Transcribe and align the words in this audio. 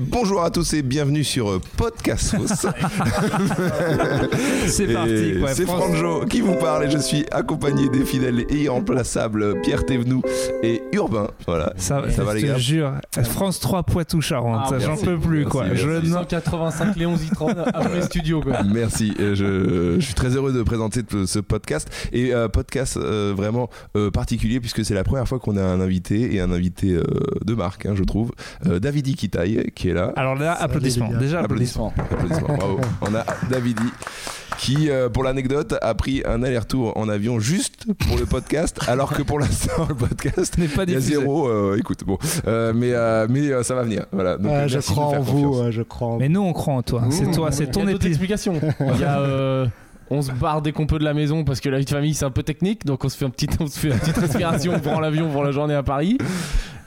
Bonjour 0.00 0.42
à 0.44 0.50
tous 0.50 0.74
et 0.74 0.82
bienvenue 0.82 1.24
sur 1.24 1.50
euh, 1.50 1.60
Podcast 1.76 2.36
C'est 4.66 4.86
parti. 4.92 5.34
C'est 5.54 5.64
Franjo 5.66 6.24
qui 6.26 6.40
vous 6.40 6.54
parle 6.54 6.84
et 6.84 6.90
je 6.90 6.98
suis 6.98 7.24
accompagné 7.32 7.88
des 7.88 8.04
fidèles 8.04 8.44
et 8.48 8.62
irremplaçables 8.62 9.60
Pierre 9.62 9.84
Thévenoud 9.86 10.22
et 10.62 10.82
Urbain. 10.92 11.28
Voilà. 11.46 11.72
Ça, 11.78 12.04
Ça 12.10 12.22
va, 12.22 12.32
je 12.32 12.36
les 12.36 12.42
te 12.42 12.46
gars 12.48 12.58
jure, 12.58 12.92
France 13.24 13.58
3 13.60 13.82
Poitou-Charentes, 13.84 14.72
Ah, 14.72 14.78
j'en 14.78 14.96
peux 14.96 15.18
plus 15.18 15.38
Merci, 15.40 15.50
quoi. 15.50 15.64
merci. 15.66 15.82
Je 15.82 15.90
n'en- 16.08 16.18
185 16.20 16.96
Léon 16.96 17.16
Zitron 17.16 17.48
après 17.74 18.02
studio 18.02 18.40
quoi. 18.40 18.62
Merci, 18.62 19.14
je, 19.18 19.96
je 19.98 20.04
suis 20.04 20.14
très 20.14 20.36
heureux 20.36 20.52
de 20.52 20.62
présenter 20.62 21.00
ce 21.26 21.38
podcast 21.40 21.88
et 22.12 22.34
euh, 22.34 22.48
podcast 22.48 22.96
euh, 22.96 23.32
vraiment 23.36 23.68
euh, 23.96 24.10
particulier 24.10 24.60
puisque 24.60 24.84
c'est 24.84 24.94
la 24.94 25.04
première 25.04 25.26
fois 25.26 25.38
qu'on 25.38 25.56
a 25.56 25.62
un 25.62 25.80
invité 25.80 26.34
et 26.34 26.40
un 26.40 26.52
invité 26.52 26.92
euh, 26.92 27.02
de 27.44 27.54
marque, 27.54 27.86
hein, 27.86 27.94
je 27.96 28.04
trouve, 28.04 28.32
euh, 28.66 28.78
Davidi 28.78 29.14
Kitaï 29.14 29.70
qui 29.88 29.90
est 29.90 29.94
là. 29.94 30.12
Alors 30.16 30.34
là, 30.34 30.52
applaudissements. 30.52 31.10
Déjà 31.18 31.40
applaudissements. 31.40 31.92
Applaudissements, 31.98 32.54
bravo. 32.56 32.80
On 33.02 33.14
a 33.14 33.24
Davidi 33.50 33.82
qui, 34.58 34.90
euh, 34.90 35.08
pour 35.08 35.22
l'anecdote, 35.22 35.76
a 35.80 35.94
pris 35.94 36.22
un 36.26 36.42
aller-retour 36.42 36.92
en 36.96 37.08
avion 37.08 37.38
juste 37.38 37.86
pour 38.06 38.16
le 38.18 38.26
podcast, 38.26 38.80
alors 38.88 39.12
que 39.12 39.22
pour 39.22 39.38
l'instant, 39.38 39.86
le 39.88 39.94
podcast 39.94 40.58
N'est 40.58 40.66
pas 40.66 40.82
il 40.82 40.90
y 40.90 40.96
a 40.96 40.98
diffusé. 40.98 41.20
zéro. 41.20 41.48
euh, 41.48 41.76
écoute, 41.78 42.00
bon, 42.04 42.18
Euh, 42.48 42.72
mais 42.74 42.92
euh, 42.92 43.26
mais 43.30 43.52
euh, 43.52 43.62
ça 43.62 43.74
va 43.76 43.84
venir. 43.84 44.06
Voilà. 44.10 44.36
Donc, 44.36 44.46
Ouais, 44.50 44.52
euh, 44.64 44.68
je 44.68 44.80
crois 44.80 45.04
en 45.04 45.20
vous, 45.20 45.70
je 45.70 45.82
crois 45.82 46.08
en 46.08 46.16
Mais 46.18 46.28
nous, 46.28 46.40
on 46.40 46.52
croit 46.52 46.74
en 46.74 46.82
toi. 46.82 47.04
C'est 47.10 47.30
toi, 47.30 47.52
c'est 47.52 47.64
Il 47.64 47.68
y 47.68 47.70
ton 47.70 47.86
explications. 47.86 48.54
Il 48.80 49.00
y 49.00 49.04
a 49.04 49.20
euh, 49.20 49.66
on 50.10 50.22
se 50.22 50.32
barre 50.32 50.62
dès 50.62 50.72
qu'on 50.72 50.86
peut 50.86 50.98
de 50.98 51.04
la 51.04 51.14
maison 51.14 51.44
parce 51.44 51.60
que 51.60 51.68
la 51.68 51.78
vie 51.78 51.84
de 51.84 51.90
famille 51.90 52.14
c'est 52.14 52.24
un 52.24 52.30
peu 52.30 52.42
technique 52.42 52.86
donc 52.86 53.04
on 53.04 53.10
se 53.10 53.16
fait 53.18 53.26
un 53.26 53.30
petit 53.30 53.46
on 53.60 53.66
se 53.66 53.78
fait 53.78 53.88
une 53.88 53.98
petite 53.98 54.16
respiration 54.16 54.72
on 54.74 54.78
prend 54.80 55.00
l'avion 55.00 55.28
pour 55.30 55.44
la 55.44 55.50
journée 55.50 55.74
à 55.74 55.82
Paris 55.82 56.16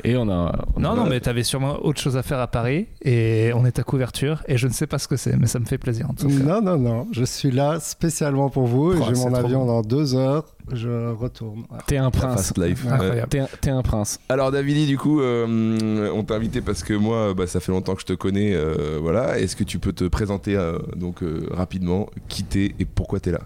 et 0.03 0.15
on 0.17 0.29
a 0.29 0.65
on 0.75 0.79
Non, 0.79 0.91
a- 0.91 0.95
non, 0.95 1.05
mais 1.07 1.19
t'avais 1.19 1.43
sûrement 1.43 1.77
autre 1.85 1.99
chose 2.01 2.17
à 2.17 2.23
faire 2.23 2.39
à 2.39 2.47
Paris 2.47 2.87
et 3.03 3.51
on 3.55 3.65
est 3.65 3.79
à 3.79 3.83
couverture 3.83 4.43
et 4.47 4.57
je 4.57 4.67
ne 4.67 4.73
sais 4.73 4.87
pas 4.87 4.99
ce 4.99 5.07
que 5.07 5.15
c'est, 5.17 5.35
mais 5.37 5.47
ça 5.47 5.59
me 5.59 5.65
fait 5.65 5.77
plaisir 5.77 6.09
en 6.09 6.13
tout 6.13 6.27
cas. 6.27 6.33
Non, 6.33 6.61
non, 6.61 6.77
non, 6.77 7.07
je 7.11 7.23
suis 7.23 7.51
là 7.51 7.79
spécialement 7.79 8.49
pour 8.49 8.67
vous 8.67 8.91
Oh, 8.91 8.93
et 8.93 9.03
j'ai 9.15 9.21
mon 9.21 9.33
avion 9.33 9.59
bon. 9.61 9.65
dans 9.67 9.81
deux 9.81 10.15
heures, 10.15 10.45
je 10.71 11.11
retourne. 11.13 11.63
Voilà. 11.69 11.83
t'es 11.87 11.97
un 11.97 12.11
prince. 12.11 12.53
life. 12.57 12.85
Ouais. 12.85 13.23
T'es 13.61 13.69
un- 13.69 13.81
prince. 13.81 14.19
Alors 14.29 14.51
Davidi, 14.51 14.85
du 14.85 14.97
coup, 14.97 15.21
euh, 15.21 16.09
on 16.13 16.23
t'a 16.23 16.35
invité 16.35 16.61
parce 16.61 16.83
que 16.83 16.93
moi, 16.93 17.33
bah, 17.33 17.47
ça 17.47 17.59
fait 17.59 17.71
longtemps 17.71 17.95
que 17.95 18.01
je 18.01 18.05
te 18.05 18.13
connais. 18.13 18.53
euh, 18.53 18.97
voilà. 19.01 19.39
Est-ce 19.39 19.55
que 19.55 19.63
tu 19.63 19.79
peux 19.79 19.93
te 19.93 20.03
présenter 20.05 20.55
euh, 20.55 20.77
donc 20.95 21.23
euh, 21.23 21.47
rapidement, 21.51 22.09
qui 22.27 22.43
t'es 22.43 22.75
et 22.79 22.85
pourquoi 22.85 23.19
t'es 23.19 23.31
là? 23.31 23.41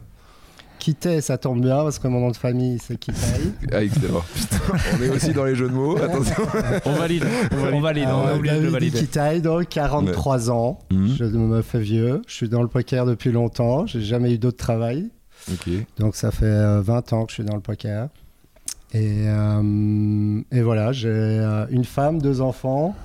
Quitter, 0.86 1.20
ça 1.22 1.40
tombe 1.40 1.62
bien 1.62 1.78
parce 1.78 1.98
que 1.98 2.08
mon 2.08 2.20
nom 2.20 2.30
de 2.30 2.36
famille 2.38 2.78
c'est 2.78 2.96
Kitaï. 3.00 3.42
Ah 3.72 3.84
excellent. 3.84 4.22
Putain, 4.36 4.58
on 5.00 5.02
est 5.04 5.10
aussi 5.10 5.34
dans 5.34 5.44
les 5.46 5.56
jeux 5.56 5.68
de 5.68 5.74
mots. 5.74 5.98
Attention. 5.98 6.44
On 6.86 6.92
valide. 6.94 7.26
On 7.52 7.58
valide. 7.58 7.74
On 7.74 7.82
valide, 7.82 8.08
on 8.12 8.28
a 8.28 8.30
Euh, 8.34 8.38
oublié 8.38 8.60
de 8.62 8.68
valider. 8.68 9.00
Kitaï, 9.00 9.42
donc 9.42 9.68
43 9.68 10.52
ans. 10.52 10.78
Mhm. 10.92 11.16
Je 11.18 11.24
me 11.26 11.64
fais 11.64 11.80
vieux. 11.80 12.22
Je 12.28 12.34
suis 12.36 12.50
dans 12.50 12.62
le 12.62 12.68
poker 12.68 13.08
depuis 13.08 13.32
longtemps. 13.32 13.88
J'ai 13.88 14.02
jamais 14.02 14.32
eu 14.34 14.38
d'autre 14.38 14.58
travail. 14.58 15.10
Donc 15.98 16.16
ça 16.16 16.30
fait 16.30 16.46
euh, 16.46 16.82
20 16.82 17.14
ans 17.14 17.26
que 17.26 17.32
je 17.32 17.36
suis 17.36 17.44
dans 17.46 17.56
le 17.56 17.62
poker. 17.62 18.10
Et, 18.94 19.24
euh, 19.26 20.40
et 20.52 20.62
voilà, 20.62 20.92
j'ai 20.92 21.10
euh, 21.10 21.66
une 21.72 21.84
femme, 21.86 22.22
deux 22.22 22.42
enfants. 22.42 22.96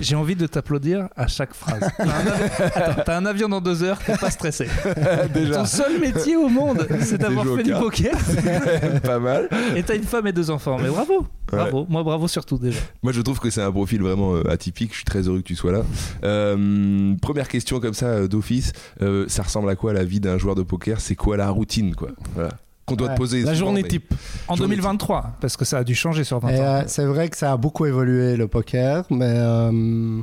J'ai 0.00 0.16
envie 0.16 0.36
de 0.36 0.46
t'applaudir 0.46 1.08
à 1.16 1.26
chaque 1.26 1.54
phrase. 1.54 1.88
T'as 1.96 2.04
un, 2.04 2.26
avion... 2.26 2.44
Attends, 2.74 3.02
t'as 3.04 3.16
un 3.16 3.26
avion 3.26 3.48
dans 3.48 3.60
deux 3.60 3.82
heures, 3.82 3.98
t'es 3.98 4.16
pas 4.16 4.30
stressé. 4.30 4.68
Déjà. 5.34 5.54
Ton 5.54 5.64
seul 5.64 6.00
métier 6.00 6.36
au 6.36 6.48
monde, 6.48 6.86
c'est 7.00 7.18
d'avoir 7.18 7.46
fait 7.56 7.62
du 7.62 7.72
poker 7.72 8.14
Pas 9.02 9.18
mal. 9.18 9.48
et 9.76 9.82
t'as 9.82 9.96
une 9.96 10.04
femme 10.04 10.26
et 10.26 10.32
deux 10.32 10.50
enfants. 10.50 10.78
Mais 10.80 10.88
bravo, 10.88 11.26
bravo. 11.50 11.86
Moi, 11.88 12.02
bravo 12.02 12.28
surtout 12.28 12.58
déjà. 12.58 12.80
Moi, 13.02 13.12
je 13.12 13.20
trouve 13.20 13.40
que 13.40 13.50
c'est 13.50 13.62
un 13.62 13.72
profil 13.72 14.02
vraiment 14.02 14.34
euh, 14.36 14.50
atypique. 14.50 14.90
Je 14.92 14.96
suis 14.96 15.04
très 15.04 15.22
heureux 15.22 15.38
que 15.38 15.44
tu 15.44 15.56
sois 15.56 15.72
là. 15.72 15.82
Euh, 16.24 17.14
première 17.20 17.48
question 17.48 17.80
comme 17.80 17.94
ça 17.94 18.06
euh, 18.06 18.28
d'office. 18.28 18.72
Euh, 19.02 19.24
ça 19.28 19.42
ressemble 19.42 19.68
à 19.70 19.76
quoi 19.76 19.92
la 19.92 20.04
vie 20.04 20.20
d'un 20.20 20.38
joueur 20.38 20.54
de 20.54 20.62
poker? 20.62 21.00
C'est 21.00 21.16
quoi 21.16 21.36
la 21.36 21.50
routine, 21.50 21.94
quoi? 21.94 22.10
Voilà. 22.34 22.50
Qu'on 22.88 22.96
doit 22.96 23.08
Ouais. 23.08 23.14
te 23.14 23.18
poser. 23.18 23.38
La 23.42 23.54
souvent, 23.54 23.66
journée 23.66 23.82
mais- 23.82 23.88
type. 23.88 24.14
En 24.48 24.56
Journée 24.56 24.76
2023, 24.76 25.32
parce 25.40 25.56
que 25.56 25.64
ça 25.64 25.78
a 25.78 25.84
dû 25.84 25.94
changer 25.94 26.24
sur 26.24 26.38
20 26.40 26.48
Et, 26.48 26.60
ans. 26.60 26.64
euh, 26.64 26.82
c'est 26.86 27.04
vrai 27.04 27.28
que 27.28 27.36
ça 27.36 27.52
a 27.52 27.56
beaucoup 27.56 27.86
évolué 27.86 28.36
le 28.36 28.48
poker, 28.48 29.04
mais, 29.10 29.24
euh, 29.28 30.20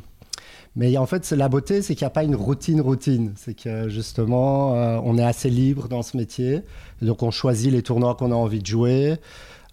mais 0.75 0.97
en 0.97 1.05
fait, 1.05 1.23
c'est 1.25 1.35
la 1.35 1.47
beauté, 1.47 1.81
c'est 1.81 1.95
qu'il 1.95 2.03
n'y 2.05 2.07
a 2.07 2.11
pas 2.11 2.23
une 2.23 2.35
routine 2.35 2.81
routine. 2.81 3.33
C'est 3.37 3.53
que 3.53 3.87
justement, 3.89 4.75
euh, 4.75 4.99
on 5.03 5.17
est 5.17 5.23
assez 5.23 5.49
libre 5.49 5.87
dans 5.87 6.01
ce 6.03 6.17
métier. 6.17 6.61
Donc, 7.01 7.23
on 7.23 7.31
choisit 7.31 7.71
les 7.71 7.81
tournois 7.81 8.15
qu'on 8.15 8.31
a 8.31 8.35
envie 8.35 8.59
de 8.59 8.65
jouer. 8.65 9.15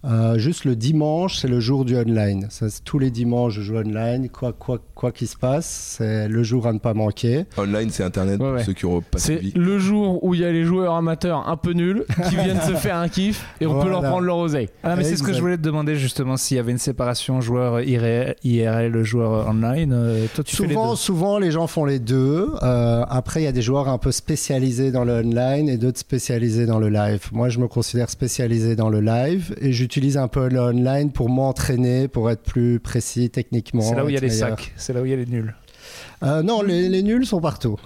Euh, 0.05 0.37
juste 0.37 0.65
le 0.65 0.75
dimanche, 0.75 1.37
c'est 1.37 1.47
le 1.47 1.59
jour 1.59 1.85
du 1.85 1.95
online. 1.95 2.47
Ça, 2.49 2.67
tous 2.83 2.99
les 2.99 3.11
dimanches, 3.11 3.53
je 3.53 3.61
joue 3.61 3.77
online. 3.77 4.29
Quoi 4.29 4.53
quoi 4.53 4.79
quoi 4.95 5.11
qu'il 5.11 5.27
se 5.27 5.37
passe, 5.37 5.95
c'est 5.97 6.27
le 6.27 6.43
jour 6.43 6.67
à 6.67 6.73
ne 6.73 6.79
pas 6.79 6.93
manquer. 6.93 7.45
Online, 7.57 7.89
c'est 7.89 8.03
Internet. 8.03 8.39
Ouais, 8.39 8.45
pour 8.47 8.55
ouais. 8.55 8.63
Ceux 8.63 8.73
qui 8.73 8.85
pas 8.85 9.17
C'est 9.17 9.41
le 9.55 9.79
jour 9.79 10.23
où 10.23 10.33
il 10.33 10.41
y 10.41 10.45
a 10.45 10.51
les 10.51 10.63
joueurs 10.63 10.93
amateurs 10.95 11.47
un 11.47 11.57
peu 11.57 11.71
nuls 11.73 12.05
qui 12.29 12.35
viennent 12.35 12.61
se 12.61 12.75
faire 12.75 12.97
un 12.97 13.09
kiff 13.09 13.45
et 13.61 13.65
on 13.65 13.81
peut 13.81 13.89
leur 13.89 14.01
prendre 14.01 14.21
leur 14.21 14.37
oseille. 14.37 14.69
Ah, 14.83 14.95
mais 14.95 15.03
c'est 15.03 15.17
ce 15.17 15.23
que 15.23 15.33
je 15.33 15.39
voulais 15.39 15.57
te 15.57 15.61
demander 15.61 15.95
justement 15.95 16.37
s'il 16.37 16.57
y 16.57 16.59
avait 16.59 16.71
une 16.71 16.77
séparation 16.77 17.41
joueur 17.41 17.81
IRL, 17.81 18.35
IRL 18.43 19.03
joueur 19.03 19.47
online. 19.47 19.93
Euh, 19.93 20.25
toi, 20.33 20.43
tu 20.43 20.55
fais 20.55 20.63
les 20.63 20.69
Souvent, 20.69 20.91
deux. 20.91 20.95
souvent, 20.95 21.37
les 21.39 21.51
gens 21.51 21.67
font 21.67 21.85
les 21.85 21.99
deux. 21.99 22.49
Euh, 22.61 23.03
après, 23.09 23.41
il 23.41 23.43
y 23.45 23.47
a 23.47 23.51
des 23.51 23.61
joueurs 23.61 23.87
un 23.87 23.97
peu 23.97 24.11
spécialisés 24.11 24.91
dans 24.91 25.03
le 25.03 25.13
online 25.13 25.69
et 25.69 25.77
d'autres 25.77 25.99
spécialisés 25.99 26.65
dans 26.65 26.79
le 26.79 26.89
live. 26.89 27.27
Moi, 27.31 27.49
je 27.49 27.59
me 27.59 27.67
considère 27.67 28.09
spécialisé 28.09 28.75
dans 28.75 28.89
le 28.89 29.01
live 29.01 29.53
et 29.59 29.71
j'utilise 29.71 29.92
un 30.17 30.27
peu 30.27 30.49
le 30.49 30.59
online 30.59 31.11
pour 31.11 31.29
m'entraîner, 31.29 32.07
pour 32.07 32.29
être 32.31 32.43
plus 32.43 32.79
précis 32.79 33.29
techniquement. 33.29 33.81
C'est 33.81 33.95
là 33.95 34.03
où 34.05 34.09
il 34.09 34.15
y 34.15 34.17
a 34.17 34.21
les 34.21 34.27
meilleur. 34.27 34.49
sacs, 34.49 34.73
c'est 34.75 34.93
là 34.93 35.01
où 35.01 35.05
il 35.05 35.11
y 35.11 35.13
a 35.13 35.17
les 35.17 35.25
nuls. 35.25 35.53
Euh, 36.23 36.41
non, 36.41 36.61
les, 36.61 36.87
les 36.87 37.03
nuls 37.03 37.25
sont 37.25 37.41
partout. 37.41 37.77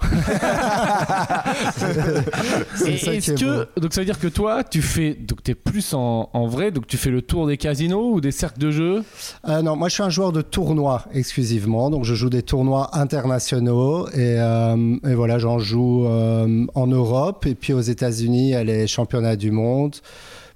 C'est 2.76 2.96
ça 2.96 3.10
qui 3.10 3.16
est-ce 3.16 3.32
est 3.32 3.40
que 3.40 3.64
beau. 3.64 3.80
donc 3.80 3.92
ça 3.92 4.00
veut 4.00 4.04
dire 4.04 4.18
que 4.18 4.28
toi 4.28 4.62
tu 4.64 4.80
fais 4.82 5.14
donc 5.14 5.42
t'es 5.42 5.54
plus 5.56 5.92
en, 5.94 6.30
en 6.32 6.46
vrai 6.46 6.70
donc 6.70 6.86
tu 6.86 6.96
fais 6.96 7.10
le 7.10 7.22
tour 7.22 7.46
des 7.48 7.56
casinos 7.56 8.12
ou 8.12 8.20
des 8.20 8.30
cercles 8.30 8.60
de 8.60 8.70
jeux 8.70 9.02
Euh, 9.48 9.62
non, 9.62 9.74
moi 9.76 9.88
je 9.88 9.94
suis 9.94 10.02
un 10.02 10.10
joueur 10.10 10.32
de 10.32 10.42
tournois 10.42 11.04
exclusivement, 11.12 11.90
donc 11.90 12.04
je 12.04 12.14
joue 12.14 12.30
des 12.30 12.42
tournois 12.42 12.90
internationaux 12.96 14.08
et, 14.10 14.36
euh, 14.38 14.96
et 15.08 15.14
voilà, 15.14 15.38
j'en 15.38 15.58
joue 15.58 16.06
euh, 16.06 16.66
en 16.74 16.86
Europe 16.86 17.44
et 17.46 17.54
puis 17.54 17.72
aux 17.72 17.80
États-Unis, 17.80 18.48
il 18.48 18.50
y 18.50 18.54
a 18.54 18.64
les 18.64 18.86
championnats 18.86 19.36
du 19.36 19.50
monde. 19.50 19.96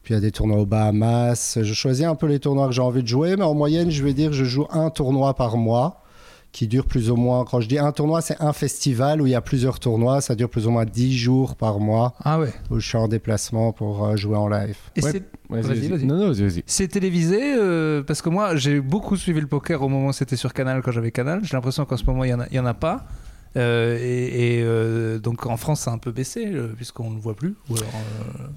Puis 0.03 0.15
il 0.15 0.17
y 0.17 0.19
a 0.19 0.21
des 0.21 0.33
tournois 0.33 0.59
aux 0.59 0.67
Bahamas. 0.67 1.59
Je 1.63 1.75
choisis 1.75 2.05
un 2.05 2.15
peu 2.15 2.27
les 2.27 2.39
tournois 2.41 2.67
que 2.67 2.73
j'ai 2.73 2.83
envie 2.83 3.03
de 3.03 3.09
jouer, 3.09 3.37
mais 3.37 3.45
en 3.45 3.55
moyenne, 3.55 3.91
je 3.91 4.03
vais 4.03 4.15
dire 4.15 4.31
que 4.31 4.37
je 4.37 4.45
joue 4.45 4.67
un 4.71 4.91
tournoi 4.91 5.35
par 5.35 5.57
mois 5.57 5.99
qui 6.51 6.67
dure 6.67 6.85
plus 6.85 7.11
ou 7.11 7.17
moins. 7.17 7.45
Quand 7.47 7.61
je 7.63 7.69
dis 7.69 7.79
un 7.79 7.93
tournoi, 7.93 8.21
c'est 8.21 8.37
un 8.41 8.53
festival 8.53 9.23
où 9.23 9.27
il 9.27 9.31
y 9.31 9.35
a 9.35 9.41
plusieurs 9.41 9.79
tournois. 9.79 10.21
Ça 10.21 10.35
dure 10.35 10.51
plus 10.51 10.67
ou 10.67 10.71
moins 10.71 10.85
10 10.85 11.17
jours 11.17 11.57
par 11.57 11.79
mois 11.81 12.15
Ah 12.25 12.39
ouais. 12.41 12.53
où 12.71 12.79
je 12.79 12.87
suis 12.87 12.99
en 12.99 13.09
déplacement 13.09 13.73
pour 13.73 14.05
euh, 14.05 14.17
jouer 14.17 14.37
en 14.37 14.49
live. 14.49 14.77
Et 14.97 15.03
Ouais. 15.03 15.13
c'est- 15.13 15.25
Vas-y, 15.49 15.63
Vas-y, 15.63 15.89
vas-y. 15.89 16.05
Non 16.07 16.17
non 16.17 16.29
vas-y 16.33 16.43
vas-y. 16.49 16.63
c'est 16.67 16.89
télévisé 16.89 17.55
euh, 17.59 18.03
parce 18.03 18.23
que 18.23 18.31
moi 18.31 18.57
j'ai 18.57 18.81
beaucoup 18.81 19.17
suivi 19.17 19.39
le 19.39 19.47
poker 19.47 19.83
au 19.83 19.89
moment 19.89 20.09
où 20.09 20.13
c'était 20.15 20.37
sur 20.37 20.55
Canal 20.55 20.81
quand 20.83 20.93
j'avais 20.93 21.11
Canal. 21.11 21.41
J'ai 21.45 21.55
l'impression 21.57 21.85
qu'en 21.85 21.97
ce 21.99 22.05
moment 22.05 22.25
il 22.25 22.31
y 22.31 22.35
en 22.35 22.41
a, 22.41 22.47
il 22.51 22.57
y 22.57 22.59
en 22.59 22.65
a 22.65 22.73
pas. 22.75 23.05
Euh, 23.57 23.99
et 24.01 24.59
et, 24.59 24.63
euh, 24.63 25.19
donc 25.19 25.45
en 25.45 25.59
France 25.59 25.81
ça 25.81 25.91
a 25.91 25.95
un 25.95 25.99
peu 25.99 26.11
baissé 26.11 26.47
euh, 26.47 26.73
puisqu'on 26.75 27.11
ne 27.11 27.17
le 27.17 27.21
voit 27.21 27.35
plus. 27.35 27.55
Ou 27.69 27.77
alors, 27.77 27.89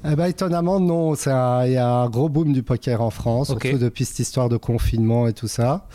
euh, 0.06 0.12
Eh 0.12 0.16
ben, 0.16 0.26
étonnamment, 0.28 0.80
non. 0.80 1.14
Il 1.16 1.72
y 1.72 1.78
a 1.78 1.94
un 1.94 2.10
gros 2.10 2.30
boom 2.30 2.54
du 2.54 2.64
poker 2.64 3.02
en 3.02 3.10
France, 3.10 3.48
surtout 3.48 3.78
depuis 3.78 4.06
cette 4.06 4.20
histoire 4.20 4.50
de 4.50 4.58
confinement 4.58 5.28
et 5.28 5.34
tout 5.34 5.48
ça. 5.48 5.88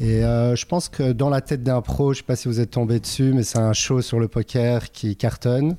Et 0.00 0.20
je 0.20 0.64
pense 0.66 0.88
que 0.88 1.12
dans 1.12 1.28
la 1.28 1.40
tête 1.40 1.64
d'un 1.64 1.80
pro, 1.80 2.12
je 2.12 2.18
sais 2.18 2.24
pas 2.24 2.36
si 2.36 2.46
vous 2.46 2.60
êtes 2.60 2.70
tombé 2.70 3.00
dessus, 3.00 3.32
mais 3.34 3.42
c'est 3.42 3.58
un 3.58 3.72
show 3.72 4.00
sur 4.00 4.20
le 4.20 4.28
poker 4.28 4.92
qui 4.92 5.16
cartonne. 5.16 5.76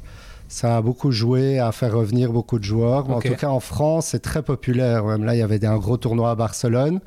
Ça 0.50 0.78
a 0.78 0.82
beaucoup 0.82 1.12
joué 1.12 1.60
à 1.60 1.72
faire 1.72 1.94
revenir 1.94 2.34
beaucoup 2.34 2.58
de 2.58 2.64
joueurs. 2.64 3.08
Mais 3.08 3.16
Ok. 3.16 3.26
En 3.28 3.30
tout 3.30 3.36
cas, 3.36 3.50
en 3.50 3.60
France, 3.60 4.08
c'est 4.08 4.20
très 4.20 4.42
populaire. 4.42 5.06
Même 5.06 5.24
là, 5.24 5.36
il 5.36 5.38
y 5.38 5.44
avait 5.44 5.64
un 5.64 5.78
gros 5.78 5.96
tournoi 5.96 6.32
à 6.32 6.36
Barcelone. 6.36 7.00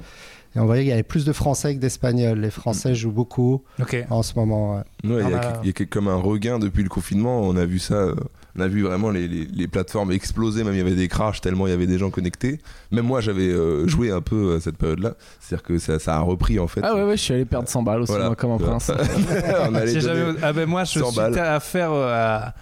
Et 0.55 0.59
on 0.61 0.67
voyait 0.67 0.83
qu'il 0.83 0.91
y 0.91 0.93
avait 0.93 1.03
plus 1.03 1.25
de 1.25 1.33
Français 1.33 1.75
que 1.75 1.81
d'Espagnols. 1.81 2.39
Les 2.39 2.51
Français 2.51 2.95
jouent 2.95 3.11
beaucoup 3.13 3.63
en 4.11 4.23
ce 4.23 4.35
moment. 4.35 4.77
ouais. 4.77 5.11
Ouais, 5.11 5.23
il 5.25 5.31
y, 5.31 5.35
Ah 5.35 5.39
a 5.39 5.41
bah. 5.41 5.53
que- 5.63 5.67
il 5.67 5.67
y 5.79 5.83
a 5.83 5.87
comme 5.87 6.09
un 6.09 6.17
regain 6.17 6.59
depuis 6.59 6.83
le 6.83 6.89
confinement. 6.91 7.41
On 7.43 7.57
a 7.57 7.65
vu 7.65 7.79
ça. 7.79 7.95
euh, 7.95 8.15
on 8.55 8.61
a 8.61 8.69
vu 8.69 8.83
vraiment 8.83 9.09
les, 9.09 9.29
les- 9.29 9.47
les 9.47 9.67
plateformes 9.67 10.13
exploser. 10.13 10.63
Même 10.63 10.75
il 10.75 10.79
y 10.79 10.81
avait 10.83 10.95
des 10.95 11.09
crashs 11.09 11.41
tellement 11.41 11.67
il 11.67 11.71
y 11.71 11.73
avait 11.73 11.87
des 11.87 11.97
gens 11.97 12.11
connectés. 12.11 12.59
Même 12.91 13.07
moi, 13.07 13.23
j'avais 13.23 13.49
euh, 13.49 13.89
joué 13.89 14.11
un 14.11 14.21
peu 14.21 14.57
à 14.57 14.61
cette 14.61 14.77
période-là. 14.77 15.15
C'est-à-dire 15.41 15.63
que 15.65 15.79
ça, 15.79 15.99
ça 15.99 16.17
a 16.17 16.21
repris 16.21 16.59
en 16.59 16.67
fait. 16.69 16.83
Ah 16.85 16.95
ouais 16.95 17.05
ouais 17.05 17.17
je 17.17 17.23
suis 17.23 17.33
allé 17.33 17.47
perdre 17.47 17.67
100 17.69 17.83
balles 17.83 18.03
aussi 18.03 18.13
Voilà. 18.13 18.27
moi 18.27 18.37
comme 18.37 18.51
un 18.53 18.59
prince. 18.59 18.91
jamais- 20.01 20.39
Ah 20.43 20.53
ben 20.53 20.67
moi 20.69 20.85
je 20.85 20.99
100 20.99 21.07
suis 21.11 21.17
balles. 21.17 21.39
à 21.39 21.61
faire 21.61 21.93
euh, 21.93 22.13
à, 22.13 22.55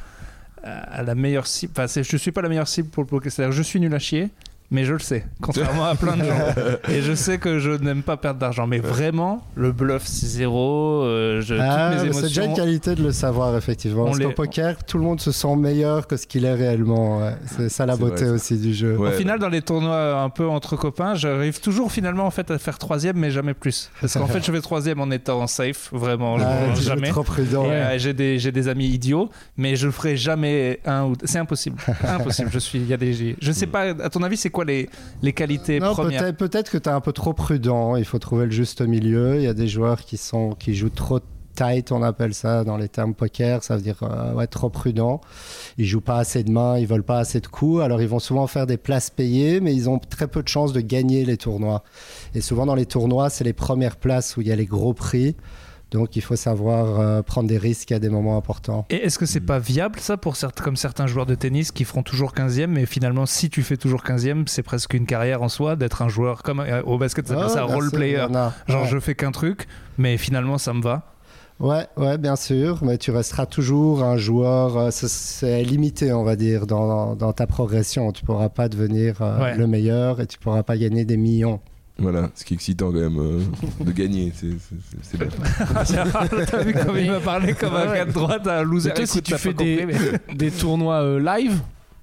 à 0.63 1.03
la 1.03 1.15
meilleure 1.17 1.47
cible. 1.49 1.73
Enfin 1.77 1.87
je 2.03 2.17
suis 2.17 2.31
pas 2.33 2.43
la 2.43 2.49
meilleure 2.49 2.69
cible 2.69 2.89
pour 2.89 3.03
le 3.03 3.09
poker. 3.09 3.31
C'est-à-dire 3.33 3.53
je 3.53 3.63
suis 3.63 3.81
nul 3.81 3.93
à 3.95 3.99
chier. 3.99 4.29
Mais 4.71 4.85
je 4.85 4.93
le 4.93 4.99
sais, 4.99 5.25
contrairement 5.41 5.85
à 5.85 5.95
plein 5.95 6.17
de 6.17 6.25
gens. 6.25 6.39
Et 6.89 7.03
je 7.03 7.13
sais 7.15 7.39
que 7.39 7.59
je 7.59 7.71
n'aime 7.71 8.03
pas 8.03 8.17
perdre 8.17 8.39
d'argent. 8.41 8.67
Mais 8.67 8.79
vraiment, 8.79 9.45
le 9.55 9.73
bluff 9.73 10.05
6-0, 10.07 11.03
euh, 11.05 11.41
je- 11.41 11.55
Ah, 11.55 11.91
toutes 11.93 12.03
mes 12.03 12.09
mais 12.09 12.13
c'est 12.15 12.23
déjà 12.23 12.45
une 12.45 12.55
qualité 12.55 12.95
de 12.95 13.03
le 13.03 13.13
savoir, 13.13 13.57
effectivement. 13.57 14.03
On 14.03 14.07
Parce 14.07 14.19
qu'au 14.19 14.29
les- 14.29 14.35
poker, 14.35 14.85
tout 14.85 14.99
le 14.99 15.05
monde 15.05 15.21
se 15.21 15.33
sent 15.33 15.57
meilleur 15.57 16.07
que 16.07 16.17
ce 16.17 16.27
qu'il 16.27 16.45
est 16.45 16.55
réellement. 16.55 17.19
ouais. 17.21 17.35
C'est 17.47 17.69
ça 17.69 17.87
la 17.87 17.97
beauté 17.97 18.17
vrai, 18.25 18.27
ça. 18.27 18.33
aussi 18.33 18.57
du 18.59 18.73
jeu. 18.75 18.97
Ouais. 18.97 19.09
Au 19.09 19.13
final, 19.13 19.39
dans 19.39 19.49
les 19.49 19.63
tournois 19.63 20.21
un 20.21 20.31
peu 20.31 20.47
entre 20.49 20.77
copains, 20.77 21.15
j'arrive 21.15 21.61
toujours 21.61 21.91
finalement 21.93 22.27
en 22.27 22.31
fait 22.31 22.51
à 22.51 22.59
faire 22.59 22.79
troisième, 22.79 23.17
mais 23.17 23.31
jamais 23.31 23.55
plus. 23.55 23.91
Parce 24.01 24.15
qu'en 24.15 24.27
fait, 24.27 24.45
je 24.45 24.53
fais 24.53 24.61
troisième 24.61 25.01
en 25.01 25.11
étant 25.11 25.47
safe, 25.47 25.89
vraiment, 25.93 26.39
je- 26.39 26.45
Ah, 26.45 26.75
jamais. 26.77 27.09
trop 27.09 27.23
prudent. 27.23 27.67
Euh, 27.69 27.97
j'ai 27.99 28.13
des 28.13 28.69
amis 28.69 28.87
idiots, 28.89 29.29
mais 29.57 29.77
je 29.77 29.91
ferai 29.91 30.17
jamais 30.17 30.81
un 30.87 31.05
ou 31.05 31.15
c'est 31.25 31.39
impossible, 31.39 31.77
impossible. 32.09 32.51
Je 32.53 32.59
suis 32.59 32.79
il 32.79 32.87
y 32.89 32.95
a 32.95 32.97
des 32.97 33.11
je 33.41 33.53
sais 33.53 33.67
pas. 33.67 33.91
À 34.03 34.09
ton 34.09 34.23
avis, 34.23 34.37
c'est 34.37 34.51
quoi 34.51 34.60
les 34.65 34.89
les 35.23 35.33
qualités 35.33 35.81
Non, 35.81 35.93
premières 35.93 36.23
peut-être 36.23 36.37
peut-être 36.37 36.71
que 36.71 36.79
tu 36.79 36.89
es 36.89 36.93
un 36.93 37.01
peu 37.01 37.13
trop 37.13 37.33
prudent. 37.33 37.97
Il 37.97 38.05
faut 38.05 38.19
trouver 38.19 38.47
le 38.47 38.51
juste 38.51 38.81
milieu. 38.81 39.37
Il 39.37 39.43
y 39.43 39.49
a 39.49 39.55
des 39.55 39.69
joueurs 39.69 40.01
qui, 40.03 40.17
sont, 40.17 40.51
qui 40.51 40.75
jouent 40.75 40.91
trop 40.91 41.21
tight, 41.55 41.93
on 41.93 42.03
appelle 42.03 42.35
ça 42.35 42.65
dans 42.65 42.77
les 42.77 42.89
termes 42.89 43.15
poker. 43.15 43.63
Ça 43.63 43.77
veut 43.77 43.83
dire 43.83 43.99
euh, 44.03 44.33
ouais, 44.35 44.47
trop 44.47 44.71
prudent. 44.71 45.21
Ils 45.79 45.87
jouent 45.87 46.01
pas 46.01 46.19
assez 46.19 46.43
de 46.43 46.51
mains, 46.51 46.79
ils 46.79 46.87
volent 46.87 47.03
pas 47.03 47.19
assez 47.19 47.41
de 47.41 47.47
coups. 47.47 47.83
Alors 47.83 48.01
ils 48.01 48.09
vont 48.09 48.19
souvent 48.19 48.47
faire 48.47 48.67
des 48.67 48.77
places 48.77 49.11
payées, 49.11 49.61
mais 49.61 49.75
ils 49.75 49.89
ont 49.89 49.99
très 49.99 50.29
peu 50.29 50.43
de 50.43 50.49
chances 50.49 50.73
de 50.73 50.81
gagner 50.81 51.25
les 51.25 51.37
tournois. 51.37 51.83
Et 52.35 52.41
souvent 52.41 52.67
dans 52.67 52.75
les 52.75 52.87
tournois, 52.87 53.31
c'est 53.31 53.45
les 53.45 53.53
premières 53.53 53.97
places 53.97 54.37
où 54.37 54.41
il 54.41 54.49
y 54.49 54.53
a 54.53 54.57
les 54.57 54.67
gros 54.67 54.95
prix. 54.95 55.37
Donc 55.91 56.15
il 56.17 56.23
faut 56.23 56.37
savoir 56.37 57.01
euh, 57.01 57.23
prendre 57.23 57.49
des 57.49 57.59
risques 57.59 57.91
à 57.93 57.99
des 57.99 58.09
moments 58.09 58.37
importants. 58.37 58.87
Et 58.91 58.97
est-ce 58.97 59.19
que 59.19 59.27
c'est 59.27 59.41
pas 59.41 59.59
viable 59.59 59.99
ça 60.01 60.17
pour 60.17 60.37
certains, 60.37 60.63
comme 60.65 60.77
certains 60.77 61.07
joueurs 61.07 61.27
de 61.27 61.35
tennis 61.35 61.73
qui 61.73 61.85
feront 61.85 62.03
toujours 62.03 62.33
15e, 62.33 62.67
mais 62.69 62.87
finalement 62.87 63.27
si 63.27 63.51
tu 63.51 63.63
fais 63.63 63.77
toujours 63.77 64.03
15e, 64.05 64.45
c'est 64.47 64.63
presque 64.63 64.95
une 64.95 65.07
carrière 65.07 65.43
en 65.43 65.49
soi 65.49 65.77
d'être 65.77 66.03
un 66.03 66.09
joueur 66.09 66.43
comme 66.43 66.61
euh, 66.61 66.83
au 66.83 66.97
basket, 66.99 67.27
ça 67.27 67.35
s'appelle 67.35 67.51
ça 67.51 67.63
role 67.65 67.89
sûr, 67.89 67.93
player. 67.99 68.17
a. 68.35 68.53
Genre 68.69 68.83
Ouais. 68.83 68.89
je 68.89 68.99
fais 69.01 69.15
qu'un 69.15 69.33
truc, 69.33 69.67
mais 69.99 70.17
finalement 70.17 70.59
ça 70.59 70.73
me 70.73 70.81
va. 70.83 71.03
Ouais, 71.59 71.87
ouais, 71.99 72.17
bien 72.17 72.37
sûr, 72.37 72.79
mais 72.83 72.97
tu 72.97 73.11
resteras 73.11 73.45
toujours 73.45 74.03
un 74.03 74.17
joueur, 74.17 74.79
euh, 74.79 74.89
c'est- 74.91 75.63
limité, 75.63 76.11
on 76.11 76.23
va 76.25 76.35
dire, 76.35 76.67
dans, 76.67 77.15
dans 77.17 77.35
ta 77.35 77.47
progression. 77.47 78.13
Tu 78.13 78.25
pourras 78.25 78.49
pas 78.49 78.71
devenir 78.71 79.21
Ouais. 79.21 79.59
le 79.59 79.67
meilleur 79.67 80.23
et 80.23 80.27
tu 80.27 80.39
pourras 80.39 80.63
pas 80.63 80.79
gagner 80.79 81.05
des 81.05 81.19
millions. 81.19 81.61
Voilà, 82.01 82.31
ce 82.35 82.45
qui 82.45 82.55
est 82.55 82.57
excitant 82.57 82.91
quand 82.91 82.99
même 82.99 83.19
euh, 83.19 83.85
de 83.85 83.93
gagner, 83.93 84.33
c'est- 84.35 85.17
bête. 85.19 85.33
T'as 86.51 86.63
vu 86.63 86.73
comme 86.73 86.97
il 86.99 87.11
m'a 87.11 87.21
parlé 87.21 87.53
comme 87.53 87.75
un 87.75 87.87
gars 87.87 88.05
de 88.07 88.13
droite, 88.13 88.47
un 88.47 88.63
loser. 88.63 88.93
Toi, 88.95 89.07
si 89.07 89.23
tu 89.23 89.35
fais 89.37 89.53
des, 89.53 89.77
compris, 89.79 89.97
mais- 90.29 90.35
des 90.35 90.51
tournois 90.51 91.03
euh, 91.03 91.19
live, 91.19 91.61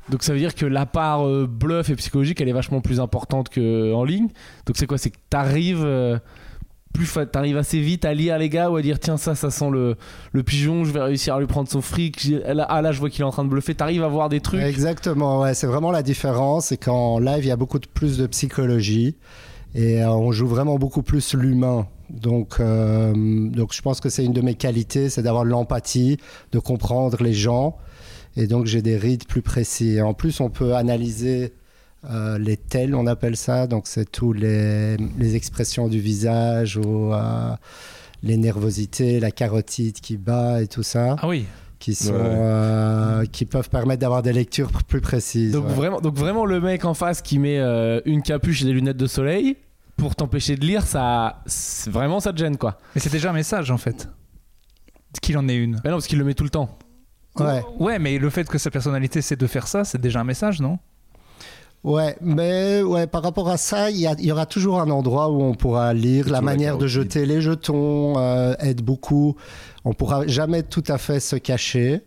donc 0.10 0.24
ça 0.24 0.34
veut 0.34 0.40
dire 0.40 0.56
que 0.56 0.66
la 0.66 0.86
part 0.86 1.26
euh, 1.28 1.48
bluff 1.50 1.90
et 1.90 1.96
psychologique, 1.96 2.40
elle 2.42 2.50
est 2.50 2.54
vachement 2.54 2.80
plus 2.82 3.00
importante 3.00 3.50
qu'en 3.54 4.04
ligne. 4.04 4.28
Donc 4.66 4.76
c'est 4.78 4.86
quoi? 4.88 4.98
C'est 4.98 5.10
que 5.10 5.18
t'arrives 5.30 5.84
euh, 5.84 6.18
plus 6.94 7.12
t'arrives 7.32 7.58
assez 7.58 7.80
vite 7.80 8.06
à 8.06 8.14
lire 8.14 8.38
les 8.38 8.50
gars 8.50 8.70
ou 8.72 8.76
à 8.78 8.82
dire 8.82 9.00
tiens 9.00 9.18
ça 9.18 9.36
ça 9.36 9.52
sent 9.52 9.70
le, 9.72 9.96
le 10.32 10.44
pigeon, 10.44 10.84
je 10.84 10.92
vais 10.92 11.02
réussir 11.02 11.36
à 11.36 11.40
lui 11.40 11.46
prendre 11.46 11.70
son 11.70 11.82
fric. 11.82 12.32
Ah 12.70 12.82
là 12.82 12.92
je 12.92 13.00
vois 13.00 13.10
qu'il 13.10 13.22
est 13.22 13.26
en 13.26 13.32
train 13.32 13.44
de 13.44 13.50
bluffer. 13.50 13.76
T'arrives 13.76 14.04
à 14.04 14.08
voir 14.08 14.30
des 14.30 14.40
trucs. 14.42 14.62
Exactement, 14.62 15.42
ouais, 15.42 15.54
c'est 15.54 15.68
vraiment 15.68 15.92
la 15.92 16.04
différence. 16.04 16.68
C'est 16.68 16.78
qu'en 16.78 17.20
live, 17.20 17.44
il 17.44 17.48
y 17.50 17.52
a 17.52 17.56
beaucoup 17.58 17.80
de, 17.80 17.88
plus 17.88 18.18
de 18.18 18.28
psychologie 18.28 19.16
et 19.78 20.02
euh, 20.04 20.10
on 20.12 20.32
joue 20.32 20.48
vraiment 20.48 20.78
beaucoup 20.78 21.04
plus 21.04 21.34
l'humain. 21.36 21.88
Donc, 22.10 22.56
euh, 22.60 23.14
donc, 23.50 23.74
je 23.74 23.82
pense 23.82 24.00
que 24.00 24.10
c'est 24.10 24.26
une 24.26 24.34
de 24.34 24.42
mes 24.42 24.56
qualités, 24.56 25.10
c'est 25.10 25.22
d'avoir 25.24 25.44
de 25.46 25.50
l'empathie, 25.50 26.18
de 26.52 26.60
comprendre 26.60 27.22
les 27.24 27.34
gens. 27.34 27.78
Et 28.36 28.48
donc, 28.48 28.66
j'ai 28.66 28.82
des 28.82 28.98
rides 28.98 29.26
plus 29.28 29.42
précis. 29.42 29.96
Et 29.96 30.02
en 30.02 30.14
plus, 30.14 30.40
on 30.42 30.50
peut 30.50 30.74
analyser 30.76 31.54
euh, 32.10 32.38
les 32.38 32.56
tels, 32.58 32.96
on 32.96 33.08
appelle 33.08 33.36
ça. 33.36 33.68
Donc, 33.68 33.88
c'est 33.88 34.10
tous 34.10 34.32
les, 34.34 34.96
les 35.18 35.36
expressions 35.36 35.88
du 35.88 36.00
visage 36.00 36.78
ou 36.78 37.14
euh, 37.14 37.52
les 38.24 38.38
nervosités, 38.38 39.20
la 39.20 39.32
carotide 39.32 40.00
qui 40.00 40.18
bat 40.18 40.62
et 40.62 40.68
tout 40.68 40.84
ça 40.84 41.18
Ah 41.22 41.28
oui. 41.28 41.46
qui 41.80 41.94
sont 41.94 42.14
Ouais. 42.14 42.20
euh, 42.24 43.26
qui 43.26 43.46
peuvent 43.46 43.70
permettre 43.70 44.00
d'avoir 44.02 44.24
des 44.24 44.34
lectures 44.34 44.72
plus 44.88 45.02
précises. 45.02 45.52
Donc 45.52 45.68
ouais. 45.68 45.74
vraiment, 45.74 46.00
donc 46.02 46.16
vraiment 46.16 46.46
le 46.46 46.62
mec 46.62 46.86
en 46.86 46.94
face 46.94 47.22
qui 47.22 47.38
met 47.38 47.60
euh, 47.60 48.00
une 48.06 48.22
capuche 48.22 48.62
et 48.62 48.66
des 48.66 48.74
lunettes 48.74 48.98
de 48.98 49.08
soleil 49.08 49.58
pour 49.98 50.16
t'empêcher 50.16 50.56
de 50.56 50.66
lire, 50.66 50.86
ça, 50.86 51.42
c'est- 51.46 51.90
vraiment 51.90 52.20
ça 52.20 52.32
te 52.32 52.38
gêne 52.38 52.58
quoi. 52.58 52.78
Mais 52.96 53.02
c'est 53.02 53.12
déjà 53.12 53.32
un 53.32 53.34
message 53.34 53.72
en 53.72 53.78
fait. 53.78 54.08
Qu'il 55.22 55.38
en 55.38 55.48
ait 55.48 55.56
une. 55.56 55.80
Mais 55.84 55.90
non 55.90 55.98
parce 55.98 56.08
qu'il 56.08 56.20
le 56.20 56.24
met 56.26 56.34
tout 56.36 56.44
le 56.44 56.50
temps. 56.50 56.78
Ouais. 57.40 57.64
Ouais, 57.80 58.00
mais 58.00 58.18
le 58.18 58.30
fait 58.30 58.48
que 58.48 58.58
sa 58.58 58.72
personnalité 58.72 59.22
c'est 59.22 59.36
de 59.36 59.48
faire 59.48 59.68
ça, 59.68 59.84
c'est 59.84 60.00
déjà 60.00 60.20
un 60.22 60.24
message, 60.24 60.62
non? 60.62 60.80
Ouais, 61.84 62.18
mais 62.22 62.82
ouais, 62.82 63.08
par 63.08 63.24
rapport 63.24 63.50
à 63.50 63.58
ça, 63.58 63.90
il 63.92 63.98
y, 64.00 64.32
aura 64.32 64.46
toujours 64.46 64.82
un 64.82 64.90
endroit 64.90 65.30
où 65.30 65.42
on 65.42 65.54
pourra 65.54 65.94
lire 65.94 66.30
la 66.30 66.42
manière 66.42 66.78
de 66.78 66.88
jeter 66.88 67.26
les 67.26 67.40
jetons, 67.40 68.18
euh, 68.18 68.56
aide 68.60 68.82
beaucoup. 68.82 69.36
On 69.86 69.94
pourra 69.94 70.28
jamais 70.28 70.64
tout 70.64 70.84
à 70.88 70.98
fait 70.98 71.20
se 71.20 71.36
cacher. 71.36 72.02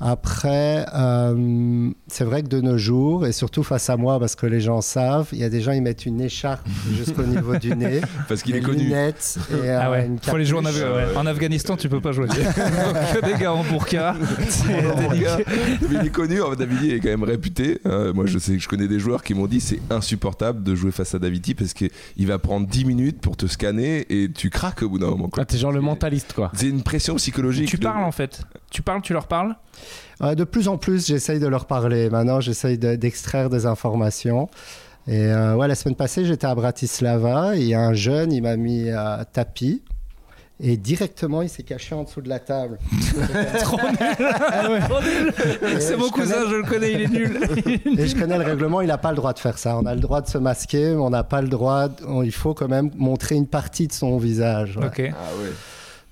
Après, 0.00 0.84
euh, 0.94 1.90
c'est 2.08 2.24
vrai 2.24 2.42
que 2.42 2.48
de 2.48 2.60
nos 2.60 2.76
jours, 2.78 3.26
et 3.26 3.32
surtout 3.32 3.62
face 3.62 3.88
à 3.90 3.96
moi, 3.96 4.18
parce 4.20 4.34
que 4.36 4.46
les 4.46 4.60
gens 4.60 4.80
savent, 4.80 5.28
il 5.32 5.38
y 5.38 5.44
a 5.44 5.48
des 5.48 5.60
gens, 5.60 5.72
ils 5.72 5.80
mettent 5.82 6.04
une 6.06 6.20
écharpe 6.20 6.66
jusqu'au 6.96 7.22
niveau 7.24 7.56
du 7.56 7.74
nez, 7.74 8.00
Parce 8.28 8.42
qu'il 8.42 8.54
est 8.56 8.60
connu. 8.60 8.84
lunettes 8.84 9.38
et 9.50 9.54
euh, 9.70 9.80
Ah 9.82 9.90
ouais. 9.90 10.06
une 10.06 10.18
Faut 10.18 10.36
les 10.36 10.44
jouer 10.44 10.58
en. 10.58 10.62
Af- 10.64 10.74
ouais. 10.94 11.16
En 11.16 11.26
Afghanistan, 11.26 11.76
tu 11.76 11.88
peux 11.88 12.00
pas 12.00 12.12
jouer. 12.12 12.26
Donc, 12.34 12.36
que 12.36 13.24
des 13.24 13.38
gars 13.40 13.52
en 13.54 13.62
burqa. 13.64 14.14
mais 14.68 15.96
il 16.00 16.06
est 16.06 16.10
connu, 16.10 16.40
fait, 16.40 16.56
Davidi 16.56 16.90
est 16.92 17.00
quand 17.00 17.08
même 17.08 17.22
réputé. 17.24 17.80
Euh, 17.86 18.12
moi, 18.12 18.26
je 18.26 18.38
sais 18.38 18.52
que 18.52 18.58
je 18.62 18.68
connais 18.68 18.88
des 18.88 18.98
joueurs 18.98 19.22
qui 19.22 19.34
m'ont 19.34 19.46
dit 19.46 19.60
c'est 19.60 19.80
insupportable 19.90 20.62
de 20.62 20.74
jouer 20.74 20.90
face 20.90 21.14
à 21.14 21.18
Davidi 21.18 21.54
parce 21.54 21.72
qu'il 21.72 21.90
va 22.26 22.38
prendre 22.38 22.66
10 22.66 22.84
minutes 22.84 23.20
pour 23.20 23.36
te 23.36 23.46
scanner 23.46 24.06
et 24.10 24.30
tu 24.30 24.50
craques 24.50 24.82
au 24.82 24.88
bout 24.88 24.98
d'un 24.98 25.08
moment. 25.10 25.28
quoi. 25.28 25.42
Ah, 25.42 25.46
t'es 25.46 25.58
genre 25.58 25.72
le 25.72 25.80
mentaliste 25.80 26.32
quoi. 26.34 26.50
C'est 26.54 26.68
une 26.68 26.82
pression 26.82 27.14
psychologique. 27.16 27.68
Tu 27.68 27.76
de- 27.78 27.82
parles 27.82 28.04
en 28.04 28.12
fait. 28.12 28.42
Tu 28.70 28.82
parles, 28.82 29.00
tu 29.02 29.12
leur 29.12 29.26
parles 29.26 29.56
de 30.20 30.44
plus 30.44 30.68
en 30.68 30.76
plus, 30.78 31.06
j'essaye 31.06 31.38
de 31.40 31.46
leur 31.46 31.66
parler. 31.66 32.10
Maintenant, 32.10 32.40
j'essaye 32.40 32.78
de- 32.78 32.96
d'extraire 32.96 33.50
des 33.50 33.66
informations. 33.66 34.48
Et 35.08 35.26
euh, 35.26 35.54
ouais, 35.54 35.68
la 35.68 35.74
semaine 35.76 35.94
passée, 35.94 36.24
j'étais 36.24 36.46
à 36.48 36.54
Bratislava 36.54 37.56
et 37.56 37.60
il 37.60 37.68
y 37.68 37.74
a 37.74 37.80
un 37.80 37.94
jeune, 37.94 38.32
il 38.32 38.42
m'a 38.42 38.56
mis 38.56 38.90
à 38.90 39.24
tapis. 39.30 39.82
Et 40.58 40.78
directement, 40.78 41.42
il 41.42 41.50
s'est 41.50 41.62
caché 41.64 41.94
en 41.94 42.04
dessous 42.04 42.22
de 42.22 42.30
la 42.30 42.38
table. 42.38 42.78
Trop 43.60 43.76
nul. 43.76 43.96
Nul. 45.62 45.80
C'est 45.80 45.96
mon 45.98 46.06
je 46.06 46.12
cousin, 46.12 46.34
connais- 46.36 46.50
je 46.50 46.54
le 46.56 46.62
connais, 46.62 46.92
il 46.92 47.00
est 47.02 47.08
nul. 47.08 47.38
Et 48.00 48.06
je 48.06 48.16
connais 48.16 48.38
le 48.38 48.44
règlement, 48.44 48.80
il 48.80 48.88
n'a 48.88 48.96
pas 48.98 49.10
le 49.10 49.16
droit 49.16 49.34
de 49.34 49.38
faire 49.38 49.58
ça. 49.58 49.76
On 49.76 49.84
a 49.84 49.94
le 49.94 50.00
droit 50.00 50.22
de 50.22 50.28
se 50.28 50.38
masquer, 50.38 50.90
mais 50.92 50.96
on 50.96 51.10
n'a 51.10 51.24
pas 51.24 51.42
le 51.42 51.48
droit. 51.48 51.88
de- 51.88 52.24
il 52.24 52.32
faut 52.32 52.54
quand 52.54 52.68
même 52.68 52.90
montrer 52.96 53.34
une 53.34 53.46
partie 53.46 53.86
de 53.86 53.92
son 53.92 54.16
visage. 54.16 54.76
ouais. 54.78 54.86
Ok. 54.86 55.02
Ah 55.12 55.40
ouais. 55.42 55.50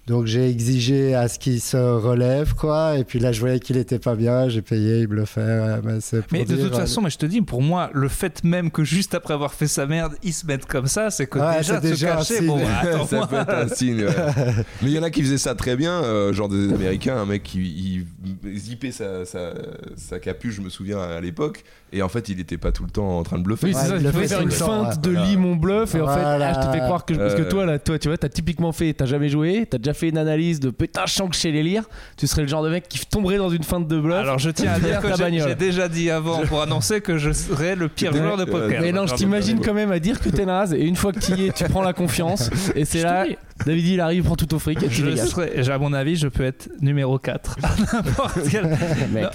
Donc 0.07 0.27
j'ai 0.27 0.51
exigé 0.51 1.15
à 1.15 1.29
ce 1.29 1.39
qu'il 1.39 1.63
se 1.63 1.79
relève, 1.79 2.55
quoi. 2.55 2.99
Et 2.99 3.05
puis 3.05 3.19
là, 3.19 3.33
je 3.33 3.41
voyais 3.41 3.59
qu'il 3.59 3.79
était 3.79 3.99
pas 3.99 4.15
bien. 4.15 4.51
J'ai 4.51 4.61
payé, 4.61 5.01
il 5.01 5.07
bluffait. 5.07 5.41
ouais, 5.41 5.81
mais 5.83 6.01
c'est 6.01 6.19
pour 6.21 6.29
Mais 6.33 6.45
de 6.45 6.57
toute 6.57 6.77
façon, 6.77 7.01
mais 7.01 7.09
je 7.09 7.17
te 7.17 7.25
dis, 7.25 7.41
pour 7.41 7.63
moi, 7.63 7.89
le 7.95 8.09
fait 8.09 8.45
même 8.45 8.71
que 8.71 8.85
juste 8.85 9.15
après 9.15 9.33
avoir 9.33 9.55
fait 9.55 9.67
sa 9.67 9.87
merde, 9.87 10.15
ils 10.23 10.35
se 10.35 10.45
mettent 10.45 10.67
comme 10.67 10.89
ça, 10.89 11.11
c'est 11.11 11.27
que 11.27 11.39
Ouais, 11.39 11.57
déjà 11.59 11.81
c'est 11.81 11.81
de 11.81 11.87
se 11.87 11.93
déjà 11.95 12.15
un 12.15 12.17
cacher. 12.19 12.35
signe. 12.37 12.47
Bon, 12.49 12.59
bah, 12.59 12.81
attends, 12.83 13.07
ça 13.21 13.27
peut 13.27 13.37
être 13.37 13.55
un 13.55 13.69
signe. 13.69 14.05
ouais. 14.05 14.15
Mais 14.83 14.91
il 14.91 14.93
y 14.93 14.99
en 14.99 15.03
a 15.03 15.11
qui 15.11 15.23
faisaient 15.23 15.39
ça 15.39 15.55
très 15.55 15.75
bien, 15.75 16.03
euh, 16.05 16.35
genre 16.35 16.51
des 16.51 16.71
Américains, 16.75 17.17
un 17.17 17.25
mec 17.27 17.43
qui 17.43 17.61
il, 17.63 18.07
il 18.45 18.59
zippait 18.59 18.93
sa, 18.93 19.25
sa, 19.25 19.55
sa 19.97 20.19
capuche, 20.19 20.57
je 20.57 20.61
me 20.61 20.69
souviens 20.69 20.99
à 21.01 21.19
l'époque, 21.23 21.65
et 21.95 22.03
en 22.03 22.09
fait 22.09 22.29
il 22.29 22.41
était 22.41 22.59
pas 22.59 22.73
tout 22.73 22.85
le 22.85 22.91
temps 22.91 23.19
en 23.19 23.23
train 23.23 23.39
de 23.39 23.43
bluffer. 23.45 23.67
Oui, 23.69 23.75
Ouais, 23.75 23.81
c'est 23.81 23.89
ça, 23.89 23.97
il 23.97 24.03
il 24.05 24.11
fait 24.13 24.29
faire 24.29 24.41
une 24.41 24.51
feinte 24.51 25.01
de 25.01 25.11
lit 25.11 25.37
mon 25.37 25.57
bluff 25.57 25.95
et 25.95 26.01
en 26.01 26.07
fait, 26.09 26.21
Voilà. 26.21 26.53
ah, 26.55 26.61
je 26.61 26.67
te 26.67 26.73
fais 26.73 26.81
croire 26.81 27.05
que. 27.05 27.15
Parce 27.15 27.35
que 27.35 27.43
Euh. 27.43 27.49
toi, 27.49 27.67
là, 27.67 27.79
toi, 27.79 27.99
tu 27.99 28.09
vois, 28.09 28.19
t'as 28.19 28.29
typiquement 28.29 28.73
fait, 28.73 28.93
t'as 28.93 29.07
jamais 29.07 29.29
joué, 29.29 29.67
t'as 29.71 29.79
déjà 29.79 29.95
fait 29.95 30.09
une 30.09 30.19
analyse 30.19 30.61
de 30.61 30.71
putain, 30.71 31.03
je 31.07 31.13
sens 31.13 31.29
que 31.31 31.37
chez 31.37 31.53
les 31.53 31.63
lire, 31.63 31.85
tu 32.17 32.27
serais 32.27 32.43
le 32.43 32.49
genre 32.49 32.63
de 32.63 32.71
mec 32.71 32.89
qui 32.89 33.05
tomberait 33.07 33.37
dans 33.39 33.51
une 33.51 33.63
feinte 33.63 33.87
de 33.89 33.99
bluff. 34.01 34.19
Alors 34.19 34.39
je 34.39 34.51
tiens 34.51 34.73
à 34.73 34.79
dire 34.81 35.01
que 35.01 35.09
j'ai- 35.17 35.55
déjà 35.55 35.89
dit 35.89 36.11
avant 36.11 36.41
pour 36.47 36.61
annoncer 36.63 37.01
que 37.01 37.17
je 37.19 37.33
serais 37.33 37.77
le 37.77 37.89
pire 37.89 38.13
joueur 38.15 38.37
de 38.37 38.43
euh, 38.43 38.47
poker. 38.47 38.81
mais 38.83 38.93
non, 38.93 39.07
je 39.07 39.15
t'imagine 39.15 39.61
quand 39.61 39.75
même 39.75 39.93
à 39.93 39.99
dire 39.99 40.21
que 40.21 40.29
t'es 40.29 40.45
naze 40.47 40.73
et 40.75 40.85
une 40.85 40.97
fois 40.97 41.13
que 41.13 41.21
tu 41.21 41.33
y 41.33 41.47
es, 41.47 41.53
tu 41.53 41.65
prends 41.65 41.83
la 41.83 41.93
confiance 41.93 42.51
et 42.75 42.85
c'est 42.85 43.03
là. 43.03 43.25
David 43.67 43.87
il 43.87 44.01
arrive, 44.01 44.19
il 44.19 44.25
prend 44.25 44.35
tout 44.35 44.53
au 44.53 44.59
fric 44.59 44.83
et 44.83 44.89
tu 44.89 45.05
Je 45.05 45.17
serais, 45.17 45.71
à 45.71 45.79
mon 45.79 45.93
avis, 45.93 46.17
je 46.17 46.27
peux 46.27 46.43
être 46.45 46.69
numéro 46.81 47.19
4. 47.21 47.57
N'importe 47.95 48.39
quel. 48.51 48.65
Mec, 48.67 48.79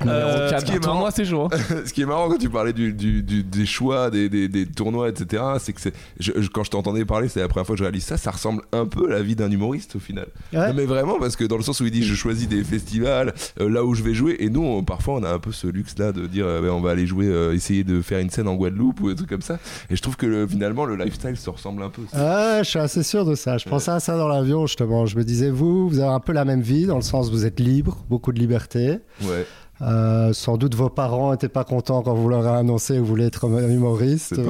Non, 0.04 0.12
numéro 0.12 0.30
euh, 0.30 0.50
quatre, 0.50 0.60
ce 0.62 0.66
qui 0.66 0.72
est 0.78 0.86
marrant- 0.86 1.00
moi 1.00 1.12
c'est 1.12 1.24
chaud. 1.26 1.48
hein. 1.52 1.58
Ce 1.86 1.94
qui 1.94 2.02
est 2.02 2.06
marrant 2.06 2.28
quand 2.30 2.38
tu 2.38 2.49
parlais 2.50 2.74
du, 2.74 2.94
du- 2.94 3.22
du- 3.24 3.44
des 3.44 3.66
choix, 3.66 4.10
des, 4.10 4.30
des- 4.30 4.48
des 4.48 4.66
tournois, 4.66 5.10
etc., 5.10 5.44
c'est 5.60 5.74
que 5.74 5.82
c'est, 5.82 5.94
je- 6.20 6.32
je- 6.38 6.50
quand 6.50 6.64
je 6.64 6.72
t'entendais 6.72 7.06
parler, 7.06 7.28
c'est 7.30 7.40
la 7.40 7.48
première 7.48 7.66
fois 7.66 7.76
que 7.76 7.80
je 7.80 7.84
réalise 7.84 8.04
ça, 8.04 8.18
ça 8.18 8.32
ressemble 8.32 8.62
un 8.72 8.86
peu 8.86 9.08
à 9.08 9.16
la 9.16 9.22
vie 9.22 9.36
d'un 9.36 9.50
humoriste 9.52 9.96
au 9.96 10.00
final. 10.00 10.28
Ouais. 10.54 10.68
Non, 10.70 10.74
mais 10.76 10.86
vraiment, 10.86 11.20
parce 11.20 11.36
que 11.36 11.44
dans 11.46 11.58
le 11.58 11.64
sens 11.64 11.80
où 11.80 11.86
il 11.86 11.92
dit 11.92 12.04
je 12.04 12.16
choisis 12.16 12.48
des 12.48 12.64
festivals, 12.64 13.34
euh, 13.60 13.70
là 13.70 13.84
où 13.84 13.94
je 13.94 14.04
vais 14.04 14.14
jouer, 14.14 14.38
et 14.40 14.50
nous, 14.50 14.64
on- 14.64 14.84
parfois, 14.84 15.16
on 15.16 15.24
a 15.24 15.32
un 15.32 15.40
peu 15.40 15.52
ce 15.52 15.68
luxe-là 15.68 16.12
de 16.12 16.28
dire 16.28 16.46
euh, 16.48 16.62
ben, 16.62 16.70
on 16.70 16.82
va 16.82 16.92
aller 16.92 17.08
jouer, 17.08 17.28
euh, 17.28 17.54
essayer 17.54 17.84
de 17.84 18.02
faire 18.02 18.20
une 18.20 18.30
scène 18.30 18.48
en 18.48 18.56
Guadeloupe 18.56 19.00
ou 19.02 19.10
des 19.10 19.16
trucs 19.16 19.30
comme 19.30 19.42
ça. 19.42 19.60
Et 19.90 19.96
je 19.96 20.02
trouve 20.02 20.16
que 20.18 20.26
le- 20.26 20.48
finalement, 20.48 20.86
le 20.86 20.96
lifestyle 20.96 21.38
se 21.38 21.50
ressemble 21.50 21.84
un 21.84 21.90
peu. 21.90 22.02
Je 22.14 22.64
suis 22.64 22.80
assez 22.80 23.04
sûr 23.04 23.26
de 23.26 23.36
ça. 23.36 23.58
Je 23.58 23.68
pensais 23.70 23.92
à 23.92 24.00
ça 24.00 24.18
dans 24.18 24.28
l'avion, 24.28 24.66
justement. 24.68 25.06
Je 25.06 25.18
me 25.18 25.24
disais, 25.24 25.50
vous, 25.50 25.90
vous 25.90 26.00
avez 26.00 26.14
un 26.14 26.20
peu 26.20 26.34
la 26.34 26.46
même 26.46 26.62
vie, 26.62 26.86
dans 26.86 26.96
le 26.96 27.02
sens 27.02 27.28
où 27.30 27.32
vous 27.32 27.46
êtes 27.46 27.60
libre, 27.60 28.04
beaucoup 28.10 28.32
de 28.32 28.40
liberté. 28.40 29.00
Ouais. 29.24 29.46
Euh, 29.82 30.34
sans 30.34 30.58
doute 30.58 30.76
vos 30.76 30.90
parents 30.90 31.32
n'étaient 31.32 31.48
pas 31.48 31.64
contents 31.64 32.02
quand 32.02 32.14
vous 32.14 32.28
leur 32.28 32.46
avez 32.46 32.58
annoncé 32.60 32.96
que 32.96 33.00
vous 33.00 33.06
voulez 33.06 33.26
être 33.28 33.46
humoriste. 33.46 34.36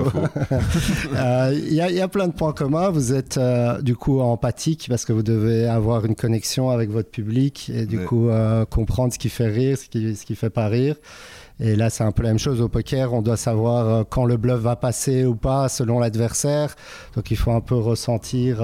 Euh, 1.15 1.53
Il 1.55 1.73
y, 1.73 1.81
a- 1.81 1.89
il 1.89 1.95
y 1.95 2.01
a 2.01 2.07
plein 2.07 2.27
de 2.27 2.33
points 2.33 2.53
communs. 2.53 2.89
Vous 2.89 3.13
êtes 3.13 3.37
euh, 3.37 3.81
du 3.81 3.95
coup 3.95 4.19
empathique 4.21 4.87
parce 4.89 5.05
que 5.05 5.13
vous 5.13 5.23
devez 5.23 5.67
avoir 5.67 6.05
une 6.05 6.15
connexion 6.15 6.69
avec 6.69 6.89
votre 6.89 7.09
public 7.09 7.71
et 7.73 7.85
du 7.85 7.99
Ouais. 7.99 8.05
coup 8.05 8.29
comprendre 8.69 9.13
ce 9.13 9.19
qui 9.19 9.29
fait 9.29 9.47
rire, 9.47 9.77
ce 9.77 9.87
qui, 9.87 10.15
ce 10.15 10.25
qui 10.25 10.35
fait 10.35 10.49
pas 10.49 10.67
rire. 10.67 10.95
Et 11.59 11.75
là, 11.75 11.89
c'est 11.89 12.03
un 12.05 12.11
peu 12.13 12.23
la 12.23 12.29
même 12.29 12.39
chose 12.39 12.61
au 12.61 12.69
poker. 12.69 13.13
On 13.13 13.21
doit 13.21 13.35
savoir 13.37 14.05
quand 14.09 14.23
le 14.25 14.37
bluff 14.37 14.59
va 14.61 14.75
passer 14.77 15.25
ou 15.25 15.35
pas 15.35 15.67
selon 15.67 15.99
l'adversaire. 15.99 16.75
Donc, 17.15 17.31
il 17.31 17.37
faut 17.37 17.51
un 17.51 17.59
peu 17.61 17.75
ressentir, 17.75 18.61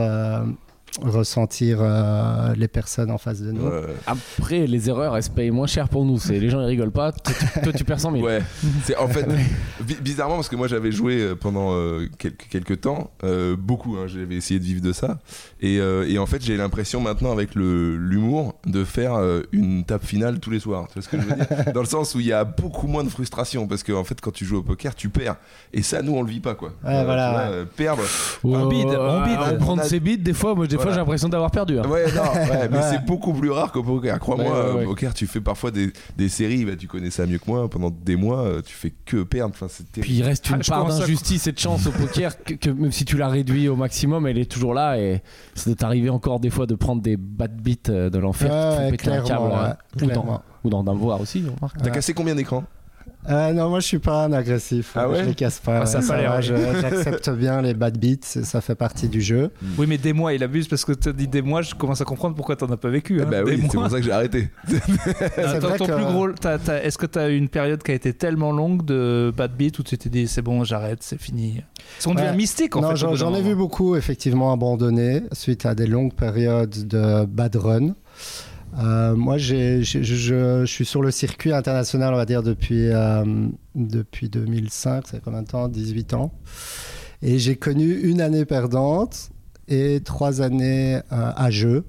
ressentir 1.01 1.79
euh, 1.81 2.53
les 2.55 2.67
personnes 2.67 3.11
en 3.11 3.17
face 3.17 3.41
de 3.41 3.51
nous. 3.51 3.65
Ouais. 3.67 3.81
Après, 4.07 4.65
les 4.67 4.89
erreurs, 4.89 5.15
elles 5.17 5.23
se 5.23 5.29
payent 5.29 5.51
moins 5.51 5.67
cher 5.67 5.89
pour 5.89 6.05
nous. 6.05 6.19
C'est 6.19 6.39
les 6.39 6.49
gens 6.49 6.61
ils 6.61 6.65
rigolent 6.67 6.91
pas. 6.91 7.11
Toi, 7.11 7.33
tu, 7.53 7.59
toi, 7.61 7.73
tu 7.73 7.83
perds 7.83 7.99
100 7.99 8.11
000. 8.13 8.23
Ouais, 8.23 8.41
c'est 8.83 8.95
en 8.97 9.07
fait 9.07 9.25
bi- 9.81 9.97
bizarrement 10.01 10.35
parce 10.35 10.49
que 10.49 10.55
moi 10.55 10.67
j'avais 10.67 10.91
joué 10.91 11.19
euh, 11.21 11.35
pendant 11.35 11.73
euh, 11.73 12.07
quelques, 12.17 12.47
quelques 12.49 12.81
temps, 12.81 13.11
euh, 13.23 13.55
beaucoup, 13.57 13.97
hein, 13.97 14.05
j'avais 14.07 14.35
essayé 14.35 14.59
de 14.59 14.65
vivre 14.65 14.81
de 14.81 14.93
ça, 14.93 15.19
et, 15.61 15.79
euh, 15.79 16.07
et 16.07 16.17
en 16.17 16.25
fait 16.25 16.41
j'ai 16.43 16.57
l'impression 16.57 17.01
maintenant 17.01 17.31
avec 17.31 17.55
l'humour 17.55 18.55
de 18.65 18.83
faire 18.83 19.15
euh, 19.15 19.41
une 19.51 19.83
tape 19.83 20.05
finale 20.05 20.39
tous 20.39 20.49
les 20.51 20.59
soirs. 20.59 20.87
Tu 20.87 20.93
vois 20.93 21.01
ce 21.03 21.09
que 21.09 21.19
je 21.19 21.25
veux 21.25 21.35
dire? 21.35 21.73
Dans 21.73 21.81
le 21.81 21.87
sens 21.87 22.15
où 22.15 22.19
il 22.19 22.27
y 22.27 22.33
a 22.33 22.43
beaucoup 22.43 22.87
moins 22.87 23.03
de 23.03 23.09
frustration 23.09 23.67
parce 23.67 23.83
que 23.83 23.91
en 23.91 24.03
fait 24.03 24.19
quand 24.21 24.31
tu 24.31 24.45
joues 24.45 24.57
au 24.57 24.63
poker 24.63 24.95
tu 24.95 25.09
perds 25.09 25.35
et 25.73 25.81
ça 25.81 26.01
nous 26.01 26.13
on 26.13 26.21
le 26.23 26.29
vit 26.29 26.39
pas 26.39 26.55
quoi. 26.55 26.69
Ouais, 26.83 27.03
voilà, 27.03 27.31
tu 27.31 27.47
vois, 27.51 27.59
ouais. 27.59 27.65
perdre. 27.75 28.03
On 28.43 28.67
bide, 28.67 28.85
on 28.87 29.23
bide. 29.25 29.57
prendre 29.59 29.81
On 29.81 29.85
a- 29.85 29.89
ses 29.89 29.99
bides, 29.99 30.23
des 30.23 30.33
fois, 30.33 30.55
moi, 30.55 30.67
des 30.67 30.77
fois, 30.85 30.91
j'ai 30.93 30.99
l'impression 30.99 31.29
d'avoir 31.29 31.51
perdu. 31.51 31.79
hein. 31.79 31.83
Ouais, 31.87 32.05
non, 32.13 32.21
ouais, 32.33 32.69
mais 32.69 32.77
Ouais. 32.77 32.83
c'est 32.91 33.05
beaucoup 33.05 33.33
plus 33.33 33.51
rare 33.51 33.71
qu'au 33.71 33.83
poker. 33.83 34.19
Crois-moi, 34.19 34.45
Ouais, 34.45 34.51
ouais, 34.71 34.75
ouais. 34.79 34.85
au 34.85 34.89
poker, 34.89 35.13
tu 35.13 35.27
fais 35.27 35.41
parfois 35.41 35.71
des, 35.71 35.91
des 36.17 36.29
séries, 36.29 36.65
bah, 36.65 36.75
tu 36.77 36.87
connais 36.87 37.09
ça 37.11 37.25
mieux 37.25 37.37
que 37.37 37.45
moi. 37.49 37.69
Pendant 37.69 37.89
des 37.89 38.15
mois, 38.15 38.39
euh, 38.41 38.61
tu 38.61 38.73
fais 38.75 38.93
que 39.05 39.23
perdre. 39.23 39.53
Enfin. 39.59 39.67
Puis 40.01 40.13
il 40.13 40.23
reste 40.23 40.49
une 40.49 40.57
Ah, 40.61 40.69
part 40.69 40.85
d'injustice 40.87 41.47
et 41.47 41.51
de 41.51 41.59
chance 41.59 41.87
au 41.87 41.91
poker 41.91 42.41
que, 42.43 42.53
que 42.53 42.69
même 42.69 42.91
si 42.91 43.05
tu 43.05 43.17
l'as 43.17 43.27
réduit 43.29 43.67
au 43.69 43.75
maximum, 43.75 44.27
elle 44.27 44.37
est 44.37 44.49
toujours 44.51 44.73
là 44.73 44.97
et 44.99 45.21
ça 45.55 45.65
doit 45.69 45.75
t'arriver 45.75 46.09
encore 46.09 46.39
des 46.39 46.49
fois 46.49 46.65
de 46.65 46.75
prendre 46.75 47.01
des 47.01 47.17
bad 47.17 47.55
beats 47.61 47.89
euh, 47.89 48.09
de 48.09 48.17
l'enfer 48.19 48.49
qui 48.49 48.55
te 48.55 48.75
font 48.75 48.85
Ouais, 48.85 48.91
péter 48.91 49.09
un 49.09 49.13
câble 49.15 49.25
clairement, 49.25 49.63
euh, 49.63 49.67
ouais, 49.69 50.37
ou 50.63 50.69
d'en 50.69 50.95
voir 50.95 51.21
aussi. 51.21 51.43
remarque. 51.43 51.77
T'as 51.83 51.89
cassé 51.89 52.13
combien 52.13 52.35
d'écrans? 52.35 52.63
Euh, 53.29 53.53
non, 53.53 53.69
moi 53.69 53.79
je 53.79 53.87
suis 53.87 53.99
pas 53.99 54.25
un 54.25 54.33
agressif. 54.33 54.91
Ah 54.95 55.09
ouais 55.09 55.19
je 55.23 55.29
les 55.29 55.35
casse 55.35 55.59
pas. 55.59 55.79
Ah, 55.81 55.85
ça 55.85 55.99
Ouais, 55.99 56.05
a 56.05 56.07
pas 56.07 56.17
l'air, 56.21 56.31
va, 56.31 56.37
oui. 56.37 56.43
je- 56.43 56.81
J'accepte 56.81 57.29
bien 57.31 57.61
les 57.61 57.73
bad 57.73 57.97
beats, 57.97 58.17
ça 58.43 58.61
fait 58.61 58.75
partie 58.75 59.07
du 59.07 59.21
jeu. 59.21 59.49
Oui, 59.77 59.85
mais 59.87 59.97
des 59.97 60.13
mois, 60.13 60.33
il 60.33 60.43
abuse 60.43 60.67
parce 60.67 60.85
que 60.85 60.91
tu 60.91 61.09
as 61.09 61.13
dit 61.13 61.27
des 61.27 61.41
mois, 61.41 61.61
je 61.63 61.73
commence 61.75 62.01
à 62.01 62.05
comprendre 62.05 62.35
pourquoi 62.35 62.55
t'en 62.55 62.67
as 62.71 62.77
pas 62.77 62.89
vécu. 62.89 63.21
hein. 63.21 63.27
Bah 63.29 63.37
oui, 63.43 63.59
c'est 63.61 63.67
pour 63.77 63.89
ça 63.89 63.97
que 63.97 64.03
j'ai 64.03 64.11
arrêté. 64.11 64.49
Que- 65.35 66.85
est-ce 66.85 66.97
que 66.97 67.05
tu 67.05 67.19
as 67.19 67.29
eu 67.29 67.37
une 67.37 67.49
période 67.49 67.81
qui 67.83 67.91
a 67.91 67.93
été 67.95 68.13
tellement 68.13 68.51
longue 68.51 68.85
de 68.85 69.33
bad 69.35 69.55
beat 69.55 69.77
où 69.79 69.83
tu 69.83 69.97
t'es 69.97 70.09
dit 70.09 70.27
c'est 70.27 70.41
bon, 70.41 70.63
j'arrête, 70.63 70.99
c'est 71.01 71.19
fini? 71.19 71.61
Parce 71.95 72.05
qu'on 72.05 72.13
devient 72.15 72.25
Ouais. 72.29 72.35
mystique 72.35 72.75
en 72.75 72.81
non, 72.81 72.95
fait. 72.95 73.15
j'en 73.15 73.33
ai 73.35 73.41
vu 73.41 73.55
beaucoup 73.55 73.95
effectivement 73.95 74.51
abandonner 74.51 75.23
suite 75.31 75.65
à 75.65 75.75
des 75.75 75.87
longues 75.87 76.13
périodes 76.13 76.87
de 76.87 77.25
bad 77.25 77.55
run. 77.55 77.93
Euh, 78.77 79.15
moi, 79.15 79.37
je, 79.37 79.81
suis 80.65 80.85
sur 80.85 81.01
le 81.01 81.11
circuit 81.11 81.53
international, 81.53 82.13
on 82.13 82.17
va 82.17 82.25
dire, 82.25 82.43
depuis, 82.43 82.89
euh, 82.89 83.23
depuis 83.75 84.29
2005, 84.29 85.05
c'est 85.09 85.23
combien 85.23 85.41
de 85.41 85.47
temps? 85.47 85.67
18 85.67 86.13
ans. 86.13 86.31
Et 87.21 87.39
j'ai 87.39 87.55
connu 87.55 87.91
une 87.91 88.21
année 88.21 88.45
perdante 88.45 89.29
et 89.67 90.01
trois 90.03 90.41
années 90.41 90.95
euh, 90.95 91.31
à 91.35 91.49
jeu. 91.49 91.85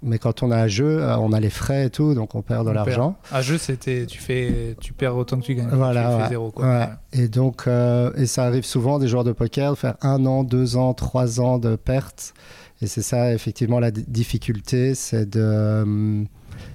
Mais 0.00 0.18
quand 0.18 0.44
on 0.44 0.52
a 0.52 0.58
à 0.58 0.68
jeu, 0.68 1.02
euh, 1.02 1.16
on 1.16 1.32
a 1.32 1.40
les 1.40 1.50
frais 1.50 1.86
et 1.86 1.90
tout, 1.90 2.14
donc 2.14 2.36
on 2.36 2.42
perd 2.42 2.64
de 2.68 2.70
l'argent. 2.70 3.16
À 3.32 3.42
jeu, 3.42 3.58
c'était 3.58 4.06
tu 4.06 4.20
fais, 4.20 4.76
tu 4.80 4.92
perds 4.92 5.16
autant 5.16 5.38
que 5.40 5.44
tu 5.44 5.56
gagnes. 5.56 5.70
Voilà, 5.72 6.02
tu 6.02 6.08
fais 6.08 6.22
ouais. 6.22 6.28
zéro 6.28 6.50
quoi. 6.52 6.66
Ouais. 6.66 6.88
Et 7.12 7.26
donc, 7.26 7.66
et 7.66 8.26
ça 8.26 8.44
arrive 8.44 8.64
souvent 8.64 9.00
des 9.00 9.08
joueurs 9.08 9.24
de 9.24 9.32
poker 9.32 9.72
de 9.72 9.76
faire 9.76 9.96
un 10.02 10.24
an, 10.24 10.44
deux 10.44 10.76
ans, 10.76 10.94
trois 10.94 11.40
ans 11.40 11.58
de 11.58 11.74
pertes. 11.74 12.32
Et 12.80 12.86
c'est 12.86 13.02
ça, 13.02 13.32
effectivement, 13.34 13.80
la 13.80 13.90
difficulté, 13.90 14.94
c'est 14.94 15.28
de, 15.28 15.40
euh, 15.42 16.22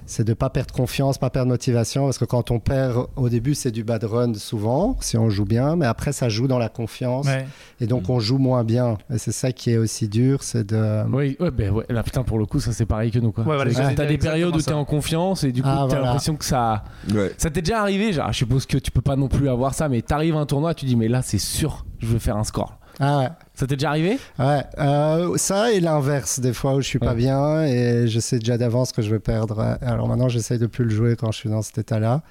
c'est 0.04 0.24
de 0.24 0.34
pas 0.34 0.50
perdre 0.50 0.74
confiance, 0.74 1.16
pas 1.16 1.30
perdre 1.30 1.48
motivation, 1.48 2.04
parce 2.04 2.18
que 2.18 2.26
quand 2.26 2.50
on 2.50 2.60
perd 2.60 3.06
au 3.16 3.30
début, 3.30 3.54
c'est 3.54 3.70
du 3.70 3.84
bad 3.84 4.04
run 4.04 4.34
souvent, 4.34 4.98
si 5.00 5.16
on 5.16 5.30
joue 5.30 5.46
bien, 5.46 5.76
mais 5.76 5.86
après, 5.86 6.12
ça 6.12 6.28
joue 6.28 6.46
dans 6.46 6.58
la 6.58 6.68
confiance, 6.68 7.24
Ouais. 7.26 7.46
et 7.80 7.86
donc 7.86 8.10
on 8.10 8.20
joue 8.20 8.36
moins 8.36 8.64
bien. 8.64 8.98
Et 9.10 9.16
c'est 9.16 9.32
ça 9.32 9.50
qui 9.52 9.70
est 9.70 9.78
aussi 9.78 10.06
dur, 10.08 10.42
c'est 10.42 10.66
de. 10.66 11.04
Oui, 11.10 11.38
ouais, 11.40 11.50
ben 11.50 11.70
ouais, 11.70 11.86
là 11.88 12.02
putain 12.02 12.22
pour 12.22 12.38
le 12.38 12.44
coup 12.44 12.60
ça 12.60 12.72
c'est 12.72 12.84
pareil 12.86 13.10
que 13.10 13.18
nous 13.18 13.32
quoi. 13.32 13.44
Ouais, 13.44 13.56
voilà, 13.56 13.94
t'as 13.94 14.04
des 14.06 14.18
périodes 14.18 14.54
où 14.54 14.60
t'es 14.60 14.72
en 14.72 14.84
confiance 14.84 15.42
et 15.44 15.52
du 15.52 15.62
coup 15.62 15.68
Ah, 15.70 15.78
t'as 15.88 15.96
voilà. 15.96 16.02
l'impression 16.04 16.36
que 16.36 16.44
ça, 16.44 16.84
Ouais. 17.14 17.32
ça 17.38 17.48
t'est 17.50 17.62
déjà 17.62 17.80
arrivé. 17.80 18.12
Genre, 18.12 18.30
je 18.30 18.36
suppose 18.36 18.66
que 18.66 18.76
tu 18.76 18.90
peux 18.90 19.00
pas 19.00 19.16
non 19.16 19.28
plus 19.28 19.48
avoir 19.48 19.72
ça, 19.72 19.88
mais 19.88 20.02
t'arrives 20.02 20.36
à 20.36 20.40
un 20.40 20.46
tournoi, 20.46 20.74
tu 20.74 20.84
dis 20.84 20.96
mais 20.96 21.08
là 21.08 21.22
c'est 21.22 21.38
sûr, 21.38 21.86
je 22.00 22.06
veux 22.08 22.18
faire 22.18 22.36
un 22.36 22.44
score. 22.44 22.78
Ah 23.00 23.18
ouais. 23.18 23.28
Ça 23.54 23.66
t'est 23.68 23.76
déjà 23.76 23.90
arrivé? 23.90 24.18
Ouais, 24.38 24.62
euh, 24.78 25.36
ça 25.36 25.72
et 25.72 25.78
l'inverse, 25.78 26.40
des 26.40 26.52
fois 26.52 26.74
où 26.74 26.80
je 26.80 26.86
suis 26.88 26.98
pas 26.98 27.14
bien 27.14 27.62
et 27.62 28.08
je 28.08 28.18
sais 28.18 28.40
déjà 28.40 28.58
d'avance 28.58 28.90
que 28.90 29.00
je 29.00 29.10
vais 29.10 29.20
perdre. 29.20 29.76
Alors 29.80 30.08
maintenant, 30.08 30.28
j'essaye 30.28 30.58
de 30.58 30.66
plus 30.66 30.84
le 30.84 30.90
jouer 30.90 31.14
quand 31.16 31.30
je 31.30 31.38
suis 31.38 31.48
dans 31.48 31.62
cet 31.62 31.78
état-là. 31.78 32.22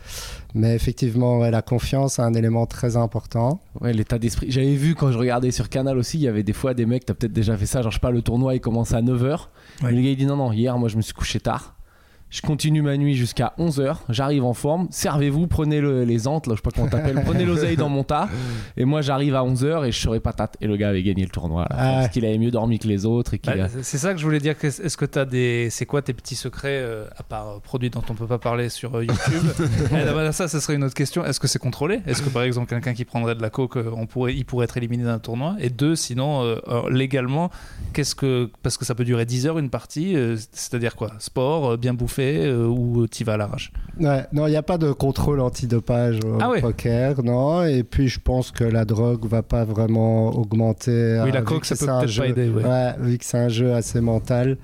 Mais 0.54 0.76
effectivement, 0.76 1.40
ouais, 1.40 1.50
la 1.50 1.62
confiance 1.62 2.20
est 2.20 2.24
un 2.24 2.34
élément 2.34 2.66
très 2.66 2.98
important. 2.98 3.62
Ouais, 3.80 3.94
l'état 3.94 4.20
d'esprit. 4.20 4.52
J'avais 4.52 4.76
vu 4.76 4.96
quand 4.96 5.12
je 5.12 5.18
regardais 5.18 5.52
sur 5.52 5.70
Canal 5.70 5.98
aussi, 5.98 6.18
il 6.18 6.24
y 6.24 6.28
avait 6.28 6.44
des 6.44 6.54
fois 6.54 6.74
des 6.74 6.86
mecs, 6.86 7.06
t'as 7.06 7.14
peut-être 7.14 7.34
déjà 7.34 7.56
fait 7.56 7.66
ça, 7.66 7.82
genre 7.82 7.92
je 7.92 7.98
sais 7.98 8.02
pas, 8.02 8.12
le 8.12 8.22
tournoi 8.22 8.56
il 8.56 8.60
commence 8.60 8.94
à 8.94 9.02
9h. 9.02 9.48
Ouais. 9.84 9.92
Le 9.92 10.02
gars 10.02 10.10
il 10.10 10.18
dit 10.18 10.26
non, 10.26 10.36
non, 10.36 10.52
hier 10.52 10.78
moi 10.78 10.90
je 10.90 10.98
me 10.98 11.02
suis 11.02 11.14
couché 11.14 11.40
tard. 11.40 11.76
Je 12.34 12.42
continue 12.42 12.82
ma 12.82 12.98
nuit 12.98 13.14
jusqu'à 13.14 13.54
11h, 13.60 13.98
j'arrive 14.10 14.44
en 14.44 14.56
forme, 14.56 14.88
servez-vous, 14.90 15.46
prenez 15.46 15.80
le- 15.80 16.04
les 16.04 16.28
antes, 16.28 16.48
là, 16.48 16.56
je 16.56 16.58
sais 16.58 16.64
pas 16.64 16.72
comment 16.76 16.88
t'appelles, 16.88 17.22
prenez 17.24 17.46
l'oseille 17.46 17.76
dans 17.78 17.90
mon 17.90 18.04
tas, 18.04 18.28
et 18.76 18.86
moi 18.86 19.02
j'arrive 19.02 19.36
à 19.36 19.44
11h 19.44 19.86
et 19.86 19.92
je 19.92 20.00
serai 20.00 20.20
patate. 20.20 20.58
Et 20.60 20.66
le 20.66 20.76
gars 20.76 20.90
avait 20.90 21.04
gagné 21.04 21.22
le 21.26 21.30
tournoi, 21.30 21.68
là, 21.70 21.76
Ah 21.78 21.92
parce 22.00 22.08
qu'il 22.10 22.26
avait 22.26 22.40
mieux 22.40 22.50
dormi 22.50 22.80
que 22.80 22.88
les 22.88 23.06
autres 23.06 23.36
et 23.36 23.38
qu'il 23.38 23.54
Bah, 23.56 23.66
a- 23.66 23.70
c'est- 23.84 24.00
ça 24.00 24.14
que 24.16 24.20
je 24.20 24.26
voulais 24.26 24.40
dire. 24.40 24.56
Est-ce 24.64 24.98
que 24.98 25.06
tu 25.06 25.20
as 25.20 25.26
des. 25.26 25.68
C'est 25.70 25.86
quoi 25.86 26.02
tes 26.02 26.14
petits 26.14 26.34
secrets, 26.34 26.70
euh, 26.82 27.06
à 27.18 27.22
part 27.22 27.50
euh, 27.50 27.60
produits 27.60 27.92
dont 27.92 28.02
on 28.10 28.16
peut 28.16 28.26
pas 28.26 28.40
parler 28.40 28.70
sur 28.70 28.96
euh, 28.96 29.04
YouTube? 29.06 29.44
Eh, 29.92 30.12
bah, 30.12 30.32
Ça, 30.32 30.48
ça 30.48 30.60
serait 30.60 30.74
une 30.74 30.84
autre 30.86 30.96
question. 30.96 31.24
Est-ce 31.24 31.40
que 31.40 31.48
c'est 31.48 31.60
contrôlé? 31.60 32.00
Est-ce 32.08 32.24
que 32.24 32.30
par 32.30 32.42
exemple, 32.42 32.68
quelqu'un 32.68 32.96
qui 32.96 33.06
prendrait 33.06 33.36
de 33.36 33.44
la 33.44 33.52
coke, 33.52 33.76
on 33.96 34.08
pourrait, 34.08 34.34
il 34.34 34.44
pourrait 34.44 34.64
être 34.64 34.78
éliminé 34.78 35.04
d'un 35.04 35.20
tournoi? 35.20 35.56
Et 35.60 35.70
deux, 35.70 35.96
sinon, 35.96 36.42
euh, 36.42 36.56
euh, 36.68 36.90
légalement, 36.90 37.52
qu'est-ce 37.94 38.16
que. 38.16 38.50
Parce 38.64 38.80
que 38.80 38.86
ça 38.86 38.96
peut 38.96 39.06
durer 39.06 39.28
10 39.28 39.46
heures 39.46 39.60
une 39.60 39.70
partie, 39.70 40.16
euh, 40.16 40.36
c'est-à-dire 40.52 40.96
quoi? 40.96 41.12
Sport, 41.20 41.74
euh, 41.74 41.78
bien 41.78 41.94
bouffé 41.94 42.23
euh, 42.46 42.66
ou 42.68 43.06
t'y 43.08 43.24
vas 43.24 43.34
à 43.34 43.38
l'arrache 43.38 43.72
Ouais, 44.00 44.26
non, 44.34 44.48
il 44.48 44.52
n'y 44.52 44.56
a 44.56 44.64
pas 44.64 44.78
de 44.78 44.92
contrôle 44.92 45.40
antidopage 45.40 46.20
au 46.26 46.38
Ah 46.42 46.50
ouais. 46.50 46.62
poker, 46.62 47.24
non. 47.24 47.64
Et 47.66 47.84
puis, 47.84 48.08
je 48.08 48.20
pense 48.20 48.52
que 48.52 48.64
la 48.64 48.86
drogue 48.86 49.26
va 49.28 49.44
pas 49.44 49.64
vraiment 49.66 50.30
augmenter. 50.30 50.92
Oui, 51.24 51.30
euh, 51.30 51.32
la 51.32 51.40
vu 51.42 51.46
coke, 51.46 51.62
que 51.62 51.68
ça 51.68 51.76
peut 51.76 51.86
peut-être 51.86 52.08
jeu- 52.08 52.24
pas 52.24 52.30
aider. 52.30 52.50
ouais. 52.50 52.64
Ouais, 52.66 52.94
vu 53.00 53.18
que 53.18 53.26
c'est 53.26 53.38
un 53.38 53.50
jeu 53.50 53.74
assez 53.74 54.02
mental. 54.02 54.58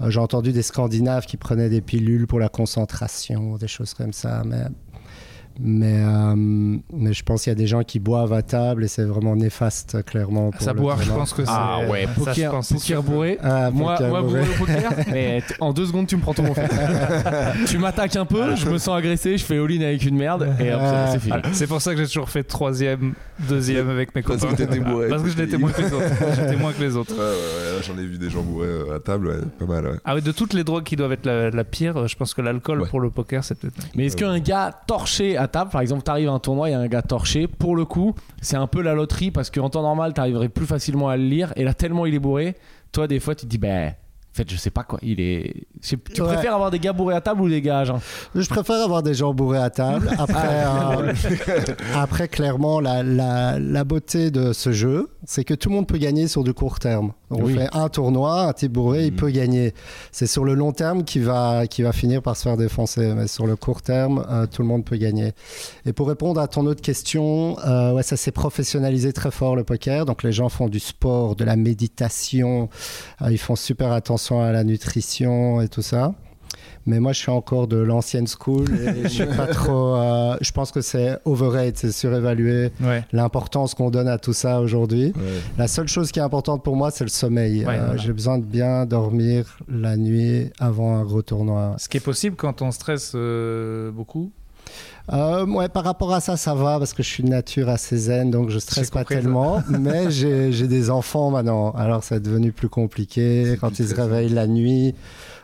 Euh, 0.00 0.08
J'ai 0.10 0.20
entendu 0.20 0.52
des 0.52 0.62
Scandinaves 0.62 1.26
qui 1.26 1.36
prenaient 1.36 1.68
des 1.68 1.80
pilules 1.80 2.26
pour 2.26 2.38
la 2.38 2.48
concentration, 2.48 3.56
des 3.56 3.68
choses 3.68 3.92
comme 3.94 4.12
ça. 4.12 4.42
Mais, 4.46 4.62
mais, 5.62 5.96
euh, 6.04 6.34
mais 6.36 7.12
je 7.12 7.22
pense 7.22 7.42
qu'il 7.44 7.50
y 7.50 7.52
a 7.52 7.56
des 7.56 7.66
gens 7.66 7.82
qui 7.82 7.98
boivent 8.00 8.32
à 8.32 8.42
table 8.42 8.84
et 8.84 8.88
c'est 8.88 9.04
vraiment 9.04 9.36
néfaste, 9.36 10.04
clairement. 10.04 10.50
Pour 10.50 10.60
Ça 10.62 10.72
boire, 10.72 11.00
je 11.02 11.10
pense 11.10 11.32
que 11.32 11.44
c'est. 11.44 11.50
Ah 11.52 11.80
ouais, 11.88 12.04
ça, 12.06 12.10
je 12.14 12.20
poker, 12.24 12.50
pense, 12.52 12.68
c'est 12.68 12.74
poker 12.74 13.02
bourré. 13.02 13.38
Ah, 13.42 13.70
Moi, 13.70 13.94
poker 13.94 14.08
moi 14.08 14.22
bourré. 14.22 14.40
bourré 14.40 14.50
au 14.54 14.58
poker, 14.66 14.92
mais 15.12 15.42
en 15.60 15.72
deux 15.72 15.86
secondes 15.86 16.06
tu 16.06 16.16
me 16.16 16.20
prends 16.22 16.34
ton 16.34 16.42
mon 16.44 16.54
tu 17.66 17.78
m'attaques 17.78 18.16
un 18.16 18.24
peu, 18.24 18.56
je 18.56 18.68
me 18.68 18.78
sens 18.78 18.96
agressé, 18.96 19.36
je 19.38 19.44
fais 19.44 19.58
all-in 19.58 19.80
avec 19.82 20.04
une 20.04 20.16
merde 20.16 20.48
et 20.60 20.72
hop, 20.72 20.80
c'est- 20.82 21.12
c'est 21.12 21.18
fini. 21.20 21.36
C'est 21.52 21.66
pour 21.66 21.80
ça 21.82 21.92
que 21.94 22.00
j'ai 22.00 22.06
toujours 22.06 22.28
fait 22.30 22.42
troisième, 22.44 23.14
deuxième 23.48 23.88
avec 23.90 24.14
mes 24.14 24.22
Parce 24.22 24.40
copains. 24.40 24.52
que 24.54 24.62
t'étais 24.62 24.80
bourré. 24.80 25.08
Parce 25.08 25.22
que 25.22 25.28
je 25.28 25.36
l'étais 25.36 25.58
moins 25.58 25.70
que 25.72 25.82
les 25.82 25.92
autres. 25.92 26.04
J'étais 26.36 26.56
moins 26.56 26.72
que 26.72 26.80
les 26.82 26.96
autres. 26.96 27.12
Ouais, 27.14 27.18
ouais, 27.20 27.76
ouais, 27.76 27.82
j'en 27.86 27.98
ai 27.98 28.06
vu 28.06 28.18
des 28.18 28.30
gens 28.30 28.42
bourrés 28.42 28.66
euh, 28.68 28.96
à 28.96 29.00
table, 29.00 29.28
ouais, 29.28 29.36
pas 29.58 29.66
mal, 29.66 29.86
ouais. 29.86 29.98
Ah 30.04 30.14
oui, 30.14 30.22
de 30.22 30.32
toutes 30.32 30.52
les 30.54 30.64
drogues 30.64 30.84
qui 30.84 30.96
doivent 30.96 31.12
être 31.12 31.26
la, 31.26 31.50
la 31.50 31.64
pire, 31.64 32.06
je 32.08 32.16
pense 32.16 32.34
que 32.34 32.42
l'alcool 32.42 32.80
Ouais. 32.82 32.88
pour 32.88 33.00
le 33.00 33.10
poker, 33.10 33.42
c'est 33.44 33.58
peut-être. 33.58 33.76
Mais 33.96 34.06
est-ce 34.06 34.16
qu'un 34.16 34.38
gars 34.38 34.72
torché 34.86 35.36
à 35.36 35.48
table, 35.50 35.70
par 35.70 35.82
exemple, 35.82 36.02
t'arrives 36.02 36.28
à 36.30 36.32
un 36.32 36.38
tournoi, 36.38 36.70
il 36.70 36.72
y 36.72 36.74
a 36.74 36.80
un 36.80 36.88
gars 36.88 37.02
torché, 37.02 37.46
pour 37.46 37.76
le 37.76 37.84
coup, 37.84 38.14
c'est 38.40 38.56
un 38.56 38.66
peu 38.66 38.80
la 38.80 38.94
loterie 38.94 39.30
parce 39.30 39.50
qu'en 39.50 39.68
temps 39.68 39.82
normal, 39.82 40.14
t'arriverais 40.14 40.48
plus 40.48 40.64
facilement 40.66 41.08
à 41.10 41.18
le 41.18 41.24
lire 41.24 41.52
et 41.56 41.64
là, 41.64 41.74
tellement 41.74 42.06
il 42.06 42.14
est 42.14 42.18
bourré, 42.18 42.56
toi, 42.92 43.06
des 43.06 43.20
fois, 43.20 43.34
tu 43.34 43.44
te 43.44 43.50
dis, 43.50 43.58
ben. 43.58 43.92
En 44.32 44.36
fait, 44.36 44.48
je 44.48 44.56
sais 44.56 44.70
pas 44.70 44.84
quoi. 44.84 45.00
Il 45.02 45.20
est. 45.20 45.66
Tu 45.82 45.96
Ouais. 46.22 46.28
préfères 46.28 46.54
avoir 46.54 46.70
des 46.70 46.78
gars 46.78 46.92
bourrés 46.92 47.16
à 47.16 47.20
table 47.20 47.40
ou 47.40 47.48
des 47.48 47.60
gars 47.60 47.80
à 47.80 47.84
Je 47.84 48.48
préfère 48.48 48.76
avoir 48.80 49.02
des 49.02 49.12
gens 49.12 49.34
bourrés 49.34 49.58
à 49.58 49.70
table. 49.70 50.08
Après, 50.20 50.64
euh, 50.64 51.12
après 51.96 52.28
clairement, 52.28 52.78
la, 52.78 53.02
la, 53.02 53.58
la 53.58 53.82
beauté 53.84 54.30
de 54.30 54.52
ce 54.52 54.70
jeu, 54.70 55.08
c'est 55.24 55.42
que 55.42 55.52
tout 55.54 55.68
le 55.68 55.74
monde 55.74 55.88
peut 55.88 55.98
gagner 55.98 56.28
sur 56.28 56.44
du 56.44 56.54
court 56.54 56.78
terme. 56.78 57.12
On 57.30 57.44
Oui. 57.44 57.54
fait 57.54 57.68
un 57.72 57.88
tournoi, 57.88 58.42
un 58.48 58.52
type 58.52 58.72
bourré, 58.72 59.06
il 59.06 59.12
Mhm. 59.12 59.18
peut 59.18 59.30
gagner. 59.30 59.72
C'est 60.10 60.26
sur 60.26 60.44
le 60.44 60.54
long 60.54 60.72
terme 60.72 61.04
qui 61.04 61.20
va, 61.20 61.66
qui 61.68 61.82
va 61.82 61.92
finir 61.92 62.22
par 62.22 62.36
se 62.36 62.42
faire 62.42 62.56
défoncer. 62.56 63.14
Mais 63.14 63.28
sur 63.28 63.46
le 63.46 63.54
court 63.56 63.82
terme, 63.82 64.24
euh, 64.28 64.46
tout 64.46 64.62
le 64.62 64.68
monde 64.68 64.84
peut 64.84 64.96
gagner. 64.96 65.32
Et 65.86 65.92
pour 65.92 66.08
répondre 66.08 66.40
à 66.40 66.48
ton 66.48 66.66
autre 66.66 66.82
question, 66.82 67.56
euh, 67.66 67.92
ouais, 67.92 68.02
ça 68.02 68.16
s'est 68.16 68.32
professionnalisé 68.32 69.12
très 69.12 69.30
fort 69.30 69.54
le 69.54 69.62
poker. 69.64 70.06
Donc 70.06 70.22
les 70.24 70.32
gens 70.32 70.48
font 70.48 70.68
du 70.68 70.80
sport, 70.80 71.36
de 71.36 71.44
la 71.44 71.54
méditation, 71.56 72.68
euh, 73.22 73.30
ils 73.30 73.38
font 73.38 73.56
super 73.56 73.92
attention 73.92 74.40
à 74.42 74.50
la 74.52 74.64
nutrition 74.64 75.60
et 75.60 75.68
tout 75.68 75.82
ça. 75.82 76.12
Mais 76.90 76.98
moi, 76.98 77.12
je 77.12 77.20
suis 77.20 77.30
encore 77.30 77.68
de 77.68 77.76
l'ancienne 77.76 78.26
school 78.26 78.64
et 78.74 79.04
je 79.04 79.08
suis 79.08 79.26
pas 79.26 79.46
trop. 79.60 79.94
euh, 79.94 80.36
je 80.40 80.50
pense 80.50 80.72
que 80.72 80.80
c'est 80.80 81.18
overrated, 81.24 81.76
c'est 81.76 81.92
surévalué 81.92 82.72
Ouais. 82.82 83.04
l'importance 83.12 83.74
qu'on 83.74 83.90
donne 83.90 84.08
à 84.08 84.18
tout 84.18 84.32
ça 84.32 84.60
aujourd'hui. 84.60 85.12
Ouais. 85.16 85.22
La 85.56 85.68
seule 85.68 85.86
chose 85.88 86.10
qui 86.10 86.18
est 86.18 86.22
importante 86.22 86.64
pour 86.64 86.74
moi, 86.74 86.90
c'est 86.90 87.04
le 87.04 87.10
sommeil. 87.10 87.64
Ouais, 87.64 87.74
Euh, 87.76 87.84
voilà. 87.86 87.96
J'ai 87.96 88.12
besoin 88.12 88.38
de 88.38 88.44
bien 88.44 88.86
dormir 88.86 89.56
la 89.68 89.96
nuit 89.96 90.50
avant 90.58 90.96
un 90.96 91.04
gros 91.04 91.22
tournoi. 91.22 91.76
Ce 91.78 91.88
qui 91.88 91.96
est 91.98 92.00
possible 92.00 92.34
quand 92.36 92.60
on 92.60 92.72
stresse 92.72 93.12
euh, 93.14 93.90
beaucoup. 93.92 94.30
Euh, 95.12 95.44
ouais, 95.46 95.68
par 95.68 95.82
rapport 95.84 96.12
à 96.12 96.20
ça, 96.20 96.36
ça 96.36 96.54
va 96.54 96.78
parce 96.78 96.92
que 96.92 97.02
je 97.02 97.08
suis 97.08 97.22
de 97.24 97.28
nature 97.28 97.68
assez 97.68 97.96
zen, 97.96 98.30
donc 98.30 98.50
je 98.50 98.58
stresse 98.58 98.86
J'ai 98.86 98.90
pas 98.90 99.00
ça. 99.00 99.04
tellement. 99.06 99.62
mais 99.68 100.10
j'ai 100.10 100.66
des 100.68 100.90
enfants 100.90 101.30
maintenant, 101.30 101.70
alors 101.72 102.04
c'est 102.04 102.20
devenu 102.20 102.52
plus 102.52 102.68
compliqué 102.68 103.56
quand 103.60 103.78
ils 103.78 103.88
se 103.88 103.94
réveillent 103.94 104.28
la 104.28 104.46
nuit. 104.46 104.94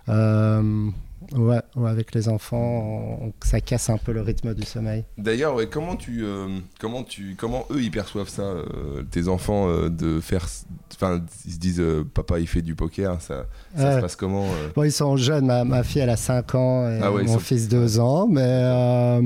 Euh, 0.09 0.89
ouais, 1.35 1.61
ouais, 1.77 1.91
avec 1.91 2.15
les 2.15 2.29
enfants, 2.29 3.19
on- 3.23 3.33
ça 3.45 3.61
casse 3.61 3.91
un 3.91 3.99
peu 3.99 4.13
le 4.13 4.21
rythme 4.21 4.55
du 4.55 4.65
sommeil. 4.65 5.05
D'ailleurs, 5.19 5.55
ouais, 5.55 5.67
comment 5.69 5.97
tu, 5.97 6.23
euh, 6.25 6.49
comment 6.81 7.03
tu, 7.03 7.35
comment 7.39 7.67
eux 7.71 7.83
ils 7.83 7.91
perçoivent 7.91 8.29
ça, 8.29 8.43
euh, 8.43 9.03
tes 9.11 9.29
enfants, 9.29 9.69
euh, 9.69 9.89
de 9.89 10.21
faire, 10.21 10.47
enfin, 10.95 11.23
ils 11.47 11.53
se 11.53 11.59
disent, 11.59 11.83
papa 12.15 12.39
il 12.39 12.47
fait 12.47 12.63
du 12.63 12.75
poker, 12.75 13.21
ça, 13.21 13.47
se 13.77 14.01
passe 14.01 14.17
comment 14.17 14.47
Bon, 14.75 14.83
ils 14.85 14.93
sont 14.93 15.17
jeunes. 15.17 15.47
Ma, 15.47 15.65
ma 15.65 15.83
fille, 15.83 16.03
elle 16.03 16.11
a 16.11 16.17
5 16.17 16.55
ans 16.55 16.89
et 16.89 16.99
Ah 17.03 17.13
ouais, 17.13 17.23
mon 17.25 17.35
sont- 17.35 17.39
fils 17.41 17.69
2 17.69 17.99
ans. 18.01 18.27
Mais, 18.27 19.21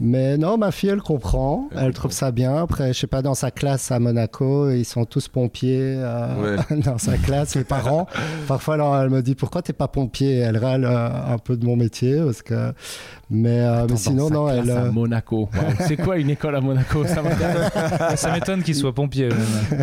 mais 0.00 0.36
non, 0.36 0.58
ma 0.58 0.70
fille, 0.72 0.88
elle 0.90 1.00
comprend. 1.00 1.68
Elle 1.70 1.78
Elle, 1.78 1.84
comprend. 1.86 1.92
trouve 2.00 2.12
ça 2.12 2.30
bien. 2.32 2.56
Après, 2.56 2.92
je 2.92 2.98
sais 2.98 3.06
pas, 3.06 3.22
dans 3.22 3.34
sa 3.34 3.50
classe 3.50 3.90
à 3.92 3.98
Monaco, 3.98 4.70
ils 4.70 4.84
sont 4.84 5.04
tous 5.04 5.28
pompiers 5.28 5.94
euh, 5.98 6.56
dans 6.84 6.98
sa 6.98 7.16
classe, 7.16 7.54
les 7.54 7.64
parents. 7.64 8.06
Parfois, 8.48 8.74
alors, 8.74 8.96
elle 8.98 9.10
me 9.10 9.22
dit 9.22 9.34
pourquoi 9.34 9.62
t'es 9.62 9.72
pas 9.72 9.88
pompier? 9.88 10.36
Elle 10.38 10.56
râle 10.58 10.84
euh, 10.84 11.32
un 11.34 11.38
peu 11.38 11.56
de 11.56 11.64
mon 11.64 11.76
métier. 11.76 12.20
Parce 12.24 12.42
que... 12.42 12.72
Mais, 13.30 13.60
euh, 13.60 13.82
mais 13.82 13.86
Dans 13.88 13.96
sinon, 13.96 14.28
sa 14.28 14.34
non, 14.34 14.48
elle. 14.48 14.70
à 14.70 14.84
Monaco. 14.90 15.48
Wow. 15.54 15.60
C'est 15.86 15.96
quoi 15.96 16.18
une 16.18 16.30
école 16.30 16.56
à 16.56 16.60
Monaco? 16.60 17.04
Ça 17.06 18.32
m'étonne 18.32 18.62
qu'ils 18.62 18.74
soient 18.74 18.94
pompiers. 18.94 19.28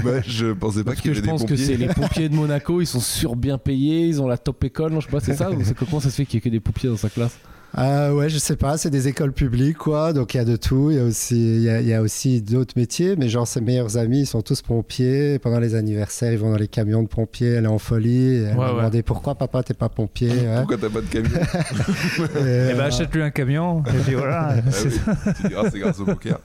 Ouais, 0.06 0.22
je 0.28 0.52
pensais 0.54 0.84
pas 0.84 0.96
qu'il 0.96 1.06
y 1.06 1.08
que 1.10 1.14
je 1.14 1.20
avait 1.20 1.22
des 1.22 1.28
pense 1.32 1.42
que 1.44 1.48
pompiers. 1.50 1.66
c'est 1.66 1.78
les 1.78 1.88
pompiers 1.88 2.30
de 2.30 2.36
Monaco, 2.36 2.82
ils 2.82 2.86
sont 2.86 3.00
sur 3.00 3.36
bien 3.36 3.58
payés, 3.58 4.08
ils 4.08 4.22
ont 4.22 4.28
la 4.28 4.38
top 4.38 4.64
école, 4.64 4.92
non, 4.94 5.00
je 5.00 5.06
sais 5.08 5.12
pas, 5.12 5.20
c'est 5.20 5.34
ça 5.36 5.50
ou 5.52 5.64
c'est 5.64 5.74
que- 5.76 5.86
Comment 5.86 6.00
ça 6.00 6.10
se 6.10 6.16
fait 6.16 6.26
qu'il 6.26 6.36
y 6.36 6.38
ait 6.38 6.42
que 6.42 6.50
des 6.50 6.60
pompiers 6.60 6.90
dans 6.90 6.98
sa 6.98 7.10
classe? 7.10 7.38
Euh, 7.78 8.12
ouais, 8.14 8.28
je 8.30 8.38
sais 8.38 8.58
pas, 8.58 8.78
c'est 8.78 8.90
des 8.90 9.08
écoles 9.08 9.32
publiques, 9.32 9.78
quoi. 9.78 10.12
Donc 10.12 10.34
il 10.34 10.38
y 10.38 10.40
a 10.42 10.46
de 10.46 10.58
tout. 10.58 10.92
Il 10.92 10.98
y 10.98 11.00
a 11.00 11.04
aussi, 11.06 11.36
il 11.56 11.62
y 11.62 11.70
a, 11.70 11.80
y 11.82 11.94
a 11.94 12.02
aussi 12.02 12.42
d'autres 12.42 12.74
métiers, 12.76 13.16
mais 13.16 13.30
genre 13.30 13.48
ses 13.48 13.62
meilleurs 13.62 13.98
amis, 13.98 14.22
ils 14.22 14.26
sont 14.26 14.42
tous 14.42 14.62
pompiers. 14.62 15.40
Pendant 15.40 15.60
les 15.60 15.76
anniversaires, 15.76 16.34
ils 16.34 16.38
vont 16.38 16.52
dans 16.52 16.58
les 16.58 16.68
camions 16.68 17.02
de 17.02 17.08
pompiers. 17.08 17.54
Elle 17.54 17.64
est 17.64 17.68
en 17.68 17.80
folie. 17.80 18.34
Et 18.36 18.44
elle 18.44 18.50
Ouais, 18.52 18.66
m'a 18.66 18.72
ouais. 18.72 18.78
demandé 18.78 19.04
pourquoi 19.04 19.36
papa 19.36 19.64
t'es 19.64 19.74
pas 19.74 19.88
pompier. 19.90 20.30
ouais. 20.32 20.58
Pourquoi 20.58 20.78
t'as 20.78 20.90
pas 20.90 21.02
de 21.02 21.08
camion 21.08 21.30
Et, 21.40 22.72
Eh 22.72 22.74
ben, 22.74 22.80
euh, 22.82 22.88
achète-lui 22.88 23.22
un 23.24 23.32
camion. 23.32 23.84
Et 23.88 24.00
puis 24.06 24.16
voilà. 24.16 24.50
Ah 24.50 24.56
oui, 24.84 24.92
Tu 25.42 25.48
diras 25.48 25.70
c'est 25.72 25.80
grâce 25.80 26.00
au 26.02 26.06
poker. 26.06 26.40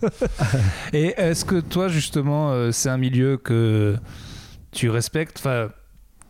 Et 0.93 1.15
est-ce 1.17 1.45
que 1.45 1.61
toi, 1.61 1.89
justement, 1.89 2.53
euh, 2.53 2.71
c'est 2.71 2.89
un 2.89 2.99
milieu 2.99 3.37
que 3.37 3.97
tu 4.71 4.91
respectes? 4.91 5.39
Enfin, 5.39 5.71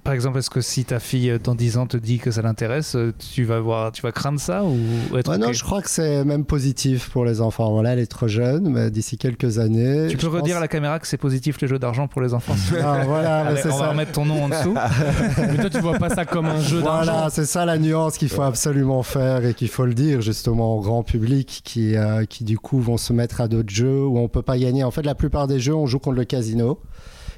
Par 0.06 0.14
exemple, 0.14 0.38
est-ce 0.38 0.50
que 0.50 0.60
si 0.60 0.84
ta 0.84 1.00
fille, 1.00 1.30
euh, 1.30 1.38
dans 1.42 1.56
10 1.56 1.78
ans, 1.78 1.86
te 1.88 1.96
dit 1.96 2.18
que 2.18 2.30
ça 2.30 2.40
l'intéresse, 2.40 2.94
euh, 2.94 3.12
tu 3.34 3.42
vas, 3.42 3.58
voir, 3.58 3.90
tu 3.90 4.02
vas 4.02 4.12
craindre 4.12 4.38
ça 4.38 4.62
ou 4.62 4.78
être 5.16 5.32
ouais, 5.32 5.36
non, 5.38 5.52
je 5.52 5.64
crois 5.64 5.82
que 5.82 5.90
c'est 5.90 6.24
même 6.24 6.44
positif 6.44 7.10
pour 7.10 7.24
les 7.24 7.40
enfants. 7.40 7.72
Voilà, 7.72 7.94
elle 7.94 7.98
est 7.98 8.06
trop 8.06 8.28
jeune, 8.28 8.68
mais 8.68 8.92
d'ici 8.92 9.18
quelques 9.18 9.58
années. 9.58 10.06
Tu 10.08 10.16
peux 10.16 10.28
redire 10.28 10.58
à 10.58 10.60
la 10.60 10.68
caméra 10.68 11.00
que 11.00 11.08
c'est 11.08 11.16
positif 11.16 11.60
les 11.60 11.66
jeux 11.66 11.80
d'argent 11.80 12.06
pour 12.06 12.22
les 12.22 12.34
enfants 12.34 12.54
Ah, 12.84 13.00
voilà, 13.04 13.42
mais 13.42 13.50
Allez, 13.50 13.60
c'est 13.62 13.72
On 13.72 13.78
va 13.78 13.84
ça. 13.86 13.90
remettre 13.90 14.12
ton 14.12 14.26
nom 14.26 14.44
en 14.44 14.48
dessous. 14.48 14.76
Mais 15.38 15.56
toi, 15.56 15.70
tu 15.70 15.80
vois 15.80 15.98
pas 15.98 16.10
ça 16.10 16.24
comme 16.24 16.46
un 16.46 16.60
jeu 16.60 16.78
Voilà, 16.78 17.04
d'argent 17.04 17.28
c'est 17.32 17.44
ça 17.44 17.64
la 17.64 17.76
nuance 17.76 18.16
qu'il 18.16 18.28
faut 18.28 18.42
absolument 18.42 19.02
faire 19.02 19.44
et 19.44 19.54
qu'il 19.54 19.68
faut 19.68 19.86
le 19.86 19.94
dire 19.94 20.20
justement 20.20 20.76
au 20.76 20.82
grand 20.82 21.02
public 21.02 21.62
qui, 21.64 21.96
euh, 21.96 22.24
qui 22.26 22.44
du 22.44 22.60
coup 22.60 22.78
vont 22.78 22.96
se 22.96 23.12
mettre 23.12 23.40
à 23.40 23.48
d'autres 23.48 23.74
jeux 23.74 24.04
où 24.06 24.18
on 24.18 24.28
peut 24.28 24.42
pas 24.42 24.56
gagner. 24.56 24.84
En 24.84 24.92
fait, 24.92 25.02
la 25.02 25.16
plupart 25.16 25.48
des 25.48 25.58
jeux, 25.58 25.74
on 25.74 25.86
joue 25.86 25.98
contre 25.98 26.16
le 26.18 26.24
casino 26.24 26.78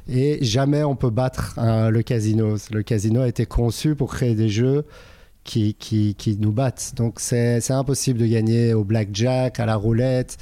et 0.09 0.39
jamais 0.43 0.83
on 0.85 0.97
peut 0.97 1.11
battre 1.11 1.55
euh, 1.59 1.91
le 1.91 2.03
casino. 2.03 2.57
Le 2.71 2.83
casino 2.83 3.21
a 3.23 3.29
été 3.29 3.47
conçu 3.47 3.95
pour 3.95 4.13
créer 4.13 4.35
des 4.35 4.49
jeux 4.49 4.85
qui, 5.45 5.75
qui, 5.75 6.15
qui 6.15 6.37
nous 6.37 6.53
battent. 6.53 6.93
Donc 6.97 7.21
c'est 7.21 7.71
impossible 7.71 8.19
de 8.19 8.27
gagner 8.27 8.75
au 8.75 8.85
blackjack, 8.85 9.61
à 9.61 9.67
la 9.67 9.77
roulette 9.77 10.39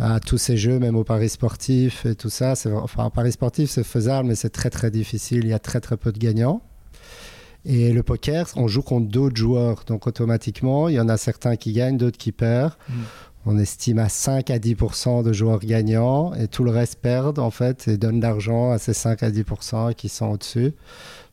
à 0.00 0.18
tous 0.18 0.38
ces 0.38 0.56
jeux, 0.56 0.78
même 0.78 0.96
au 0.96 1.04
paris 1.04 1.28
sportif 1.28 2.06
et 2.06 2.14
tout 2.14 2.30
ça. 2.30 2.54
Enfin, 2.82 3.04
un 3.04 3.10
paris 3.10 3.32
sportif, 3.32 3.70
c'est 3.70 3.84
faisable, 3.84 4.28
mais 4.28 4.34
c'est 4.34 4.50
très 4.50 4.70
très 4.70 4.90
difficile. 4.90 5.40
Il 5.44 5.50
y 5.50 5.52
a 5.52 5.58
très 5.58 5.80
très 5.80 5.96
peu 5.96 6.10
de 6.10 6.18
gagnants. 6.18 6.62
Et 7.66 7.92
le 7.92 8.02
poker, 8.02 8.46
on 8.56 8.68
joue 8.68 8.80
contre 8.80 9.08
d'autres 9.08 9.36
joueurs. 9.36 9.84
Donc 9.86 10.06
automatiquement, 10.06 10.88
il 10.88 10.94
y 10.94 11.00
en 11.00 11.10
a 11.10 11.18
certains 11.18 11.56
qui 11.56 11.72
gagnent, 11.72 11.98
d'autres 11.98 12.16
qui 12.16 12.32
perdent. 12.32 12.72
Mm. 12.88 12.92
On 13.46 13.58
estime 13.58 13.98
à 13.98 14.10
5 14.10 14.50
à 14.50 14.58
10% 14.58 15.24
de 15.24 15.32
joueurs 15.32 15.60
gagnants 15.60 16.34
et 16.34 16.46
tout 16.46 16.62
le 16.62 16.70
reste 16.70 16.96
perdent 17.00 17.38
en 17.38 17.50
fait 17.50 17.88
et 17.88 17.96
donnent 17.96 18.20
l'argent 18.20 18.70
à 18.70 18.78
ces 18.78 18.92
5 18.92 19.22
à 19.22 19.30
10% 19.30 19.94
qui 19.94 20.10
sont 20.10 20.26
au-dessus. 20.26 20.74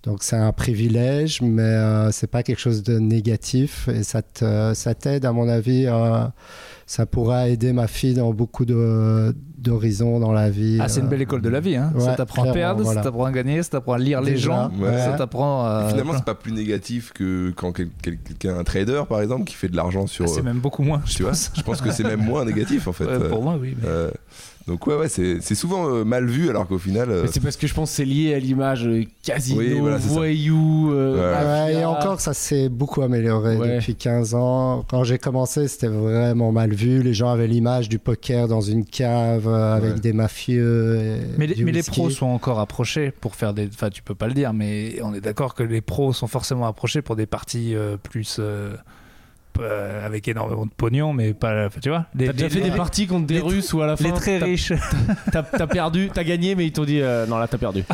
Donc 0.03 0.23
c'est 0.23 0.35
un 0.37 0.53
privilège, 0.53 1.41
mais 1.41 1.61
euh, 1.63 2.11
c'est 2.11 2.27
pas 2.27 2.43
quelque 2.43 2.59
chose 2.59 2.81
de 2.83 2.97
négatif 2.99 3.89
et 3.89 4.03
ça 4.03 4.21
te- 4.21 4.73
ça 4.73 4.93
t'aide 4.95 5.25
à 5.25 5.31
mon 5.33 5.49
avis. 5.49 5.85
euh, 5.87 6.23
ça 6.85 7.05
pourra 7.05 7.49
aider 7.49 7.73
ma 7.73 7.87
fille 7.87 8.13
dans 8.13 8.31
beaucoup 8.33 8.63
de- 8.63 9.35
d'horizons 9.57 10.19
dans 10.21 10.31
la 10.31 10.49
vie. 10.49 10.77
Ah, 10.79 10.87
c'est 10.87 11.01
une 11.01 11.07
euh. 11.07 11.09
belle 11.09 11.21
école 11.23 11.41
de 11.41 11.49
la 11.49 11.59
vie. 11.59 11.75
Hein. 11.75 11.91
ça 11.99 12.13
t'apprend 12.15 12.43
à 12.49 12.53
perdre, 12.53 12.83
voilà. 12.83 13.01
ça 13.01 13.09
t'apprend 13.09 13.25
à 13.25 13.31
gagner, 13.33 13.61
ça 13.63 13.69
t'apprend 13.71 13.93
à 13.93 13.97
lire 13.97 14.21
les 14.21 14.37
gens, 14.37 14.71
ouais. 14.79 14.97
ça 14.97 15.13
t'apprend 15.17 15.65
à. 15.65 15.87
Finalement, 15.89 16.13
c'est 16.15 16.23
pas 16.23 16.35
plus 16.35 16.53
négatif 16.53 17.11
que 17.11 17.49
quand 17.57 17.73
quel- 17.73 17.89
quel- 18.01 18.17
quelqu'un, 18.19 18.57
un 18.59 18.63
trader 18.63 19.01
par 19.09 19.19
exemple, 19.21 19.43
qui 19.43 19.55
fait 19.55 19.67
de 19.67 19.75
l'argent 19.75 20.07
sur. 20.07 20.23
Ah, 20.23 20.27
c'est 20.29 20.39
euh, 20.39 20.43
même 20.43 20.59
beaucoup 20.59 20.83
moins. 20.83 21.01
tu 21.05 21.23
vois, 21.23 21.33
je 21.33 21.61
pense 21.63 21.81
que 21.81 21.91
c'est 21.91 22.03
même 22.05 22.23
moins 22.23 22.45
négatif 22.45 22.87
en 22.87 22.93
fait. 22.93 23.03
Ouais, 23.07 23.27
pour 23.29 23.41
moi, 23.43 23.57
oui. 23.59 23.75
mais- 23.81 23.87
Euh, 23.87 24.11
donc 24.67 24.85
ouais, 24.87 24.95
ouais, 24.95 25.07
c'est 25.09 25.37
c'est 25.41 25.55
souvent 25.55 25.87
euh, 25.89 26.03
mal 26.03 26.25
vu 26.25 26.49
alors 26.49 26.67
qu'au 26.67 26.77
final. 26.77 27.09
euh, 27.09 27.21
Mais 27.23 27.29
c'est 27.31 27.39
parce 27.39 27.55
que 27.57 27.67
je 27.67 27.73
pense 27.73 27.89
que 27.89 27.95
c'est 27.95 28.05
lié 28.05 28.33
à 28.33 28.39
l'image 28.39 28.85
euh, 28.85 29.03
casino, 29.23 29.59
Oui, 29.61 29.73
voilà, 29.79 29.97
voyou, 29.97 30.91
euh, 30.93 31.67
Ouais. 31.67 31.73
Et 31.73 31.85
encore, 31.85 32.19
ça 32.19 32.33
s'est 32.33 32.69
beaucoup 32.69 33.01
amélioré 33.01 33.55
Ouais. 33.55 33.75
depuis 33.77 33.95
15 33.95 34.35
ans. 34.35 34.83
Quand 34.89 35.03
j'ai 35.03 35.17
commencé, 35.17 35.67
c'était 35.67 35.87
vraiment 35.87 36.51
mal 36.51 36.73
vu. 36.73 37.01
Les 37.01 37.13
gens 37.13 37.29
avaient 37.29 37.47
l'image 37.47 37.89
du 37.89 37.97
poker 37.99 38.47
dans 38.47 38.61
une 38.61 38.85
cave 38.85 39.47
euh, 39.47 39.75
avec 39.75 39.93
Ouais. 39.95 39.99
des 39.99 40.13
mafieux. 40.13 40.97
et 40.99 41.17
Mais, 41.37 41.47
les- 41.47 41.63
mais 41.63 41.71
les 41.71 41.83
pros 41.83 42.09
sont 42.09 42.25
encore 42.27 42.59
approchés 42.59 43.11
pour 43.11 43.35
faire 43.35 43.53
des. 43.53 43.67
Enfin, 43.67 43.89
tu 43.89 44.01
peux 44.03 44.15
pas 44.15 44.27
le 44.27 44.33
dire, 44.33 44.53
mais 44.53 44.99
on 45.03 45.13
est 45.13 45.21
d'accord 45.21 45.53
que 45.55 45.63
les 45.63 45.81
pros 45.81 46.13
sont 46.13 46.27
forcément 46.27 46.67
approchés 46.67 47.01
pour 47.01 47.15
des 47.15 47.25
parties 47.25 47.73
euh, 47.75 47.97
plus. 47.97 48.37
Euh, 49.59 50.05
avec 50.05 50.27
énormément 50.27 50.65
de 50.65 50.71
pognon, 50.75 51.13
mais 51.13 51.33
pas. 51.33 51.69
tu 51.81 51.89
vois 51.89 52.05
T'as 52.17 52.31
déjà 52.33 52.45
les- 52.47 52.49
fait 52.49 52.61
des 52.61 52.69
les- 52.69 52.75
parties 52.75 53.07
contre 53.07 53.27
des 53.27 53.39
Russes 53.39 53.73
ou 53.73 53.81
à 53.81 53.87
la 53.87 53.95
fin 53.97 54.03
Les 54.05 54.11
très 54.13 54.39
t'as- 54.39 54.45
riches. 54.45 54.73
T'as 55.31 55.67
perdu, 55.67 56.09
t'as 56.13 56.23
gagné, 56.23 56.55
mais 56.55 56.65
ils 56.65 56.71
t'ont 56.71 56.85
dit 56.85 57.01
euh, 57.01 57.25
non 57.25 57.37
là 57.37 57.47
t'as 57.47 57.57
perdu. 57.57 57.83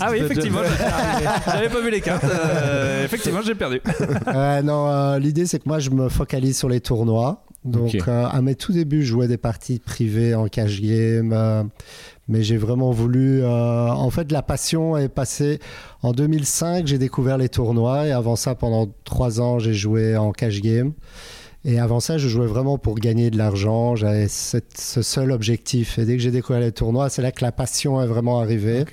Ah 0.00 0.08
oui, 0.10 0.18
effectivement, 0.18 0.60
j'ai- 0.64 1.52
j'avais 1.52 1.68
pas 1.68 1.80
vu 1.80 1.90
les 1.90 2.00
cartes. 2.00 2.24
Euh, 2.24 3.04
effectivement, 3.04 3.40
j'ai 3.42 3.54
perdu. 3.54 3.80
Non, 4.64 4.88
euh, 4.90 5.18
l'idée, 5.18 5.46
c'est 5.46 5.58
que 5.58 5.68
moi, 5.68 5.78
je 5.78 5.90
me 5.90 6.08
focalise 6.08 6.56
sur 6.58 6.68
les 6.68 6.80
tournois. 6.80 7.44
Donc, 7.64 7.90
euh, 8.08 8.26
à 8.26 8.42
mes 8.42 8.54
tout 8.54 8.72
débuts, 8.72 9.02
je 9.02 9.08
jouais 9.08 9.28
des 9.28 9.38
parties 9.38 9.78
privées 9.78 10.34
en 10.34 10.48
cash 10.48 10.80
game. 10.80 11.32
euh, 11.32 11.62
mais 12.28 12.42
j'ai 12.42 12.56
vraiment 12.56 12.90
voulu. 12.90 13.42
euh, 13.42 13.88
en 13.88 14.10
fait, 14.10 14.32
la 14.32 14.42
passion 14.42 14.96
est 14.96 15.08
passée. 15.08 15.58
En 16.02 16.12
2005, 16.12 16.86
j'ai 16.86 16.98
découvert 16.98 17.38
les 17.38 17.48
tournois. 17.48 18.06
Et 18.06 18.12
avant 18.12 18.36
ça, 18.36 18.54
pendant 18.54 18.88
trois 19.04 19.40
ans, 19.40 19.58
j'ai 19.58 19.74
joué 19.74 20.16
en 20.16 20.32
cash 20.32 20.60
game. 20.60 20.92
Et 21.66 21.78
avant 21.78 22.00
ça, 22.00 22.18
je 22.18 22.28
jouais 22.28 22.46
vraiment 22.46 22.76
pour 22.76 22.96
gagner 22.96 23.30
de 23.30 23.38
l'argent. 23.38 23.96
J'avais 23.96 24.28
cette- 24.28 24.78
ce 24.78 25.00
seul 25.02 25.32
objectif. 25.32 25.98
Et 25.98 26.04
dès 26.04 26.16
que 26.16 26.22
j'ai 26.22 26.30
découvert 26.30 26.60
les 26.60 26.72
tournois, 26.72 27.08
c'est 27.08 27.22
là 27.22 27.32
que 27.32 27.42
la 27.42 27.52
passion 27.52 28.02
est 28.02 28.06
vraiment 28.06 28.40
arrivée. 28.40 28.84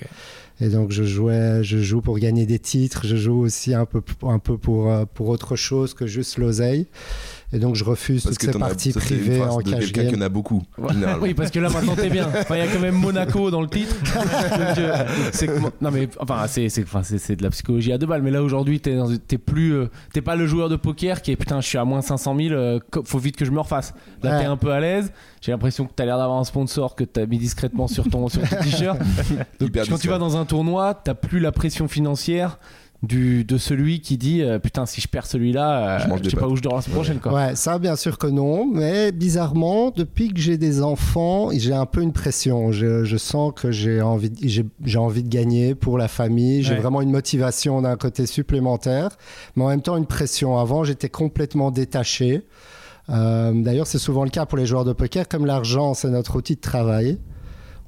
Et 0.60 0.68
donc 0.68 0.90
je 0.92 1.02
jouais, 1.02 1.64
je 1.64 1.78
joue 1.78 2.00
pour 2.02 2.18
gagner 2.18 2.46
des 2.46 2.58
titres, 2.60 3.04
je 3.06 3.16
joue 3.16 3.40
aussi 3.40 3.74
un 3.74 3.84
peu, 3.84 4.00
un 4.22 4.38
peu 4.38 4.58
pour, 4.58 4.90
euh, 4.90 5.04
pour 5.12 5.28
autre 5.28 5.56
chose 5.56 5.92
que 5.92 6.06
juste 6.06 6.38
l'oseille. 6.38 6.86
Et 7.54 7.58
donc 7.58 7.74
je 7.74 7.84
refuse 7.84 8.22
parce 8.24 8.36
toutes 8.38 8.46
que 8.48 8.52
ces 8.52 8.58
parties 8.58 8.92
ça, 8.92 9.00
c'est 9.00 9.14
une 9.14 9.20
privées 9.20 9.40
en 9.42 9.58
de 9.58 9.62
cash 9.70 9.80
quelqu'un 9.80 10.04
qui 10.04 10.10
game. 10.12 10.22
en 10.22 10.24
a 10.24 10.28
beaucoup. 10.30 10.62
Oui, 11.20 11.34
parce 11.34 11.50
que 11.50 11.60
là 11.60 11.68
maintenant 11.68 11.94
t'es 11.94 12.08
bien. 12.08 12.26
Enfin, 12.28 12.56
il 12.56 12.64
y 12.64 12.66
a 12.66 12.66
quand 12.66 12.80
même 12.80 12.94
Monaco 12.94 13.50
dans 13.50 13.60
le 13.60 13.68
titre. 13.68 13.94
Donc, 14.02 14.78
euh, 14.78 15.04
c'est 15.32 15.48
non 15.82 15.90
mais 15.90 16.08
enfin 16.18 16.46
c'est 16.48 16.68
c'est 16.68 16.82
enfin, 16.84 17.02
c'est- 17.02 17.18
c'est 17.18 17.36
de 17.36 17.42
la 17.42 17.50
psychologie 17.50 17.92
à 17.92 17.98
deux 17.98 18.06
balles. 18.06 18.22
Mais 18.22 18.30
là 18.30 18.42
aujourd'hui 18.42 18.80
t'es 18.80 18.96
dans- 18.96 19.14
t'es 19.16 19.36
plus 19.38 19.74
euh, 19.74 19.90
t'es 20.12 20.22
pas 20.22 20.34
le 20.36 20.46
joueur 20.46 20.68
de 20.70 20.76
poker 20.76 21.20
qui 21.20 21.30
est 21.32 21.36
putain 21.36 21.60
je 21.60 21.68
suis 21.68 21.78
à 21.78 21.84
moins 21.84 22.00
500 22.00 22.36
000. 22.36 22.54
euh, 22.54 22.78
faut 23.04 23.18
vite 23.18 23.36
que 23.36 23.44
je 23.44 23.50
me 23.50 23.60
refasse. 23.60 23.92
Là 24.22 24.32
Ouais. 24.36 24.40
t'es 24.40 24.46
un 24.46 24.56
peu 24.56 24.72
à 24.72 24.80
l'aise. 24.80 25.12
J'ai 25.42 25.52
l'impression 25.52 25.84
que 25.86 25.92
t'as 25.94 26.04
l'air 26.06 26.18
d'avoir 26.18 26.38
un 26.38 26.44
sponsor 26.44 26.94
que 26.94 27.04
t'as 27.04 27.26
mis 27.26 27.36
discrètement 27.38 27.86
sur 27.88 28.08
ton 28.08 28.28
sur 28.28 28.40
ton 28.48 28.56
t-shirt. 28.62 28.98
Donc 29.60 29.70
quand 29.88 29.98
tu 29.98 30.08
vas 30.08 30.18
dans 30.18 30.36
un 30.38 30.44
tournoi 30.46 30.94
t'as 31.04 31.14
plus 31.14 31.38
la 31.40 31.52
pression 31.52 31.86
financière. 31.88 32.58
Du, 33.02 33.44
de 33.44 33.58
celui 33.58 34.00
qui 34.00 34.16
dit 34.16 34.42
euh, 34.42 34.58
putain 34.60 34.86
si 34.86 35.00
je 35.00 35.08
perds 35.08 35.26
celui-là, 35.26 35.98
Je 35.98 36.04
euh, 36.04 36.08
mange 36.08 36.20
je 36.22 36.30
sais 36.30 36.36
pas 36.36 36.46
où 36.46 36.54
je 36.54 36.62
dors 36.62 36.76
la 36.76 36.82
semaine 36.82 36.94
prochaine 36.94 37.18
quoi. 37.18 37.32
Ouais, 37.32 37.56
ça 37.56 37.78
bien 37.80 37.96
sûr 37.96 38.16
que 38.16 38.28
non, 38.28 38.64
mais 38.72 39.10
bizarrement, 39.10 39.90
depuis 39.90 40.32
que 40.32 40.40
j'ai 40.40 40.56
des 40.56 40.82
enfants, 40.82 41.48
j'ai 41.52 41.72
un 41.72 41.86
peu 41.86 42.00
une 42.02 42.12
pression. 42.12 42.70
Je, 42.70 43.02
je 43.04 43.16
sens 43.16 43.52
que 43.56 43.72
j'ai 43.72 44.00
envie, 44.02 44.30
de- 44.30 44.38
j'ai 44.48 44.64
j'ai 44.84 44.98
envie 44.98 45.22
de 45.24 45.28
gagner 45.28 45.74
pour 45.74 45.98
la 45.98 46.06
famille. 46.08 46.62
J'ai 46.62 46.74
Ouais. 46.74 46.80
vraiment 46.80 47.00
une 47.02 47.10
motivation 47.10 47.82
d'un 47.82 47.96
côté 47.96 48.24
supplémentaire, 48.26 49.08
mais 49.56 49.64
en 49.64 49.68
même 49.68 49.82
temps 49.82 49.96
une 49.96 50.06
pression. 50.06 50.58
Avant, 50.58 50.84
j'étais 50.84 51.08
complètement 51.08 51.70
détaché. 51.72 52.42
Euh, 53.10 53.52
D'ailleurs, 53.52 53.88
c'est 53.88 53.98
souvent 53.98 54.22
le 54.22 54.30
cas 54.30 54.46
pour 54.46 54.56
les 54.58 54.64
joueurs 54.66 54.84
de 54.84 54.92
poker. 54.92 55.26
Comme 55.28 55.44
l'argent, 55.44 55.92
c'est 55.94 56.08
notre 56.08 56.36
outil 56.36 56.54
de 56.54 56.60
travail, 56.60 57.18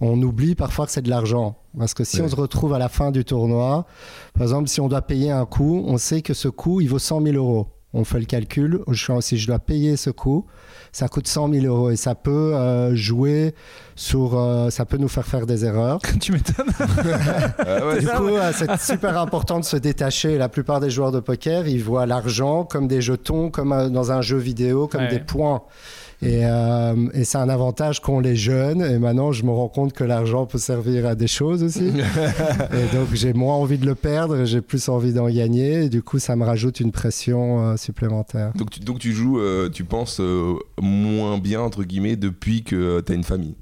on 0.01 0.21
oublie 0.23 0.55
parfois 0.55 0.87
que 0.87 0.93
c'est 0.93 1.03
de 1.03 1.11
l'argent. 1.11 1.57
Parce 1.79 1.95
que 1.95 2.05
si 2.05 2.19
Ouais. 2.19 2.27
on 2.27 2.29
se 2.29 2.37
retrouve 2.37 2.73
à 2.75 2.79
la 2.79 2.89
fin 2.89 3.11
du 3.11 3.25
tournoi, 3.25 3.87
par 4.35 4.43
exemple, 4.43 4.69
si 4.69 4.81
on 4.81 4.89
doit 4.89 5.03
payer 5.03 5.31
un 5.31 5.45
coup, 5.47 5.83
on 5.87 5.99
sait 5.99 6.23
que 6.23 6.35
ce 6.35 6.49
coup, 6.49 6.81
il 6.81 6.89
vaut 6.89 6.99
100 6.99 7.21
000 7.23 7.37
euros. 7.37 7.67
On 7.97 8.03
fait 8.03 8.19
le 8.19 8.25
calcul. 8.25 8.81
Je- 8.91 9.21
Si 9.21 9.39
je 9.39 9.47
dois 9.47 9.61
payer 9.61 9.97
ce 9.97 10.11
coup, 10.11 10.47
ça 10.91 11.07
coûte 11.07 11.29
100 11.29 11.49
000 11.53 11.65
euros 11.67 11.91
et 11.91 11.97
ça 11.97 12.17
peut 12.17 12.53
euh, 12.55 12.95
jouer 12.97 13.55
sur. 13.95 14.37
euh, 14.37 14.69
ça 14.71 14.85
peut 14.85 14.97
nous 14.97 15.07
faire 15.09 15.25
faire 15.27 15.47
des 15.47 15.65
erreurs. 15.65 16.01
tu 16.21 16.33
m'étonnes. 16.33 16.67
Ouais, 17.87 18.01
Du 18.01 18.07
ça, 18.07 18.17
coup, 18.17 18.27
euh, 18.29 18.53
c'est 18.53 18.77
super 18.81 19.17
important 19.19 19.61
de 19.61 19.65
se 19.65 19.77
détacher. 19.77 20.39
La 20.39 20.49
plupart 20.49 20.81
des 20.81 20.91
joueurs 20.91 21.13
de 21.13 21.21
poker, 21.21 21.69
ils 21.69 21.83
voient 21.83 22.07
l'argent 22.07 22.65
comme 22.65 22.89
des 22.89 23.01
jetons, 23.01 23.51
comme 23.51 23.73
euh, 23.73 23.89
dans 23.89 24.11
un 24.11 24.23
jeu 24.23 24.39
vidéo, 24.39 24.89
comme 24.89 25.03
Ouais. 25.03 25.09
des 25.09 25.21
points. 25.21 25.63
Et, 26.23 26.41
euh, 26.45 26.95
et 27.13 27.25
c'est 27.25 27.39
un 27.39 27.49
avantage 27.49 28.01
qu'ont 28.01 28.21
les 28.21 28.37
jeunes. 28.37 28.83
Et 28.83 28.99
maintenant, 28.99 29.33
je 29.33 29.45
me 29.45 29.51
rends 29.51 29.69
compte 29.69 29.93
que 29.93 30.05
l'argent 30.05 30.47
peut 30.47 30.59
servir 30.59 31.07
à 31.07 31.15
des 31.15 31.27
choses 31.27 31.63
aussi. 31.63 31.89
et 31.89 32.97
donc, 32.97 33.09
j'ai 33.13 33.33
moins 33.33 33.55
envie 33.55 33.79
de 33.79 33.87
le 33.87 33.95
perdre, 33.95 34.45
j'ai 34.45 34.61
plus 34.61 34.89
envie 34.89 35.13
d'en 35.13 35.29
gagner. 35.29 35.85
Et 35.85 35.89
du 35.89 36.03
coup, 36.03 36.19
ça 36.19 36.37
me 36.37 36.45
rajoute 36.45 36.81
une 36.81 36.93
pression 36.93 37.61
euh, 37.61 37.77
supplémentaire. 37.77 38.53
Donc 38.55 38.71
tu, 38.71 38.81
donc 38.81 38.99
tu 38.99 39.13
joues, 39.13 39.39
euh, 39.39 39.69
tu 39.69 39.85
penses 39.85 40.21
moins 40.81 41.39
bien 41.39 41.61
entre 41.61 41.85
guillemets 41.85 42.17
depuis 42.17 42.63
que 42.63 42.99
tu 42.99 43.05
t'as 43.05 43.15
une 43.15 43.25
famille? 43.25 43.55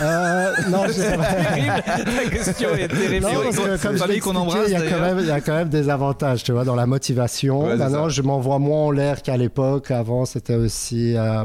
Euh, 0.00 0.52
non, 0.70 0.84
je 0.86 0.92
sais 0.92 1.16
pas. 1.16 1.24
terrible. 1.24 1.82
Ta 2.24 2.30
question 2.30 2.68
est 2.74 2.88
terrible. 2.88 3.26
Non, 3.26 3.30
parce 3.42 3.56
que, 3.56 3.82
comme 3.82 3.96
je 3.96 4.20
qu'on 4.20 4.34
embrasse. 4.36 4.64
il 4.68 4.72
y, 4.72 4.76
a 4.76 4.80
quand 4.90 5.00
même, 5.00 5.18
il 5.20 5.26
y 5.26 5.30
a 5.30 5.40
quand 5.40 5.54
même 5.54 5.68
des 5.68 5.88
avantages, 5.88 6.42
tu 6.42 6.52
vois, 6.52 6.64
dans 6.64 6.74
la 6.74 6.86
motivation. 6.86 7.66
Ouais, 7.66 7.76
Maintenant, 7.76 8.04
ça. 8.04 8.08
je 8.10 8.22
m'envoie 8.22 8.58
moins 8.58 8.86
en 8.86 8.90
l'air 8.90 9.22
qu'à 9.22 9.36
l'époque. 9.36 9.90
Avant, 9.90 10.24
c'était 10.24 10.54
aussi, 10.54 11.16
euh, 11.16 11.44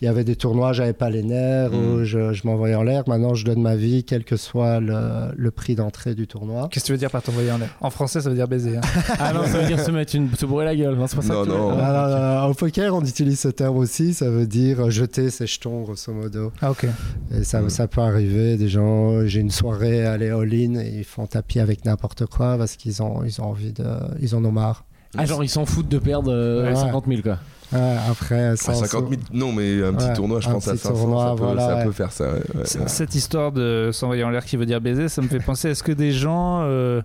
il 0.00 0.04
y 0.04 0.08
avait 0.08 0.24
des 0.24 0.36
tournois, 0.36 0.72
j'avais 0.72 0.92
pas 0.92 1.10
les 1.10 1.22
nerfs, 1.22 1.70
Mm. 1.70 1.74
où 1.74 2.04
je, 2.04 2.32
je 2.32 2.46
m'envoyais 2.46 2.74
en 2.74 2.82
l'air. 2.82 3.04
Maintenant, 3.06 3.34
je 3.34 3.44
donne 3.44 3.62
ma 3.62 3.76
vie, 3.76 4.04
quel 4.04 4.24
que 4.24 4.36
soit 4.36 4.78
le, 4.80 5.32
le 5.36 5.50
prix 5.50 5.74
d'entrée 5.74 6.14
du 6.14 6.26
tournoi. 6.26 6.68
Qu'est-ce 6.70 6.84
que 6.84 6.86
tu 6.88 6.92
veux 6.92 6.98
dire 6.98 7.10
par 7.10 7.22
t'envoyer 7.22 7.50
en 7.50 7.58
l'air? 7.58 7.70
En 7.80 7.90
français, 7.90 8.20
ça 8.20 8.28
veut 8.28 8.36
dire 8.36 8.48
baiser. 8.48 8.76
hein. 8.76 8.80
Ah 9.18 9.32
non, 9.32 9.44
ça 9.44 9.58
veut 9.58 9.66
dire 9.66 9.80
se 9.80 9.90
mettre 9.90 10.14
une, 10.14 10.34
se 10.34 10.44
bourrer 10.46 10.64
la 10.66 10.76
gueule. 10.76 10.94
Non, 10.94 11.06
c'est 11.06 11.16
pas 11.16 11.22
ça. 11.22 11.32
Non, 11.32 11.40
que 11.42 11.46
tu 11.46 11.52
veux- 11.52 11.58
non. 11.58 11.78
Ah, 11.80 11.84
Ah, 12.06 12.08
non, 12.40 12.42
non, 12.42 12.50
au 12.50 12.54
poker, 12.54 12.94
on 12.94 13.02
utilise 13.02 13.40
ce 13.40 13.48
terme 13.48 13.78
aussi. 13.78 14.12
Ça 14.14 14.28
veut 14.30 14.46
dire 14.46 14.90
jeter 14.90 15.30
ses 15.30 15.46
jetons, 15.46 15.82
grosso 15.82 16.12
modo. 16.12 16.52
Ah, 16.60 16.70
ok. 16.70 16.86
Et 17.34 17.42
ça, 17.44 17.60
Mm. 17.60 17.70
ça 17.70 17.85
peut 17.86 18.00
arriver. 18.00 18.56
Des 18.56 18.68
gens, 18.68 19.26
j'ai 19.26 19.40
une 19.40 19.50
soirée, 19.50 20.04
aller 20.06 20.30
all-in, 20.30 20.74
et 20.80 20.98
ils 20.98 21.04
font 21.04 21.26
tapis 21.26 21.60
avec 21.60 21.84
n'importe 21.84 22.26
quoi 22.26 22.56
parce 22.58 22.76
qu'ils 22.76 23.02
ont, 23.02 23.22
ils 23.24 23.40
ont 23.40 23.44
envie 23.46 23.72
de, 23.72 23.84
ils 24.20 24.34
en 24.34 24.44
ont 24.44 24.52
marre. 24.52 24.84
Ah, 25.18 25.24
genre 25.24 25.42
ils 25.42 25.48
s'en 25.48 25.64
foutent 25.64 25.88
de 25.88 25.98
perdre 25.98 26.30
euh, 26.32 26.68
Ouais. 26.68 26.74
50 26.76 27.04
000 27.08 27.22
quoi. 27.22 27.38
Ouais, 27.72 27.96
après, 28.10 28.48
Ah, 28.52 28.56
ça, 28.56 28.74
50 28.74 29.08
000, 29.08 29.20
non 29.32 29.50
mais 29.52 29.82
un 29.82 29.92
petit 29.94 30.06
Ouais, 30.06 30.12
tournoi, 30.14 30.40
je 30.40 30.48
pense 30.50 30.68
à 30.68 30.72
petit 30.72 30.82
500, 30.82 30.94
tournoi, 30.94 31.24
ça, 31.24 31.30
peut, 31.36 31.42
voilà, 31.44 31.66
ça 31.68 31.74
ouais. 31.76 31.84
peut 31.84 31.92
faire 31.92 32.12
ça. 32.12 32.24
ouais, 32.32 32.42
ouais, 32.54 32.64
C- 32.64 32.78
ouais. 32.80 32.84
Cette 32.88 33.14
histoire 33.14 33.50
de 33.50 33.90
s'envoyer 33.92 34.24
en 34.24 34.30
l'air 34.30 34.44
qui 34.44 34.56
veut 34.56 34.66
dire 34.66 34.80
baiser, 34.80 35.08
ça 35.08 35.22
me 35.22 35.28
fait 35.28 35.40
penser 35.40 35.70
est-ce 35.70 35.82
que 35.82 35.92
des 35.92 36.12
gens. 36.12 36.60
euh, 36.62 37.00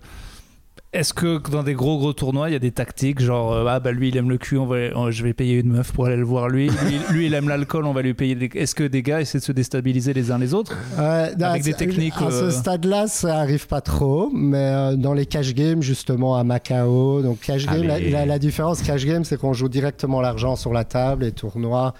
est-ce 0.94 1.14
que 1.14 1.40
dans 1.50 1.64
des 1.64 1.74
gros 1.74 1.98
gros 2.00 2.12
tournois, 2.12 2.50
il 2.50 2.54
y 2.54 2.56
a 2.56 2.60
des 2.60 2.72
tactiques 2.72 3.22
genre 3.22 3.54
euh, 3.54 3.66
ah 3.70 3.80
bah 3.80 3.94
lui 3.94 4.10
il 4.10 4.18
aime 4.18 4.30
le 4.30 4.38
cul, 4.38 4.58
on 4.58 4.66
va, 4.66 4.76
on- 4.96 5.10
je 5.10 5.24
vais 5.24 5.34
payer 5.34 5.60
une 5.60 5.72
meuf 5.72 5.94
pour 5.94 6.06
aller 6.08 6.18
le 6.18 6.26
voir 6.26 6.50
lui. 6.50 6.68
Lui, 6.70 7.00
lui, 7.12 7.26
il 7.28 7.34
aime 7.34 7.48
l'alcool, 7.48 7.86
on 7.86 7.94
va 7.94 8.02
lui 8.02 8.14
payer. 8.14 8.36
des- 8.36 8.50
Est-ce 8.56 8.76
que 8.76 8.84
des 8.84 9.02
gars 9.02 9.22
essaient 9.22 9.38
de 9.40 9.44
se 9.44 9.54
déstabiliser 9.54 10.14
les 10.14 10.32
uns 10.32 10.38
les 10.38 10.54
autres? 10.54 10.76
Ouais, 10.98 11.34
non, 11.38 11.46
Avec 11.48 11.64
des 11.64 11.72
c'est- 11.72 11.78
techniques, 11.78 12.14
À 12.18 12.30
ce 12.30 12.44
euh, 12.46 12.52
stade-là, 12.52 13.08
ça 13.08 13.38
arrive 13.40 13.68
pas 13.68 13.80
trop, 13.80 14.30
mais 14.34 14.58
euh, 14.58 14.96
dans 14.98 15.14
les 15.14 15.26
cash 15.26 15.54
games, 15.54 15.82
justement, 15.82 16.36
à 16.36 16.44
Macao, 16.44 17.22
donc 17.22 17.40
cash 17.40 17.66
game, 17.68 17.84
la, 17.84 17.94
Allez. 17.94 18.10
la- 18.10 18.26
la 18.26 18.38
différence 18.40 18.82
cash 18.82 19.06
game, 19.06 19.24
c'est 19.24 19.38
qu'on 19.40 19.54
joue 19.54 19.70
directement 19.70 20.20
l'argent 20.20 20.56
sur 20.58 20.74
la 20.74 20.84
table 20.84 21.24
et 21.24 21.32
tournoi, 21.32 21.94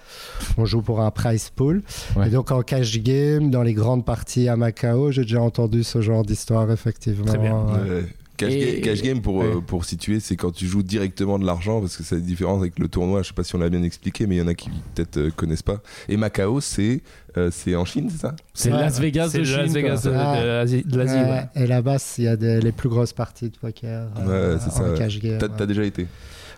on 0.58 0.66
joue 0.66 0.82
pour 0.82 1.00
un 1.00 1.10
prize 1.10 1.48
pool. 1.48 1.82
Ouais. 2.14 2.26
Et 2.26 2.30
donc 2.30 2.50
en 2.50 2.60
cash 2.60 2.98
game, 3.00 3.50
dans 3.50 3.62
les 3.62 3.72
grandes 3.72 4.04
parties 4.04 4.48
à 4.48 4.56
Macao, 4.56 5.10
j'ai 5.12 5.22
déjà 5.22 5.40
entendu 5.40 5.82
ce 5.82 6.02
genre 6.02 6.24
d'histoire, 6.24 6.70
effectivement. 6.70 7.24
Très 7.24 7.38
bien. 7.38 7.54
ouais. 7.54 8.04
Cash, 8.44 8.52
Et- 8.52 8.80
ga- 8.80 8.90
cash 8.90 9.02
game 9.02 9.20
pour, 9.20 9.36
Ouais. 9.36 9.46
euh, 9.46 9.60
pour 9.60 9.84
situer, 9.84 10.20
c'est 10.20 10.36
quand 10.36 10.50
tu 10.52 10.66
joues 10.66 10.82
directement 10.82 11.38
de 11.38 11.44
l'argent 11.46 11.80
parce 11.80 11.96
que 11.96 12.02
c'est 12.02 12.16
la 12.16 12.20
différence 12.20 12.60
avec 12.60 12.78
le 12.78 12.88
tournoi. 12.88 13.22
Je 13.22 13.28
sais 13.28 13.34
pas 13.34 13.44
si 13.44 13.54
on 13.54 13.58
l'a 13.58 13.68
bien 13.68 13.82
expliqué, 13.82 14.26
mais 14.26 14.36
il 14.36 14.38
y 14.38 14.42
en 14.42 14.48
a 14.48 14.54
qui 14.54 14.68
peut-être 14.94 15.16
euh, 15.18 15.30
connaissent 15.34 15.62
pas. 15.62 15.78
Et 16.08 16.16
Macao, 16.16 16.60
c'est 16.60 17.02
euh, 17.38 17.50
c'est 17.50 17.74
en 17.76 17.84
Chine, 17.84 18.08
c'est 18.10 18.20
ça? 18.20 18.34
C'est 18.52 18.70
Ouais. 18.72 18.78
Las 18.80 19.00
Vegas 19.00 19.30
de 19.32 19.38
le 19.38 19.44
Chine. 19.44 19.56
Las. 19.56 19.72
Vegas 19.72 20.02
de, 20.04 20.10
Ah. 20.14 20.64
de 20.66 20.96
l'Asie. 20.98 21.14
ouais. 21.14 21.44
Et 21.54 21.66
là-bas, 21.66 21.96
il 22.18 22.24
y 22.24 22.28
a 22.28 22.36
des- 22.36 22.60
les 22.60 22.72
plus 22.72 22.88
grosses 22.90 23.12
parties 23.14 23.48
de 23.50 23.56
poker 23.56 24.08
euh, 24.18 24.54
Ouais, 24.54 24.60
c'est 24.62 24.70
ça, 24.70 24.84
cash 24.96 25.18
game. 25.20 25.38
T'as 25.38 25.66
déjà 25.66 25.82
été? 25.84 26.06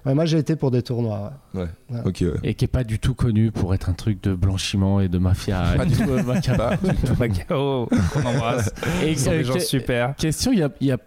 Ouais, 0.05 0.12
moi, 0.14 0.27
j'ai 0.27 0.37
été 0.37 0.55
pour 0.55 0.70
des 0.70 0.83
tournois. 0.83 1.33
ouais. 1.55 1.64
Ok, 2.05 2.18
ouais. 2.20 2.33
Et 2.42 2.53
qui 2.55 2.66
est 2.66 2.68
pas 2.68 2.85
du 2.85 2.99
tout 2.99 3.14
connu 3.14 3.51
pour 3.53 3.73
être 3.75 3.88
un 3.88 3.94
truc 3.94 4.23
de 4.23 4.35
blanchiment 4.35 5.01
et 5.01 5.09
de 5.09 5.16
mafia. 5.16 5.62
Pas 5.79 5.87
du 5.87 5.94
tout, 5.97 6.05
tout. 7.07 7.14
Macao, 7.18 7.88
qu'on 8.12 8.20
embrasse. 8.27 8.70
Et 9.03 9.12
Ils 9.12 9.18
sont 9.18 9.31
euh, 9.31 9.38
des 9.38 9.44
gens 9.44 9.59
super. 9.59 10.14
Question, 10.16 10.53
il 10.53 10.59
y 10.59 10.62
a, 10.62 10.70
il 10.81 10.88
y 10.88 10.92
a- 10.92 10.99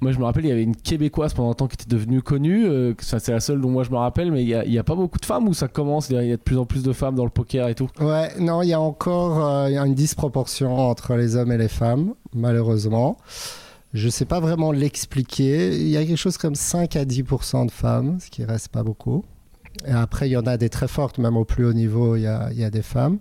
Moi, 0.00 0.12
je 0.12 0.18
me 0.18 0.24
rappelle, 0.24 0.44
il 0.44 0.48
y 0.48 0.52
avait 0.52 0.62
une 0.62 0.76
Québécoise 0.76 1.32
pendant 1.32 1.50
un 1.50 1.54
temps 1.54 1.68
qui 1.68 1.74
était 1.74 1.88
devenue 1.88 2.20
connue. 2.20 2.66
euh, 2.66 2.92
c'est 2.98 3.28
la 3.28 3.40
seule 3.40 3.60
dont 3.62 3.70
moi 3.70 3.82
je 3.82 3.90
me 3.90 3.96
rappelle, 3.96 4.30
mais 4.30 4.42
il 4.42 4.48
y 4.48 4.78
a, 4.78 4.84
pas 4.84 4.94
beaucoup 4.94 5.18
de 5.18 5.24
femmes 5.24 5.48
où 5.48 5.54
ça 5.54 5.68
commence. 5.68 6.10
Il 6.10 6.16
y 6.16 6.18
a- 6.32 6.36
de 6.36 6.42
plus 6.42 6.58
en 6.58 6.66
plus 6.66 6.82
de 6.82 6.92
femmes 6.92 7.14
dans 7.14 7.24
le 7.24 7.30
poker 7.30 7.68
et 7.68 7.74
tout. 7.74 7.88
Ouais, 8.00 8.30
non, 8.38 8.60
il 8.62 8.68
y 8.68 8.74
a 8.74 8.80
encore 8.80 9.44
euh, 9.46 9.70
y 9.70 9.78
a 9.78 9.86
une 9.86 9.94
disproportion 9.94 10.76
entre 10.76 11.14
les 11.14 11.34
hommes 11.36 11.50
et 11.50 11.58
les 11.58 11.68
femmes, 11.68 12.12
malheureusement. 12.34 13.16
Je 13.94 14.08
sais 14.10 14.26
pas 14.26 14.40
vraiment 14.40 14.70
l'expliquer. 14.72 15.74
Il 15.74 15.88
y 15.88 15.96
a 15.96 16.04
quelque 16.04 16.16
chose 16.18 16.36
comme 16.36 16.54
5 16.56 16.96
à 16.96 17.04
10% 17.06 17.64
de 17.64 17.70
femmes, 17.70 18.18
ce 18.20 18.28
qui 18.30 18.44
reste 18.44 18.68
pas 18.68 18.82
beaucoup. 18.82 19.24
Et 19.86 19.92
après, 19.92 20.28
il 20.28 20.32
y 20.32 20.36
en 20.36 20.46
a 20.46 20.58
des 20.58 20.68
très 20.68 20.88
fortes, 20.88 21.16
même 21.18 21.36
au 21.36 21.44
plus 21.44 21.64
haut 21.64 21.72
niveau, 21.72 22.16
il 22.16 22.22
y 22.22 22.26
a 22.26 22.70
des 22.70 22.82
femmes. 22.82 23.18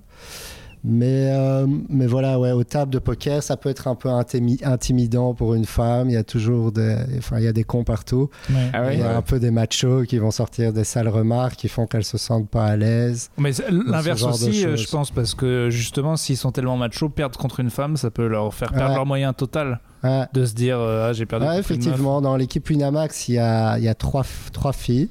Mais, 0.88 1.32
euh, 1.32 1.65
mais 1.89 2.06
voilà, 2.06 2.39
ouais, 2.39 2.52
aux 2.52 2.63
tables 2.63 2.91
de 2.93 3.00
poker, 3.00 3.41
ça 3.41 3.58
peut 3.58 3.69
être 3.69 3.88
un 3.88 3.95
peu 3.95 4.10
intimi- 4.10 4.63
intimidant 4.63 5.34
pour 5.34 5.56
une 5.56 5.65
femme. 5.65 6.10
Il 6.12 6.13
y 6.13 6.17
a 6.17 6.24
toujours 6.24 6.71
des, 6.71 6.95
enfin, 7.17 7.39
il 7.39 7.43
y 7.43 7.48
a 7.48 7.54
des 7.54 7.63
cons 7.63 7.84
partout. 7.84 8.30
Ah 8.71 8.93
il 8.93 9.00
y 9.00 9.02
a 9.02 9.08
Ouais. 9.10 9.15
un 9.15 9.21
peu 9.24 9.39
des 9.39 9.50
machos 9.50 10.04
qui 10.04 10.19
vont 10.19 10.30
sortir 10.30 10.74
des 10.74 10.84
sales 10.84 11.08
remarques 11.10 11.56
qui 11.56 11.69
font 11.69 11.88
qu'elles 11.88 12.04
se 12.06 12.19
sentent 12.19 12.50
pas 12.50 12.65
à 12.65 12.76
l'aise. 12.76 13.32
Mais 13.39 13.52
l'inverse 13.71 14.21
aussi, 14.24 14.63
euh, 14.65 14.76
je 14.76 14.88
pense, 14.88 15.10
parce 15.10 15.34
que 15.34 15.69
justement, 15.71 16.17
s'ils 16.17 16.38
sont 16.38 16.52
tellement 16.52 16.78
machos, 16.78 17.10
perdre 17.10 17.39
contre 17.39 17.62
une 17.62 17.71
femme, 17.71 17.98
ça 17.98 18.12
peut 18.12 18.28
leur 18.28 18.54
faire 18.54 18.71
perdre 18.71 18.89
Ouais. 18.89 18.95
leur 18.95 19.06
moyen 19.08 19.34
total 19.34 19.80
Ouais. 20.04 20.26
de 20.34 20.45
se 20.45 20.54
dire 20.54 20.78
euh, 20.80 21.10
ah, 21.10 21.13
j'ai 21.13 21.26
perdu 21.26 21.48
Ouais, 21.48 21.56
contre 21.58 21.71
une 21.71 21.78
meuf. 21.78 21.86
effectivement, 21.88 22.21
dans 22.21 22.36
l'équipe 22.36 22.69
Winamax, 22.69 23.28
il 23.30 23.36
y 23.36 23.39
a, 23.39 23.80
il 23.80 23.84
y 23.84 23.88
a 23.88 23.95
trois, 23.95 24.24
trois 24.54 24.71
filles. 24.74 25.10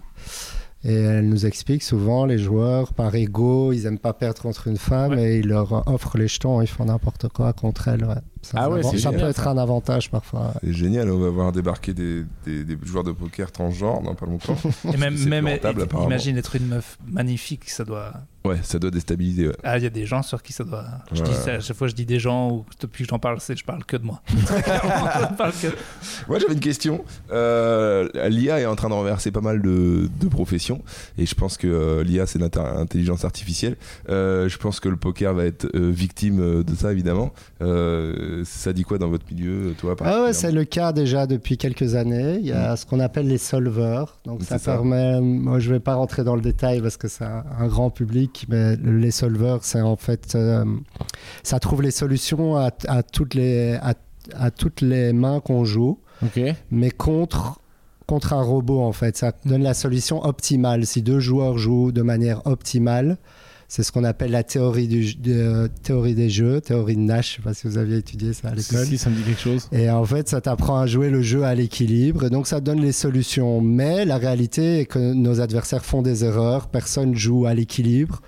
Et 0.84 0.94
elles 0.94 1.28
nous 1.28 1.46
expliquent 1.46 1.82
souvent, 1.82 2.26
les 2.26 2.38
joueurs, 2.38 2.92
par 2.92 3.14
ego, 3.14 3.72
ils 3.72 3.86
aiment 3.86 3.98
pas 3.98 4.12
perdre 4.12 4.42
contre 4.42 4.68
une 4.68 4.76
femme 4.76 5.18
et 5.18 5.38
ils 5.38 5.46
leur 5.46 5.88
offrent 5.88 6.18
les 6.18 6.28
jetons, 6.28 6.60
ils 6.60 6.66
font 6.66 6.84
n'importe 6.84 7.28
quoi 7.28 7.52
contre 7.54 7.88
elles. 7.88 8.04
ouais. 8.04 8.16
Ça, 8.44 8.58
Ah 8.60 8.70
ouais, 8.70 8.82
ça 8.82 8.96
génial, 8.96 9.20
peut 9.20 9.28
être 9.28 9.48
un 9.48 9.58
avantage 9.58 10.10
parfois. 10.10 10.52
C'est 10.62 10.72
génial, 10.72 11.10
on 11.10 11.18
va 11.18 11.30
voir 11.30 11.52
débarquer 11.52 11.94
des, 11.94 12.24
des, 12.46 12.64
des 12.64 12.78
joueurs 12.84 13.04
de 13.04 13.12
poker 13.12 13.50
transgenres 13.50 14.02
dans 14.02 14.14
pas 14.14 14.26
longtemps. 14.26 14.56
Et 14.94 14.96
même, 14.96 15.16
C'est 15.16 15.28
même 15.28 15.46
rentable, 15.48 15.82
et- 15.82 16.04
imagine 16.04 16.36
être 16.36 16.56
une 16.56 16.66
meuf 16.68 16.98
magnifique, 17.06 17.68
ça 17.70 17.84
doit. 17.84 18.12
Ouais, 18.44 18.58
ça 18.62 18.78
doit 18.78 18.90
déstabiliser. 18.90 19.48
ouais. 19.48 19.56
Ah, 19.64 19.78
il 19.78 19.84
y 19.84 19.86
a 19.86 19.90
des 19.90 20.04
gens 20.04 20.22
sur 20.22 20.42
qui 20.42 20.52
ça 20.52 20.64
doit. 20.64 20.84
Je 21.12 21.22
Ouais. 21.22 21.28
dis 21.30 21.34
ça, 21.34 21.52
à 21.54 21.60
chaque 21.60 21.76
fois 21.76 21.88
je 21.88 21.94
dis 21.94 22.04
des 22.04 22.18
gens 22.18 22.50
ou 22.50 22.66
depuis 22.80 23.04
que 23.04 23.10
j'en 23.10 23.18
parle, 23.18 23.40
c'est 23.40 23.56
je 23.56 23.64
parle 23.64 23.84
que 23.86 23.96
de 23.96 24.04
moi. 24.04 24.20
Moi 26.28 26.38
j'avais 26.38 26.54
une 26.54 26.60
question. 26.60 27.04
Euh, 27.32 28.08
L'IA 28.28 28.60
est 28.60 28.66
en 28.66 28.76
train 28.76 28.88
de 28.88 28.94
renverser 28.94 29.30
pas 29.30 29.40
mal 29.40 29.62
de, 29.62 30.08
de 30.20 30.28
professions 30.28 30.82
et 31.18 31.26
je 31.26 31.34
pense 31.34 31.56
que 31.56 31.66
euh, 31.66 32.04
l'IA 32.04 32.26
c'est 32.26 32.38
l'intelligence 32.38 33.24
artificielle. 33.24 33.76
Euh, 34.08 34.48
je 34.48 34.58
pense 34.58 34.80
que 34.80 34.88
le 34.88 34.96
poker 34.96 35.34
va 35.34 35.44
être 35.46 35.66
euh, 35.74 35.90
victime 35.90 36.62
de 36.62 36.74
ça 36.74 36.92
évidemment. 36.92 37.32
Euh, 37.62 38.33
ça 38.44 38.72
dit 38.72 38.82
quoi 38.82 38.98
dans 38.98 39.08
votre 39.08 39.24
milieu, 39.32 39.74
toi 39.78 39.94
Ah 40.00 40.22
ouais, 40.24 40.32
c'est 40.32 40.52
le 40.52 40.64
cas 40.64 40.92
déjà 40.92 41.26
depuis 41.26 41.56
quelques 41.56 41.94
années. 41.94 42.38
Il 42.40 42.46
y 42.46 42.52
a 42.52 42.76
ce 42.76 42.86
qu'on 42.86 43.00
appelle 43.00 43.28
les 43.28 43.38
solvers. 43.38 44.18
Donc 44.24 44.42
ça 44.42 44.58
permet, 44.58 45.20
moi 45.20 45.58
je 45.58 45.70
vais 45.70 45.80
pas 45.80 45.94
rentrer 45.94 46.24
dans 46.24 46.34
le 46.34 46.42
détail 46.42 46.80
parce 46.80 46.96
que 46.96 47.08
c'est 47.08 47.24
un, 47.24 47.66
grand 47.66 47.90
public, 47.90 48.46
mais 48.48 48.76
les 48.76 49.10
solvers, 49.10 49.58
c'est 49.62 49.80
en 49.80 49.96
fait, 49.96 50.34
euh, 50.34 50.64
ça 51.42 51.58
trouve 51.60 51.82
les 51.82 51.90
solutions 51.90 52.56
à, 52.56 52.70
à 52.88 53.02
toutes 53.02 53.34
les, 53.34 53.74
à, 53.74 53.94
à 54.34 54.50
toutes 54.50 54.80
les 54.80 55.12
mains 55.12 55.40
qu'on 55.40 55.64
joue, 55.64 55.98
Ok. 56.22 56.40
mais 56.70 56.90
contre 56.90 57.60
contre 58.06 58.34
un 58.34 58.42
robot 58.42 58.82
en 58.82 58.92
fait. 58.92 59.16
Ça 59.16 59.32
donne 59.44 59.62
la 59.62 59.74
solution 59.74 60.24
optimale. 60.24 60.86
Si 60.86 61.02
deux 61.02 61.20
joueurs 61.20 61.58
jouent 61.58 61.92
de 61.92 62.02
manière 62.02 62.46
optimale, 62.46 63.16
C'est 63.68 63.82
ce 63.82 63.92
qu'on 63.92 64.04
appelle 64.04 64.30
la 64.30 64.42
théorie, 64.42 64.88
du, 64.88 65.14
de, 65.14 65.68
théorie 65.82 66.14
des 66.14 66.30
jeux, 66.30 66.60
théorie 66.60 66.96
de 66.96 67.00
Nash. 67.00 67.30
Je 67.30 67.36
sais 67.36 67.42
pas 67.42 67.54
si 67.54 67.66
vous 67.66 67.78
aviez 67.78 67.96
étudié 67.96 68.32
ça 68.32 68.48
à 68.48 68.54
l'école. 68.54 68.86
Si, 68.86 68.98
ça 68.98 69.10
me 69.10 69.16
dit 69.16 69.22
quelque 69.22 69.40
chose. 69.40 69.68
Et 69.72 69.90
en 69.90 70.04
fait, 70.04 70.28
ça 70.28 70.40
t'apprend 70.40 70.78
à 70.78 70.86
jouer 70.86 71.10
le 71.10 71.22
jeu 71.22 71.44
à 71.44 71.54
l'équilibre. 71.54 72.24
Et 72.24 72.30
donc, 72.30 72.46
ça 72.46 72.60
donne 72.60 72.80
les 72.80 72.92
solutions. 72.92 73.60
Mais 73.60 74.04
la 74.04 74.18
réalité 74.18 74.80
est 74.80 74.86
que 74.86 74.98
nos 74.98 75.40
adversaires 75.40 75.84
font 75.84 76.02
des 76.02 76.24
erreurs. 76.24 76.68
Personne 76.68 77.14
joue 77.14 77.46
à 77.46 77.54
l'équilibre. 77.54 78.20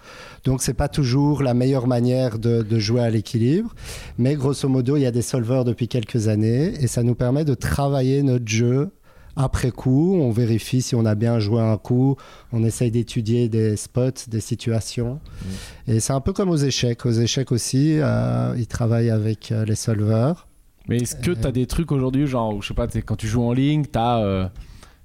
Donc, 0.44 0.62
c'est 0.62 0.74
pas 0.74 0.88
toujours 0.88 1.42
la 1.42 1.54
meilleure 1.54 1.86
manière 1.86 2.38
de, 2.38 2.62
de 2.62 2.78
jouer 2.78 3.02
à 3.02 3.10
l'équilibre. 3.10 3.74
Mais 4.18 4.34
grosso 4.34 4.68
modo, 4.68 4.96
il 4.96 5.02
y 5.02 5.06
a 5.06 5.10
des 5.10 5.22
solvers 5.22 5.64
depuis 5.64 5.88
quelques 5.88 6.28
années. 6.28 6.72
Et 6.80 6.86
ça 6.86 7.02
nous 7.02 7.14
permet 7.14 7.44
de 7.44 7.54
travailler 7.54 8.22
notre 8.22 8.48
jeu 8.48 8.90
après 9.36 9.70
coup, 9.70 10.16
on 10.18 10.30
vérifie 10.30 10.80
si 10.82 10.94
on 10.94 11.04
a 11.04 11.14
bien 11.14 11.38
joué 11.38 11.60
un 11.60 11.76
coup, 11.76 12.16
on 12.52 12.64
essaye 12.64 12.90
d'étudier 12.90 13.48
des 13.48 13.76
spots, 13.76 14.28
des 14.28 14.40
situations. 14.40 15.20
Et 15.86 16.00
c'est 16.00 16.12
un 16.14 16.20
peu 16.20 16.32
comme 16.32 16.48
aux 16.50 16.56
échecs. 16.56 17.04
Aux 17.06 17.12
échecs 17.12 17.52
aussi, 17.52 17.98
euh, 17.98 18.54
ils 18.56 18.66
travaillent 18.66 19.10
avec 19.10 19.52
euh, 19.52 19.64
les 19.66 19.74
solvers. 19.76 20.46
Mais 20.88 20.98
est-ce 20.98 21.16
que 21.16 21.32
Euh. 21.32 21.36
t'as 21.40 21.52
des 21.52 21.66
trucs 21.66 21.92
aujourd'hui, 21.92 22.26
genre, 22.26 22.62
je 22.62 22.68
sais 22.68 22.74
pas, 22.74 22.86
quand 22.86 23.16
tu 23.16 23.26
joues 23.26 23.42
en 23.42 23.52
ligne, 23.52 23.84
t'as, 23.84 24.20
euh, 24.20 24.46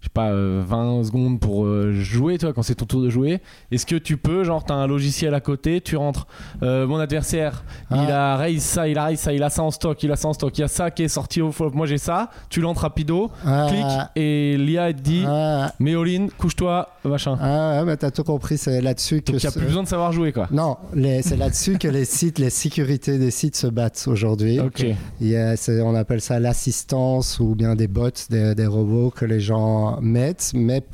je 0.01 0.07
sais 0.07 0.11
pas, 0.13 0.29
euh, 0.31 0.63
20 0.65 1.03
secondes 1.03 1.39
pour 1.39 1.65
euh, 1.65 1.91
jouer, 1.93 2.37
toi, 2.39 2.53
quand 2.53 2.63
c'est 2.63 2.73
ton 2.75 2.85
tour 2.85 3.01
de 3.03 3.09
jouer. 3.09 3.39
Est-ce 3.71 3.85
que 3.85 3.95
tu 3.95 4.17
peux, 4.17 4.43
genre, 4.43 4.63
t'as 4.63 4.73
un 4.73 4.87
logiciel 4.87 5.33
à 5.35 5.39
côté, 5.41 5.79
tu 5.79 5.95
rentres, 5.95 6.25
euh, 6.63 6.87
mon 6.87 6.97
adversaire, 6.97 7.63
il 7.91 7.97
Ah. 8.09 8.33
a 8.33 8.37
raise 8.37 8.63
ça, 8.63 8.87
il 8.87 8.97
a 8.97 9.05
raise 9.05 9.19
ça, 9.19 9.31
il 9.31 9.43
a 9.43 9.49
ça 9.51 9.61
en 9.61 9.69
stock, 9.71 10.01
il 10.01 10.11
a 10.11 10.15
ça 10.15 10.27
en 10.27 10.33
stock, 10.33 10.57
il 10.57 10.61
y 10.61 10.63
a 10.63 10.67
ça 10.67 10.89
qui 10.89 11.03
est 11.03 11.07
sorti 11.07 11.39
au 11.41 11.51
flop, 11.51 11.71
moi 11.75 11.85
j'ai 11.85 11.99
ça, 11.99 12.29
tu 12.49 12.61
l'entres 12.61 12.81
rapido, 12.81 13.29
Ah, 13.45 13.67
clique, 13.69 14.07
et 14.23 14.57
l'IA 14.57 14.89
elle 14.89 14.95
te 14.95 15.01
dit, 15.01 15.23
ah, 15.27 15.71
all-in, 15.79 16.27
couche-toi, 16.37 16.89
machin. 17.05 17.37
ah, 17.39 17.77
ouais, 17.79 17.85
mais 17.85 17.97
t'as 17.97 18.09
tout 18.11 18.23
compris, 18.23 18.57
c'est 18.57 18.81
là-dessus 18.81 19.21
que. 19.21 19.31
Donc 19.33 19.43
il 19.43 19.47
a 19.47 19.51
plus 19.51 19.65
besoin 19.67 19.83
de 19.83 19.87
savoir 19.87 20.11
jouer, 20.11 20.31
quoi. 20.33 20.47
Non, 20.51 20.77
c'est 21.21 21.37
là-dessus 21.37 21.77
que 21.77 21.87
les 21.87 22.05
sites, 22.05 22.39
les 22.39 22.49
sécurités 22.49 23.19
des 23.19 23.29
sites 23.31 23.55
se 23.55 23.67
battent 23.67 24.03
aujourd'hui. 24.07 24.59
Ok. 24.59 24.83
Il 25.19 25.27
y 25.27 25.35
a- 25.37 25.53
on 25.85 25.93
appelle 25.95 26.21
ça 26.21 26.39
l'assistance 26.39 27.39
ou 27.39 27.53
bien 27.55 27.75
des 27.75 27.87
bots, 27.87 28.09
des, 28.29 28.55
des 28.55 28.65
robots 28.65 29.11
que 29.11 29.25
les 29.25 29.39
gens 29.39 29.90
Mais 30.01 30.35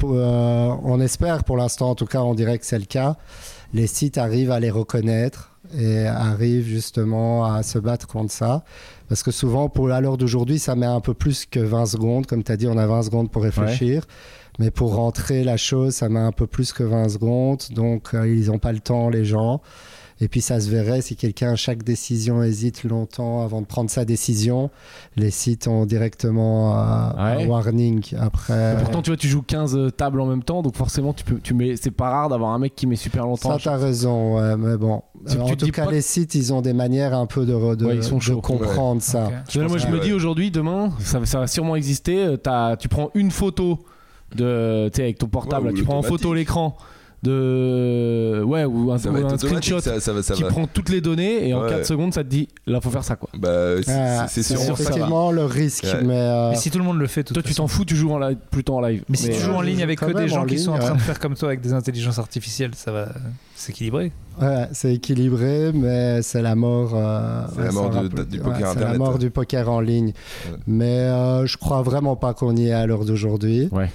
euh, 0.04 0.76
on 0.84 1.00
espère, 1.00 1.44
pour 1.44 1.58
l'instant 1.58 1.92
en 1.92 1.96
tout 1.96 2.06
cas, 2.06 2.22
on 2.22 2.34
dirait 2.34 2.58
que 2.58 2.66
c'est 2.66 2.80
le 2.80 2.86
cas. 2.86 3.16
Les 3.74 3.88
sites 3.88 4.18
arrivent 4.18 4.52
à 4.52 4.60
les 4.60 4.70
reconnaître 4.70 5.52
et 5.78 6.06
arrivent 6.06 6.68
justement 6.68 7.46
à 7.46 7.64
se 7.64 7.80
battre 7.80 8.08
contre 8.08 8.32
ça. 8.32 8.64
Parce 9.10 9.24
que 9.24 9.32
souvent, 9.32 9.70
pour 9.70 9.92
à 9.92 10.02
l'heure 10.02 10.18
d'aujourd'hui, 10.18 10.60
ça 10.60 10.76
met 10.76 10.86
un 10.86 11.02
peu 11.02 11.14
plus 11.14 11.46
que 11.46 11.60
20 11.60 11.86
secondes. 11.86 12.26
Comme 12.26 12.44
tu 12.44 12.52
as 12.52 12.58
dit, 12.58 12.68
on 12.68 12.78
a 12.78 12.88
20 12.88 13.04
secondes 13.04 13.32
pour 13.32 13.44
réfléchir. 13.44 14.04
Mais 14.60 14.72
pour 14.72 14.96
rentrer 14.96 15.44
la 15.44 15.58
chose, 15.58 15.94
ça 15.96 16.10
met 16.10 16.20
un 16.20 16.32
peu 16.32 16.48
plus 16.48 16.74
que 16.74 16.84
20 16.84 17.10
secondes. 17.10 17.62
Donc, 17.72 18.14
euh, 18.14 18.28
ils 18.28 18.48
n'ont 18.48 18.60
pas 18.60 18.72
le 18.72 18.80
temps, 18.80 19.10
les 19.10 19.24
gens. 19.26 19.62
Et 20.20 20.28
puis, 20.28 20.42
ça 20.42 20.60
se 20.60 20.70
verrait 20.70 21.02
si 21.02 21.16
quelqu'un, 21.16 21.52
à 21.52 21.56
chaque 21.56 21.84
décision, 21.84 22.42
hésite 22.42 22.84
longtemps 22.84 23.44
avant 23.44 23.62
de 23.62 23.68
prendre 23.68 23.90
sa 23.90 24.04
décision. 24.04 24.72
Les 25.16 25.30
sites 25.30 25.68
ont 25.68 25.86
directement 25.86 26.76
euh, 26.76 27.10
Ouais. 27.36 27.44
un 27.44 27.48
warning 27.48 28.02
après. 28.20 28.74
Et 28.74 28.78
pourtant, 28.84 29.02
tu 29.02 29.12
vois, 29.12 29.18
tu 29.18 29.28
joues 29.28 29.44
15 29.44 29.78
tables 29.96 30.20
en 30.20 30.26
même 30.26 30.42
temps, 30.44 30.62
donc 30.64 30.76
forcément, 30.76 31.14
tu 31.14 31.24
peux, 31.24 31.40
tu 31.40 31.54
mets, 31.54 31.76
c'est 31.76 31.92
pas 31.92 32.10
rare 32.10 32.30
d'avoir 32.30 32.52
un 32.54 32.60
mec 32.60 32.74
qui 32.76 32.88
met 32.88 32.96
super 32.96 33.26
longtemps. 33.26 33.58
Ça, 33.60 33.72
t'as 33.72 33.78
raison, 33.78 34.38
ouais, 34.40 34.58
mais 34.58 34.76
bon. 34.78 35.02
Alors, 35.30 35.52
en 35.52 35.56
tout 35.56 35.68
cas, 35.68 35.86
pas- 35.86 35.92
les 35.92 36.02
sites, 36.02 36.34
ils 36.36 36.52
ont 36.54 36.62
des 36.62 36.74
manières 36.74 37.14
un 37.14 37.26
peu 37.28 37.46
de, 37.46 37.76
de, 37.76 37.86
Ouais, 37.86 37.96
ils 37.98 38.04
sont 38.04 38.18
de 38.18 38.22
chauds. 38.24 38.42
comprendre 38.42 39.02
ça. 39.02 39.30
Moi, 39.56 39.78
je 39.78 39.88
me 39.88 40.00
dis 40.00 40.14
aujourd'hui, 40.14 40.50
demain, 40.52 40.92
ça, 41.00 41.24
ça 41.26 41.40
va 41.40 41.48
sûrement 41.48 41.76
exister. 41.76 42.26
euh, 42.26 42.38
t'as- 42.38 42.76
tu 42.78 42.88
prends 42.88 43.12
une 43.14 43.30
photo 43.32 43.80
de, 44.36 44.90
avec 44.98 45.18
ton 45.20 45.28
portable, 45.28 45.68
Ouais, 45.68 45.72
là, 45.72 45.74
ou 45.74 45.78
tu 45.78 45.84
prends 45.86 45.98
en 46.00 46.04
photo 46.04 46.34
l'écran 46.34 46.76
de, 47.24 48.44
ouais, 48.46 48.64
ou 48.66 48.92
un, 48.92 48.96
ou 48.98 49.38
screenshot 49.38 49.80
ça, 49.80 50.00
ça 50.00 50.14
va, 50.14 50.22
ça 50.22 50.34
qui 50.36 50.44
va. 50.44 50.50
prend 50.50 50.68
toutes 50.68 50.90
les 50.90 51.02
données 51.02 51.48
et 51.50 51.54
en 51.54 51.64
Ouais. 51.64 51.70
4 51.70 51.86
secondes, 51.86 52.14
ça 52.14 52.24
te 52.24 52.30
dit, 52.30 52.48
là, 52.68 52.80
faut 52.80 52.90
faire 52.92 53.04
ça, 53.04 53.16
quoi. 53.16 53.30
Bah, 53.38 53.82
c'est 53.84 53.92
Ah, 53.92 54.28
c'est 54.30 54.44
c'est 54.44 54.56
ça. 54.56 54.72
effectivement 54.72 55.32
le 55.32 55.44
risque, 55.46 55.84
Ouais. 55.86 56.04
mais, 56.04 56.14
euh, 56.16 56.50
Mais 56.52 56.56
si 56.58 56.70
tout 56.70 56.78
le 56.78 56.84
monde 56.84 57.00
le 57.00 57.08
fait, 57.08 57.24
Toi, 57.24 57.42
tu 57.44 57.54
t'en 57.56 57.68
fous, 57.68 57.86
tu 57.86 57.96
joues 57.96 58.12
en 58.12 58.20
live, 58.20 58.38
plutôt 58.52 58.76
en 58.76 58.82
live. 58.82 59.04
Mais 59.10 59.18
si 59.18 59.30
tu 59.30 59.40
joues 59.40 59.52
en 59.54 59.62
euh, 59.62 59.66
ligne 59.66 59.82
avec 59.84 60.00
que 60.00 60.12
des 60.12 60.28
gens 60.28 60.44
en 60.44 60.46
qui 60.46 60.60
sont 60.60 60.72
en 60.72 60.80
train 60.80 60.96
de 60.96 61.02
faire 61.02 61.20
comme 61.20 61.36
toi 61.36 61.50
avec 61.50 61.62
des 61.62 61.74
intelligences 61.74 62.20
artificielles, 62.20 62.72
ça 62.76 62.92
va 62.92 63.08
s'équilibrer. 63.56 64.12
Ouais, 64.40 64.68
c'est 64.72 64.94
équilibré, 64.94 65.72
mais 65.74 66.22
c'est 66.22 66.44
la 66.44 66.54
mort. 66.56 66.92
euh, 66.94 67.42
C'est 67.54 67.58
ouais, 67.60 67.66
la 67.66 67.72
mort 67.72 67.90
du 67.90 67.98
ouais, 67.98 68.44
poker 68.44 68.56
C'est 68.58 68.62
la 68.62 68.70
Internet. 68.70 68.98
mort 69.00 69.18
du 69.18 69.30
poker 69.32 69.70
en 69.72 69.80
ligne. 69.82 70.14
Mais 70.68 71.00
euh, 71.00 71.48
je 71.48 71.58
crois 71.58 71.82
vraiment 71.82 72.16
pas 72.16 72.36
qu'on 72.36 72.56
y 72.56 72.68
est 72.68 72.74
à 72.74 72.86
l'heure 72.86 73.04
d'aujourd'hui. 73.06 73.68
Ouais. 73.72 73.90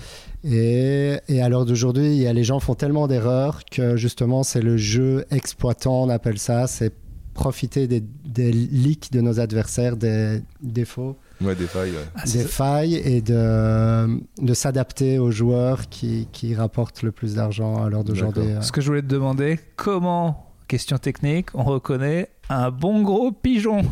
Et, 0.45 1.19
et 1.29 1.41
à 1.43 1.49
l'heure 1.49 1.65
d'aujourd'hui, 1.67 2.07
il 2.17 2.23
y 2.23 2.27
a- 2.27 2.33
les 2.33 2.45
gens 2.45 2.59
font 2.61 2.75
tellement 2.75 3.07
d'erreurs 3.07 3.63
que 3.71 3.97
justement, 3.97 4.43
c'est 4.43 4.63
le 4.63 4.77
jeu 4.77 5.25
exploitant, 5.31 6.03
on 6.03 6.09
appelle 6.09 6.39
ça. 6.39 6.67
C'est 6.67 6.93
profiter 7.35 7.87
des, 7.87 8.03
des 8.27 8.53
leaks 8.53 9.11
de 9.13 9.21
nos 9.23 9.41
adversaires, 9.41 9.97
des 9.97 10.43
défauts, 10.63 11.17
Ouais, 11.41 11.55
des 11.57 11.67
failles. 11.67 11.91
ouais. 11.93 11.97
Ah, 12.15 12.25
des 12.27 12.45
failles 12.45 12.95
et 12.97 13.21
de, 13.23 14.21
de 14.41 14.55
s'adapter 14.55 15.19
aux 15.19 15.31
joueurs 15.31 15.89
qui, 15.89 16.29
qui 16.31 16.55
rapportent 16.55 17.03
le 17.03 17.11
plus 17.11 17.35
d'argent 17.37 17.83
à 17.83 17.89
l'heure 17.89 18.05
d'aujourd'hui. 18.05 18.47
D'accord. 18.49 18.63
Ce 18.65 18.71
que 18.71 18.81
je 18.81 18.87
voulais 18.89 19.03
te 19.03 19.07
demander, 19.07 19.59
comment, 19.77 20.52
question 20.73 20.97
technique, 20.97 21.49
on 21.53 21.65
reconnaît 21.65 22.31
un 22.49 22.71
bon 22.71 23.03
gros 23.03 23.31
pigeon 23.31 23.83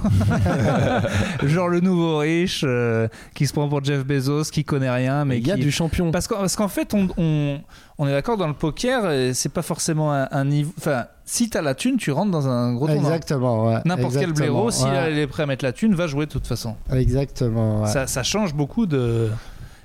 Genre 1.43 1.69
le 1.69 1.81
nouveau 1.81 2.17
riche 2.17 2.65
euh, 2.67 3.07
qui 3.35 3.47
se 3.47 3.53
prend 3.53 3.69
pour 3.69 3.85
Jeff 3.85 4.03
Bezos, 4.07 4.45
qui 4.45 4.65
connaît 4.65 4.91
rien, 4.91 5.27
mais 5.27 5.37
il 5.37 5.47
y 5.47 5.53
a 5.53 5.57
qui... 5.57 5.61
du 5.61 5.71
champion. 5.71 6.11
Parce 6.11 6.27
qu'en 6.27 6.39
parce 6.39 6.57
qu'en 6.57 6.69
fait, 6.69 6.95
on, 6.95 7.09
on, 7.19 7.61
on 7.99 8.09
est 8.09 8.13
d'accord 8.13 8.39
dans 8.39 8.47
le 8.47 8.55
poker, 8.55 9.03
euh, 9.05 9.33
c'est 9.35 9.51
pas 9.51 9.61
forcément 9.61 10.11
un, 10.11 10.27
un 10.31 10.47
niveau. 10.47 10.73
Enfin, 10.79 11.05
si 11.27 11.51
t'as 11.51 11.61
la 11.61 11.75
thune, 11.75 11.99
tu 11.99 12.13
rentres 12.13 12.31
dans 12.31 12.49
un 12.49 12.73
gros 12.73 12.87
tournoi. 12.87 13.05
Exactement, 13.05 13.67
ouais. 13.67 13.81
N'importe 13.85 14.17
quel 14.19 14.33
blaireau, 14.33 14.71
s'il 14.71 14.89
ouais. 14.89 15.13
est 15.19 15.27
prêt 15.27 15.43
à 15.43 15.47
mettre 15.47 15.67
la 15.67 15.73
thune, 15.73 15.95
va 15.95 16.07
jouer 16.07 16.25
de 16.25 16.31
toute 16.31 16.47
façon. 16.47 16.77
Exactement, 16.91 17.83
ouais. 17.83 17.89
Ça, 17.89 18.07
ça 18.07 18.23
change 18.23 18.55
beaucoup 18.55 18.87
de. 18.87 19.29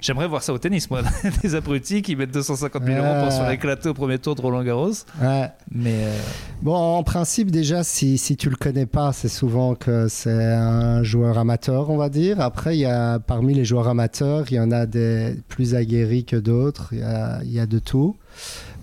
J'aimerais 0.06 0.28
voir 0.28 0.44
ça 0.44 0.54
au 0.54 0.60
tennis, 0.60 0.88
moi. 0.92 1.02
Des 1.42 1.56
abrutis 1.56 2.04
qui 2.04 2.16
mettent 2.16 2.32
250 2.32 2.84
000 2.86 2.98
euros 3.04 3.24
pour 3.24 3.32
se 3.32 3.38
faire 3.38 3.48
Ouais. 3.48 3.56
éclater 3.56 3.90
au 3.90 3.96
premier 3.96 4.20
tour 4.20 4.36
de 4.36 4.42
Roland 4.42 4.64
Garros. 4.64 4.92
Ouais. 5.20 5.50
Mais 5.72 5.96
euh, 6.04 6.16
Bon, 6.62 6.76
en 6.76 7.02
principe, 7.02 7.50
déjà, 7.50 7.84
si, 7.84 8.20
si 8.20 8.38
tu 8.38 8.52
le 8.52 8.56
connais 8.56 8.86
pas, 8.86 9.14
c'est 9.14 9.30
souvent 9.30 9.74
que 9.74 10.08
c'est 10.08 10.30
un 10.54 11.02
joueur 11.02 11.40
amateur, 11.40 11.90
on 11.90 11.98
va 11.98 12.10
dire. 12.10 12.40
Après, 12.40 12.78
il 12.78 12.82
y 12.82 12.86
a, 12.86 13.18
parmi 13.18 13.56
les 13.56 13.66
joueurs 13.66 13.88
amateurs, 13.88 14.46
il 14.52 14.58
y 14.58 14.60
en 14.60 14.70
a 14.72 14.86
des 14.86 15.36
plus 15.48 15.74
aguerris 15.74 16.24
que 16.24 16.36
d'autres. 16.36 16.90
Il 16.92 17.00
y 17.00 17.04
a, 17.04 17.40
il 17.44 17.52
y 17.52 17.60
a 17.60 17.66
de 17.66 17.80
tout. 17.80 18.16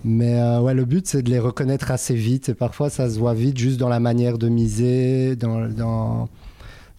Mais 0.03 0.41
euh, 0.41 0.59
ouais, 0.59 0.73
le 0.73 0.83
but, 0.83 1.07
c'est 1.07 1.21
de 1.21 1.29
les 1.29 1.39
reconnaître 1.39 1.89
assez 1.91 2.15
vite. 2.15 2.49
Et 2.49 2.53
parfois, 2.53 2.89
ça 2.89 3.09
se 3.09 3.17
voit 3.17 3.33
vite 3.33 3.57
juste 3.57 3.77
dans 3.79 3.87
la 3.87 4.01
manière 4.01 4.37
de 4.37 4.49
miser, 4.49 5.37
dans, 5.37 5.69
dans, 5.69 6.27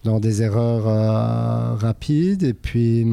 dans 0.03 0.19
des 0.19 0.41
erreurs 0.41 0.87
euh, 0.87 1.75
rapides. 1.75 2.41
Et 2.41 2.53
puis, 2.55 3.05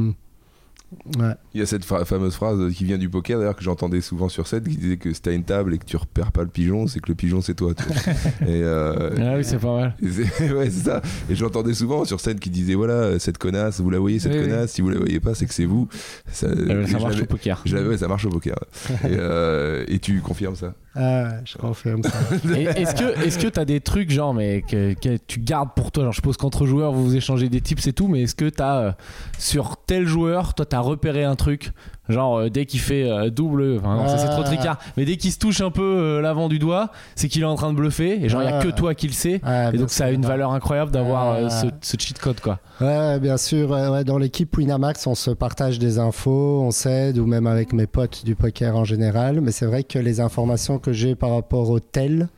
ouais. 1.18 1.34
Il 1.54 1.60
y 1.60 1.62
a 1.62 1.66
cette 1.66 1.84
fa- 1.84 2.04
fameuse 2.04 2.34
phrase 2.34 2.72
qui 2.74 2.84
vient 2.84 2.98
du 2.98 3.08
poker 3.08 3.38
d'ailleurs 3.38 3.56
que 3.56 3.62
j'entendais 3.62 4.00
souvent 4.00 4.28
sur 4.28 4.46
scène 4.46 4.62
qui 4.64 4.76
disait 4.76 4.96
que 4.96 5.12
si 5.12 5.20
t'as 5.22 5.32
une 5.32 5.44
table 5.44 5.74
et 5.74 5.78
que 5.78 5.84
tu 5.84 5.96
repères 5.96 6.32
pas 6.32 6.42
le 6.42 6.48
pigeon, 6.48 6.86
c'est 6.86 7.00
que 7.00 7.08
le 7.08 7.14
pigeon 7.14 7.40
c'est 7.40 7.54
toi. 7.54 7.72
tu 7.74 7.84
vois. 7.84 7.94
et 8.48 8.62
euh, 8.62 9.10
Ah 9.18 9.36
oui, 9.36 9.44
c'est 9.44 9.58
pas 9.58 9.76
mal. 9.76 9.96
et 10.02 10.08
c'est- 10.10 10.52
ouais, 10.52 10.70
c'est 10.70 10.84
ça. 10.84 11.02
Et 11.30 11.34
j'entendais 11.34 11.74
souvent 11.74 12.04
sur 12.04 12.20
scène 12.20 12.38
qui 12.38 12.50
disait 12.50 12.74
voilà, 12.74 13.18
cette 13.18 13.38
connasse, 13.38 13.80
vous 13.80 13.90
la 13.90 13.98
voyez, 13.98 14.18
cette 14.18 14.32
Oui, 14.32 14.38
oui. 14.38 14.44
connasse, 14.48 14.72
si 14.72 14.82
vous 14.82 14.90
la 14.90 14.98
voyez 14.98 15.20
pas, 15.20 15.34
c'est 15.34 15.46
que 15.46 15.54
c'est 15.54 15.64
vous. 15.66 15.88
Ça, 16.30 16.46
Euh, 16.46 16.84
je 16.86 16.96
marche 16.96 17.20
au 17.20 17.26
poker. 17.26 17.62
je 17.64 17.76
l'avais- 17.76 17.88
ouais, 17.88 17.98
ça 17.98 18.08
marche 18.08 18.24
au 18.24 18.30
poker. 18.30 18.56
et, 18.90 18.94
euh, 19.10 19.84
et 19.88 19.98
tu 19.98 20.20
confirmes 20.20 20.56
ça? 20.56 20.74
Ah, 20.94 21.36
je 21.44 21.56
confirme 21.56 22.02
ça. 22.02 22.18
Est-ce 22.54 22.94
que 22.94 23.24
est-ce 23.24 23.38
que 23.38 23.48
t'as 23.48 23.64
des 23.64 23.80
trucs 23.80 24.10
genre 24.10 24.34
mais 24.34 24.60
que, 24.60 24.94
tu 25.26 25.40
gardes 25.40 25.70
pour 25.74 25.90
toi? 25.90 26.04
Genre 26.04 26.12
je 26.12 26.16
suppose 26.16 26.36
qu'entre 26.36 26.66
joueurs 26.66 26.92
vous 26.92 27.04
vous 27.04 27.16
échangez 27.16 27.48
des 27.48 27.62
tips 27.62 27.86
et 27.86 27.92
tout 27.94 28.08
mais 28.08 28.22
est-ce 28.22 28.34
que 28.34 28.48
t'as 28.48 28.78
euh, 28.78 28.92
sur 29.38 29.78
tel 29.86 30.06
joueur 30.06 30.52
toi 30.52 30.66
t'as 30.66 30.80
repéré 30.80 31.24
un 31.24 31.34
truc 31.34 31.72
genre 32.12 32.38
euh, 32.38 32.48
dès 32.50 32.66
qu'il 32.66 32.80
fait 32.80 33.08
euh, 33.10 33.30
double 33.30 33.78
enfin 33.78 33.96
non, 33.96 34.06
ça 34.08 34.18
c'est 34.18 34.28
trop 34.28 34.42
Ah. 34.42 34.46
tricard 34.46 34.78
mais 34.96 35.04
dès 35.04 35.16
qu'il 35.16 35.32
se 35.32 35.38
touche 35.38 35.60
un 35.60 35.70
peu 35.70 35.82
euh, 35.82 36.20
l'avant 36.20 36.48
du 36.48 36.58
doigt 36.58 36.90
c'est 37.14 37.28
qu'il 37.28 37.42
est 37.42 37.46
en 37.46 37.54
train 37.56 37.70
de 37.72 37.76
bluffer 37.76 38.24
et 38.24 38.28
genre 38.28 38.42
il 38.42 38.48
y 38.48 38.52
a 38.52 38.58
Ah. 38.58 38.62
que 38.62 38.68
toi 38.68 38.94
qui 38.94 39.06
le 39.06 39.12
sais 39.12 39.40
Ouais, 39.44 39.70
et 39.72 39.78
donc 39.78 39.90
ça 39.90 40.04
a 40.06 40.10
une 40.10 40.24
valeur 40.26 40.52
incroyable 40.52 40.90
d'avoir 40.90 41.36
Ah. 41.46 41.50
ce, 41.50 41.66
ce 41.80 41.96
cheat 41.98 42.18
code 42.18 42.40
quoi 42.40 42.58
Ouais, 42.80 43.20
bien 43.20 43.36
sûr. 43.36 43.70
Ouais, 43.70 44.02
dans 44.02 44.18
l'équipe 44.18 44.56
Winamax, 44.56 45.06
on 45.06 45.14
se 45.14 45.30
partage 45.30 45.78
des 45.78 46.00
infos, 46.00 46.62
on 46.62 46.72
s'aide, 46.72 47.18
ou 47.18 47.26
même 47.26 47.46
avec 47.46 47.72
mes 47.72 47.86
potes 47.86 48.24
du 48.24 48.34
poker 48.34 48.74
en 48.76 48.84
général. 48.84 49.40
Mais 49.40 49.52
c'est 49.52 49.66
vrai 49.66 49.84
que 49.84 50.00
les 50.00 50.18
informations 50.18 50.78
que 50.80 50.92
j'ai 50.92 51.14
par 51.14 51.30
rapport 51.30 51.70
au 51.70 51.78
tel, 51.78 52.28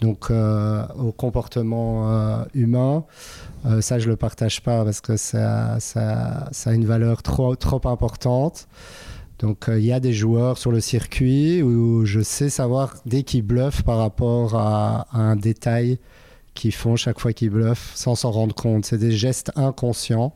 donc 0.00 0.30
euh, 0.30 0.82
au 0.98 1.10
comportement 1.12 2.10
euh, 2.12 2.36
humain, 2.54 3.04
euh, 3.66 3.80
ça 3.80 3.98
je 3.98 4.08
le 4.10 4.16
partage 4.16 4.62
pas 4.62 4.84
parce 4.84 5.00
que 5.00 5.16
ça, 5.16 5.76
ça, 5.80 6.48
ça 6.52 6.70
a 6.70 6.72
une 6.74 6.84
valeur 6.84 7.22
trop, 7.22 7.56
trop 7.56 7.80
importante. 7.88 8.68
Donc 9.38 9.68
euh, 9.68 9.78
il 9.78 9.84
y 9.84 9.92
a 9.92 10.00
des 10.00 10.12
joueurs 10.12 10.58
sur 10.58 10.72
le 10.72 10.80
circuit 10.80 11.62
où 11.62 12.04
je 12.04 12.20
sais 12.20 12.48
savoir 12.48 12.96
dès 13.06 13.22
qu'ils 13.22 13.42
bluffent 13.42 13.82
par 13.82 13.98
rapport 13.98 14.56
à, 14.56 15.06
à 15.12 15.18
un 15.18 15.36
détail 15.36 15.98
qu'ils 16.54 16.74
font 16.74 16.96
chaque 16.96 17.20
fois 17.20 17.32
qu'ils 17.32 17.50
bluffent 17.50 17.92
sans 17.94 18.16
s'en 18.16 18.32
rendre 18.32 18.54
compte. 18.54 18.84
C'est 18.84 18.98
des 18.98 19.12
gestes 19.12 19.52
inconscients. 19.54 20.34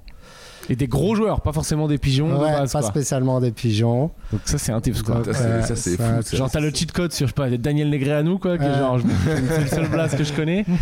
Et 0.71 0.77
des 0.77 0.87
gros 0.87 1.15
joueurs, 1.15 1.41
pas 1.41 1.53
forcément 1.53 1.89
des 1.89 1.99
pigeons 1.99 2.29
de 2.29 2.35
Ouais, 2.35 2.53
base, 2.53 2.73
pas 2.73 2.81
quoi. 2.81 2.89
spécialement 2.89 3.41
des 3.41 3.51
pigeons. 3.53 4.11
Donc 4.33 4.41
ça 4.45 4.59
c'est 4.59 4.73
un 4.73 4.81
tips 4.81 5.03
quoi. 5.03 5.17
Donc, 5.17 5.27
Ça, 5.27 5.35
c'est- 5.35 5.45
ouais, 5.49 5.63
ça, 5.63 5.77
c'est 5.77 5.97
ça- 5.97 6.17
fou, 6.17 6.23
ça. 6.23 6.37
Genre 6.37 6.51
t'as 6.51 6.61
le 6.61 6.71
cheat 6.71 6.93
code 6.93 7.13
sur 7.13 7.27
je 7.27 7.31
sais 7.33 7.35
pas 7.35 7.51
Daniel 7.51 7.91
Negreanu 7.91 8.39
quoi, 8.39 8.57
qui 8.59 8.65
est 8.65 8.75
genre 8.79 8.99
je- 8.99 9.05
c'est 9.49 9.61
le 9.61 9.67
seul 9.67 9.89
blast 9.89 10.17
que 10.17 10.25
je 10.25 10.33
connais. 10.33 10.65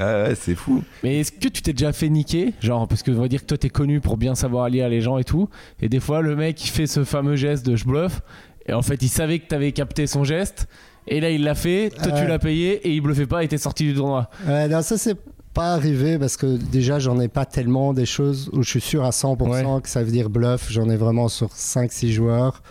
Ah 0.00 0.24
ouais, 0.24 0.34
c'est 0.34 0.54
fou. 0.56 0.82
Mais 1.04 1.20
est-ce 1.20 1.30
que 1.32 1.48
tu 1.48 1.62
t'es 1.62 1.72
déjà 1.72 1.92
fait 1.92 2.08
niquer 2.08 2.52
Genre 2.60 2.88
parce 2.88 3.02
que 3.02 3.10
on 3.12 3.20
va 3.20 3.28
dire 3.28 3.42
que 3.42 3.46
toi 3.46 3.58
t'es 3.58 3.70
connu 3.70 4.00
pour 4.00 4.16
bien 4.16 4.34
savoir 4.34 4.68
lire 4.68 4.88
les 4.88 5.00
gens 5.00 5.18
et 5.18 5.24
tout, 5.24 5.48
et 5.80 5.88
des 5.88 6.00
fois 6.00 6.20
le 6.20 6.34
mec 6.34 6.64
il 6.64 6.68
fait 6.68 6.86
ce 6.86 7.04
fameux 7.04 7.36
geste 7.36 7.64
de 7.66 7.76
je 7.76 7.84
bluffe, 7.84 8.20
et 8.66 8.72
en 8.72 8.82
fait 8.82 9.00
il 9.02 9.08
savait 9.08 9.38
que 9.38 9.46
t'avais 9.46 9.70
capté 9.72 10.06
son 10.08 10.24
geste, 10.24 10.66
et 11.06 11.20
là 11.20 11.30
il 11.30 11.44
l'a 11.44 11.54
fait, 11.54 11.90
toi 11.90 12.12
tu 12.12 12.26
l'as 12.26 12.38
payé 12.40 12.72
et 12.88 12.92
il 12.92 13.00
bluffait 13.00 13.26
pas 13.26 13.44
et 13.44 13.48
t'es 13.48 13.58
sorti 13.58 13.84
du 13.84 13.94
tournoi. 13.94 14.28
Ouais, 14.48 14.66
non, 14.68 14.82
ça 14.82 14.98
c'est 14.98 15.16
pas 15.54 15.72
arrivé 15.74 16.18
parce 16.18 16.36
que 16.36 16.56
déjà 16.56 16.98
j'en 16.98 17.20
ai 17.20 17.28
pas 17.28 17.44
tellement 17.44 17.92
des 17.92 18.06
choses 18.06 18.48
où 18.52 18.62
je 18.62 18.68
suis 18.70 18.80
sûr 18.80 19.04
à 19.04 19.10
100% 19.10 19.80
que 19.82 19.88
ça 19.88 20.02
veut 20.02 20.10
dire 20.10 20.30
bluff. 20.30 20.68
J'en 20.70 20.88
ai 20.90 20.96
vraiment 20.96 21.28
sur 21.28 21.48
5-6 21.48 22.10
joueurs 22.12 22.62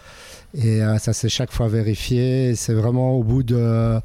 et 0.55 0.81
euh, 0.83 0.97
ça 0.97 1.13
s'est 1.13 1.29
chaque 1.29 1.51
fois 1.51 1.67
vérifié. 1.67 2.55
C'est 2.55 2.73
vraiment 2.73 3.13
au 3.13 3.23
bout 3.23 3.43
de, 3.43 3.99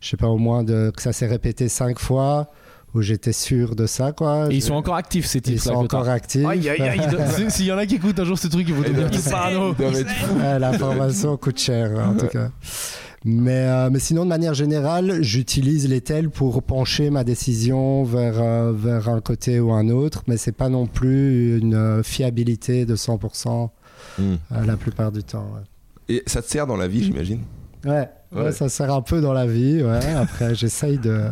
je 0.00 0.08
sais 0.08 0.16
pas, 0.16 0.28
au 0.28 0.38
moins 0.38 0.64
de, 0.64 0.90
que 0.96 1.02
ça 1.02 1.12
s'est 1.12 1.26
répété 1.26 1.68
5 1.68 1.98
fois 1.98 2.48
où 2.94 3.00
j'étais 3.00 3.32
sûr 3.32 3.74
de 3.74 3.86
ça 3.86 4.12
quoi. 4.12 4.48
Et 4.50 4.56
ils 4.56 4.62
sont 4.62 4.74
encore 4.74 4.96
actifs 4.96 5.24
ces 5.26 5.38
ils 5.38 5.42
types 5.42 5.54
là. 5.56 5.72
sont 5.72 5.74
encore 5.74 6.08
actifs. 6.08 6.46
Aïe 6.46 6.68
aïe 6.68 6.80
aïe, 6.82 7.00
il- 7.38 7.50
s'il 7.50 7.66
y 7.66 7.72
en 7.72 7.78
a 7.78 7.86
qui 7.86 7.94
écoutent 7.94 8.20
un 8.20 8.24
jour 8.24 8.38
ce 8.38 8.48
truc, 8.48 8.66
ils 8.68 8.74
vont 8.74 8.82
devenir 8.82 9.10
parano. 9.30 9.74
Ils. 9.78 9.84
Ouais, 10.42 10.58
L'information 10.58 11.36
coûte 11.38 11.58
cher, 11.58 11.90
en 12.06 12.14
tout 12.16 12.26
cas. 12.26 12.50
Mais, 13.24 13.66
euh, 13.68 13.88
mais 13.90 13.98
sinon, 14.00 14.24
de 14.24 14.28
manière 14.28 14.54
générale, 14.54 15.22
j'utilise 15.22 15.88
les 15.88 16.00
tels 16.00 16.28
pour 16.28 16.62
pencher 16.62 17.08
ma 17.10 17.22
décision 17.24 18.02
vers, 18.02 18.40
euh, 18.42 18.72
vers 18.72 19.08
un 19.08 19.20
côté 19.20 19.60
ou 19.60 19.72
un 19.72 19.88
autre, 19.90 20.24
mais 20.26 20.36
c'est 20.36 20.50
pas 20.52 20.68
non 20.68 20.86
plus 20.86 21.58
une 21.58 21.74
euh, 21.74 22.02
fiabilité 22.02 22.84
de 22.86 22.96
100% 22.96 23.70
Hmm. 24.18 24.34
la 24.66 24.76
plupart 24.76 25.12
du 25.12 25.22
temps. 25.22 25.46
Et 26.08 26.24
ça 26.26 26.42
te 26.42 26.48
sert 26.48 26.66
dans 26.66 26.76
la 26.76 26.88
vie, 26.88 27.04
j'imagine? 27.04 27.40
Ouais, 27.84 28.08
ouais, 28.32 28.42
Ouais. 28.42 28.52
ça 28.52 28.68
sert 28.68 28.92
un 28.92 29.00
peu 29.00 29.20
dans 29.20 29.32
la 29.32 29.46
vie. 29.46 29.80
Ouais. 29.82 30.04
Après, 30.16 30.54
j'essaye 30.56 30.98
de 30.98 31.26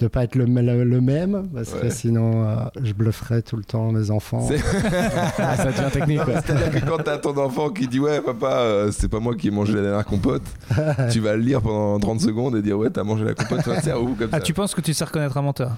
de 0.00 0.08
pas 0.08 0.24
être 0.24 0.34
le, 0.34 0.44
le- 0.44 0.82
le 0.84 1.00
même, 1.00 1.48
parce 1.54 1.70
que 1.72 1.88
sinon, 1.88 2.44
euh, 2.44 2.56
je 2.82 2.92
blufferais 2.92 3.42
tout 3.42 3.56
le 3.56 3.62
temps 3.62 3.92
mes 3.92 4.10
enfants. 4.10 4.46
C'est- 4.48 4.58
Ah, 5.38 5.56
ça 5.56 5.66
devient 5.66 5.90
technique. 5.92 6.20
C'est-à-dire 6.26 6.70
que 6.70 6.84
quand 6.88 7.02
t'as 7.04 7.18
ton 7.18 7.36
enfant 7.36 7.70
qui 7.70 7.86
dit 7.86 8.00
ouais 8.00 8.20
papa 8.20 8.46
euh, 8.58 8.90
c'est 8.92 9.08
pas 9.08 9.20
moi 9.20 9.34
qui 9.36 9.48
ai 9.48 9.50
mangé 9.50 9.72
la 9.74 9.82
dernière 9.82 10.04
compote, 10.04 10.42
tu 11.12 11.20
vas 11.20 11.34
le 11.36 11.42
lire 11.42 11.60
pendant 11.62 11.98
30 12.00 12.20
secondes 12.20 12.56
et 12.56 12.62
dire 12.62 12.76
ouais 12.78 12.90
t'as 12.90 13.04
mangé 13.04 13.24
la 13.24 13.34
compote, 13.34 13.60
où 13.66 14.14
comme 14.14 14.28
Ah, 14.32 14.36
ça 14.38 14.40
tu 14.40 14.52
penses 14.52 14.74
que 14.74 14.80
tu 14.80 14.92
sais 14.94 15.04
reconnaître 15.04 15.36
un 15.36 15.42
menteur? 15.42 15.72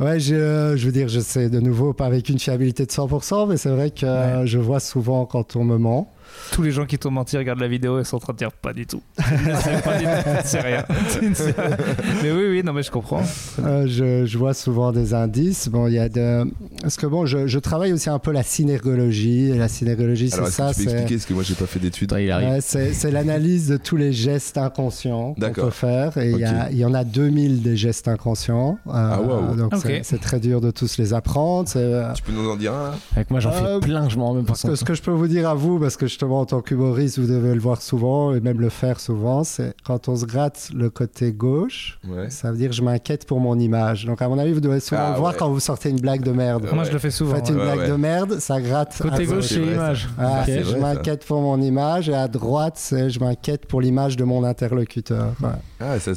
Ouais, 0.00 0.20
j'ai, 0.20 0.36
euh, 0.36 0.76
je 0.76 0.86
veux 0.86 0.92
dire, 0.92 1.08
je 1.08 1.20
sais 1.20 1.48
de 1.48 1.60
nouveau 1.60 1.92
pas 1.94 2.06
avec 2.06 2.28
une 2.28 2.38
fiabilité 2.38 2.84
de 2.84 2.90
100%, 2.90 3.48
mais 3.48 3.56
c'est 3.56 3.70
vrai 3.70 3.90
que 3.90 4.04
euh, 4.04 4.44
je 4.46 4.58
vois 4.58 4.80
souvent 4.80 5.24
quand 5.24 5.56
on 5.56 5.64
me 5.64 5.78
ment. 5.78 6.12
Tous 6.52 6.62
les 6.62 6.70
gens 6.70 6.86
qui 6.86 6.98
t'ont 6.98 7.10
menti 7.10 7.36
regardent 7.36 7.60
la 7.60 7.68
vidéo 7.68 7.98
et 8.00 8.04
sont 8.04 8.16
en 8.16 8.20
train 8.20 8.32
de 8.32 8.38
dire 8.38 8.52
pas 8.52 8.72
du 8.72 8.86
tout. 8.86 9.02
Sais 10.44 10.60
rien. 10.60 10.84
Mais 12.22 12.30
oui, 12.32 12.46
oui, 12.50 12.62
non, 12.64 12.72
mais 12.72 12.82
je 12.82 12.90
comprends. 12.90 13.22
Euh, 13.64 13.86
je, 13.88 14.24
je 14.26 14.38
vois 14.38 14.54
souvent 14.54 14.92
des 14.92 15.14
indices. 15.14 15.68
Bon, 15.68 15.86
il 15.86 15.94
y 15.94 15.98
a 15.98 16.08
de. 16.08 16.44
Parce 16.82 16.96
que 16.96 17.06
bon, 17.06 17.26
je, 17.26 17.46
je 17.46 17.58
travaille 17.58 17.92
aussi 17.92 18.10
un 18.10 18.18
peu 18.18 18.32
la 18.32 18.42
synergologie. 18.42 19.50
Et 19.50 19.58
la 19.58 19.68
synergologie, 19.68 20.30
c'est 20.30 20.40
est-ce 20.42 20.50
ça. 20.50 20.70
que 20.72 20.78
tu 20.78 20.84
peux 20.84 20.90
C'est, 20.90 20.96
expliquer 20.96 21.14
parce 21.16 21.26
que 21.26 21.34
moi 21.34 21.42
j'ai 21.42 21.54
pas 21.54 21.66
fait 21.66 21.78
d'études. 21.78 22.12
Ouais, 22.12 22.58
c'est, 22.60 22.92
c'est 22.92 23.10
l'analyse 23.10 23.68
de 23.68 23.76
tous 23.76 23.96
les 23.96 24.12
gestes 24.12 24.58
inconscients 24.58 25.34
qu'on 25.34 25.40
D'accord. 25.40 25.64
peut 25.66 25.70
faire. 25.70 26.18
Et 26.18 26.30
il 26.30 26.76
y, 26.78 26.84
en 26.84 26.94
a 26.94 27.04
2000 27.04 27.62
des 27.62 27.76
gestes 27.76 28.08
inconscients. 28.08 28.78
Euh, 28.86 28.90
Ah, 28.92 29.20
waouh. 29.20 29.56
Donc 29.56 29.72
c'est, 29.82 30.02
c'est 30.04 30.20
très 30.20 30.40
dur 30.40 30.60
de 30.60 30.70
tous 30.70 30.98
les 30.98 31.14
apprendre. 31.14 31.68
C'est, 31.68 31.78
euh, 31.78 32.12
Tu 32.12 32.22
peux 32.22 32.32
nous 32.32 32.48
en 32.48 32.56
dire 32.56 32.72
un? 32.74 32.82
Là 32.90 32.94
Avec 33.16 33.30
moi 33.30 33.40
j'en 33.40 33.50
Euh, 33.52 33.80
fais 33.80 33.86
plein, 33.86 34.08
je 34.08 34.16
m'en 34.18 34.26
rends 34.28 34.34
même 34.34 34.44
pas 34.44 34.48
Parce 34.52 34.62
que 34.62 34.68
compte. 34.68 34.76
ce 34.76 34.84
que 34.84 34.94
je 34.94 35.02
peux 35.02 35.10
vous 35.10 35.26
dire 35.28 35.48
à 35.48 35.54
vous, 35.54 35.78
parce 35.78 35.96
que 35.96 36.06
justement 36.22 36.40
en 36.40 36.46
tant 36.46 36.60
qu'humoriste, 36.60 37.18
vous 37.18 37.26
devez 37.26 37.52
le 37.52 37.60
voir 37.60 37.82
souvent 37.82 38.32
et 38.32 38.38
même 38.40 38.60
le 38.60 38.68
faire 38.68 39.00
souvent, 39.00 39.42
c'est 39.42 39.74
quand 39.84 40.08
on 40.08 40.14
se 40.14 40.24
gratte 40.24 40.68
le 40.72 40.88
côté 40.88 41.32
gauche, 41.32 41.98
Ouais. 42.08 42.30
ça 42.30 42.52
veut 42.52 42.56
dire 42.58 42.70
que 42.70 42.76
je 42.76 42.82
m'inquiète 42.82 43.26
pour 43.26 43.40
mon 43.40 43.58
image. 43.58 44.04
Donc 44.06 44.22
à 44.22 44.28
mon 44.28 44.38
avis, 44.38 44.52
vous 44.52 44.60
devez 44.60 44.78
souvent 44.78 45.00
Ah, 45.04 45.10
le 45.14 45.18
voir 45.18 45.32
ouais. 45.32 45.38
quand 45.38 45.50
vous 45.50 45.58
sortez 45.58 45.90
une 45.90 45.98
blague 46.00 46.22
de 46.22 46.30
merde. 46.30 46.64
Ouais. 46.66 46.74
Moi, 46.74 46.84
je 46.84 46.92
le 46.92 46.98
fais 47.00 47.10
souvent. 47.10 47.34
faites 47.34 47.48
une 47.48 47.56
ouais. 47.56 47.62
blague 47.64 47.78
Ouais, 47.80 47.88
de 47.88 47.94
merde, 47.96 48.38
ça 48.38 48.60
gratte. 48.60 48.96
Côté 49.02 49.26
gauche 49.26 49.46
c'est 49.46 49.58
l'image. 49.58 50.08
Ah, 50.16 50.44
je 50.46 50.76
m'inquiète 50.76 51.26
pour 51.26 51.40
mon 51.40 51.60
image 51.60 52.08
et 52.08 52.14
à 52.14 52.28
droite, 52.28 52.74
c'est 52.76 53.10
je 53.10 53.18
m'inquiète 53.18 53.66
pour 53.66 53.80
l'image 53.80 54.16
de 54.16 54.22
mon 54.22 54.44
interlocuteur. 54.44 55.32
Ouais. 55.42 55.48
Ah 55.84 55.98
ça 56.00 56.12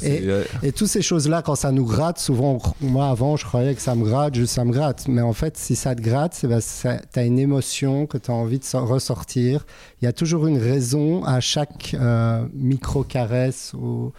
Et- 0.62 0.72
toutes 0.72 0.88
ces 0.88 1.02
choses-là, 1.02 1.42
quand 1.42 1.54
ça 1.56 1.72
nous 1.72 1.84
gratte, 1.84 2.18
souvent, 2.18 2.58
moi 2.80 3.08
avant, 3.08 3.36
je 3.36 3.44
croyais 3.44 3.74
que 3.74 3.80
ça 3.82 3.94
me 3.94 4.04
gratte, 4.04 4.34
juste 4.34 4.54
ça 4.54 4.64
me 4.64 4.72
gratte. 4.72 5.06
Mais 5.08 5.22
en 5.22 5.32
fait, 5.32 5.56
si 5.56 5.74
ça 5.76 5.94
te 5.94 6.00
gratte, 6.02 6.34
c'est 6.34 6.48
parce 6.48 6.82
que 6.82 6.88
tu 7.12 7.18
as 7.18 7.24
une 7.24 7.38
émotion 7.38 8.06
que 8.06 8.18
tu 8.18 8.30
as 8.30 8.34
envie 8.34 8.58
de 8.58 8.64
so- 8.64 8.84
ressortir. 8.84 9.66
Il 10.00 10.04
y 10.04 10.08
a 10.08 10.12
toujours 10.12 10.46
une 10.46 10.58
raison 10.58 11.24
à 11.24 11.40
chaque 11.40 11.96
euh, 11.98 12.44
micro-caresse 12.54 13.72
ou 13.74 14.12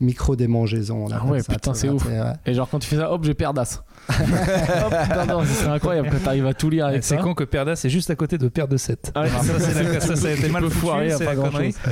micro-démangeaison. 0.00 1.06
on 1.06 1.08
Ah 1.12 1.24
ouais, 1.26 1.42
ça, 1.42 1.52
putain, 1.52 1.74
c'est 1.74 1.88
ouf. 1.88 2.04
ouais. 2.06 2.20
Et 2.46 2.54
genre 2.54 2.68
quand 2.70 2.78
tu 2.78 2.86
fais 2.88 2.96
ça, 2.96 3.12
hop, 3.12 3.24
je 3.24 3.32
perds 3.32 3.54
d'as. 3.54 3.82
Putain, 4.08 5.26
non, 5.26 5.42
c'est 5.46 5.66
incroyable 5.66 6.08
quand 6.12 6.22
t'arrives 6.24 6.46
à 6.46 6.54
tout 6.54 6.70
lire 6.70 6.86
avec 6.86 7.02
C'est 7.04 7.16
ça. 7.16 7.22
con 7.22 7.34
que 7.34 7.44
Perda, 7.44 7.74
c'est 7.76 7.88
juste 7.90 8.10
à 8.10 8.14
côté 8.16 8.38
de 8.38 8.48
Père 8.48 8.68
de 8.68 8.76
7. 8.76 9.12
Ah 9.14 9.26
ça, 9.28 9.40
c'est 9.58 9.82
la- 9.82 10.00
ça, 10.00 10.16
ça 10.16 10.28
a 10.28 10.30
été 10.32 10.48
mal 10.48 10.64
à 10.64 10.68
c'est 11.18 11.24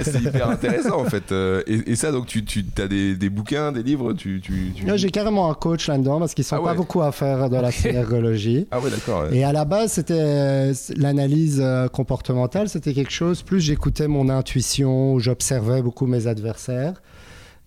c'est 0.02 0.20
hyper 0.20 0.48
intéressant 0.50 1.00
en 1.00 1.04
fait. 1.04 1.32
Euh, 1.32 1.62
et, 1.66 1.92
et 1.92 1.96
ça 1.96 2.12
donc 2.12 2.26
tu, 2.26 2.44
tu 2.44 2.64
as 2.78 2.86
des, 2.88 3.14
des 3.16 3.30
bouquins, 3.30 3.72
des 3.72 3.82
livres, 3.82 4.12
tu, 4.12 4.40
tu, 4.42 4.72
tu- 4.74 4.84
Là, 4.86 4.96
J'ai 4.96 5.10
carrément 5.10 5.50
un 5.50 5.54
coach 5.54 5.88
là-dedans 5.88 6.18
parce 6.18 6.34
qu'ils 6.34 6.44
sont 6.44 6.56
Ah 6.56 6.62
pas 6.64 6.74
beaucoup 6.74 7.02
à 7.02 7.12
faire 7.12 7.48
de 7.48 7.56
la 7.56 7.70
synergologie. 7.70 8.66
Ah 8.70 8.80
ouais 8.80 8.90
d'accord. 8.90 9.22
ouais. 9.24 9.36
Et 9.36 9.44
à 9.44 9.52
la 9.52 9.64
base, 9.64 9.92
c'était 9.92 10.72
l'analyse 10.96 11.60
euh, 11.62 11.88
comportementale, 11.88 12.68
c'était 12.68 12.92
quelque 12.92 13.12
chose. 13.12 13.42
Plus 13.42 13.60
j'écoutais 13.60 14.08
mon 14.08 14.28
intuition, 14.28 15.18
j'observais 15.18 15.82
beaucoup 15.82 16.06
mes 16.06 16.26
adversaires. 16.26 16.94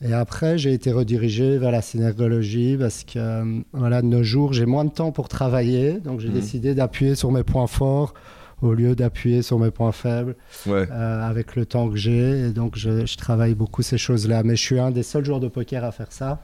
Et 0.08 0.14
après, 0.14 0.58
j'ai 0.58 0.74
été 0.74 0.92
redirigé 0.92 1.58
vers 1.58 1.72
la 1.72 1.82
synergologie 1.82 2.78
parce 2.78 3.04
que, 3.04 3.18
euh, 3.18 3.60
voilà, 3.74 4.02
de 4.02 4.08
nos 4.08 4.24
jours, 4.24 4.54
j'ai 4.54 4.66
moins 4.66 4.86
de 4.86 4.92
temps 4.92 5.12
pour 5.12 5.28
travailler. 5.30 5.94
Donc, 6.00 6.20
j'ai 6.20 6.28
Mhm. 6.30 6.34
décidé 6.36 6.76
d'appuyer 6.76 7.16
sur 7.16 7.32
mes 7.32 7.44
points 7.44 7.68
forts 7.68 8.14
au 8.62 8.74
lieu 8.74 8.96
d'appuyer 8.96 9.42
sur 9.42 9.60
mes 9.60 9.70
points 9.72 9.92
faibles 9.92 10.36
Ouais. 10.66 10.88
euh, 10.90 11.28
avec 11.30 11.56
le 11.56 11.66
temps 11.66 11.90
que 11.90 11.98
j'ai. 11.98 12.48
Et 12.48 12.50
donc, 12.52 12.78
je, 12.78 13.06
je 13.06 13.18
travaille 13.18 13.54
beaucoup 13.56 13.82
ces 13.82 13.98
choses-là. 13.98 14.44
Mais 14.44 14.56
je 14.56 14.62
suis 14.62 14.80
un 14.80 14.92
des 14.92 15.04
seuls 15.04 15.26
joueurs 15.26 15.40
de 15.42 15.48
poker 15.50 15.84
à 15.84 15.92
faire 15.92 16.12
ça. 16.12 16.42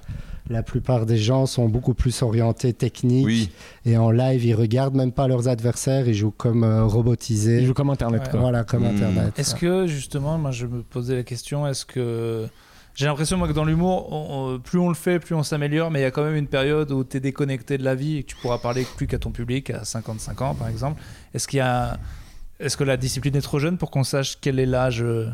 La 0.50 0.62
plupart 0.64 1.06
des 1.06 1.18
gens 1.18 1.46
sont 1.46 1.70
beaucoup 1.70 1.94
plus 1.94 2.22
orientés 2.24 2.74
techniques. 2.74 3.26
Oui. 3.26 3.50
Et 3.86 3.96
en 3.96 4.12
live, 4.12 4.44
ils 4.44 4.56
regardent 4.56 4.96
même 4.96 5.12
pas 5.14 5.28
leurs 5.28 5.48
adversaires, 5.48 6.08
ils 6.08 6.14
jouent 6.16 6.34
comme 6.36 6.64
euh, 6.64 6.84
robotisés. 6.84 7.60
Il 7.62 7.68
joue 7.68 7.74
comme 7.74 7.90
internet 7.92 8.24
Ouais. 8.24 8.30
quoi. 8.32 8.40
Voilà, 8.42 8.64
comme 8.66 8.84
Hmm. 8.84 8.96
Internet. 8.96 9.34
Est-ce 9.40 9.56
que 9.56 9.88
justement, 9.88 10.38
moi 10.38 10.52
je 10.52 10.66
me 10.66 10.82
posais 10.82 11.16
la 11.16 11.24
question, 11.24 11.66
est-ce 11.68 11.86
que 11.86 12.48
j'ai 12.96 13.06
l'impression 13.06 13.38
moi 13.38 13.48
que 13.48 13.54
dans 13.54 13.66
l'humour, 13.66 14.60
plus 14.64 14.80
on 14.80 14.90
le 14.90 14.96
fait, 14.96 15.20
plus 15.20 15.36
on 15.36 15.44
s'améliore, 15.44 15.92
mais 15.92 16.00
il 16.00 16.04
y 16.04 16.06
a 16.06 16.12
quand 16.12 16.24
même 16.24 16.36
une 16.36 16.48
période 16.48 16.92
où 16.92 17.04
tu 17.04 17.18
es 17.18 17.20
déconnecté 17.20 17.78
de 17.78 17.84
la 17.84 17.96
vie 17.96 18.18
et 18.18 18.24
que 18.24 18.30
tu 18.30 18.36
pourras 18.36 18.58
parler 18.58 18.86
plus 18.98 19.08
qu'à 19.08 19.20
ton 19.20 19.32
public 19.32 19.70
à 19.70 19.86
55 19.86 20.42
ans 20.42 20.56
par 20.56 20.68
exemple. 20.68 21.02
Est-ce 21.34 21.48
qu'il 21.48 21.58
y 21.58 21.62
a 21.62 21.98
est-ce 22.62 22.78
que 22.78 22.84
la 22.84 22.96
discipline 22.96 23.36
est 23.36 23.42
trop 23.42 23.58
jeune 23.58 23.78
pour 23.78 23.90
qu'on 23.90 24.04
sache 24.04 24.38
quel 24.40 24.60
est 24.60 24.68
l'âge 24.68 25.02
euh, 25.02 25.30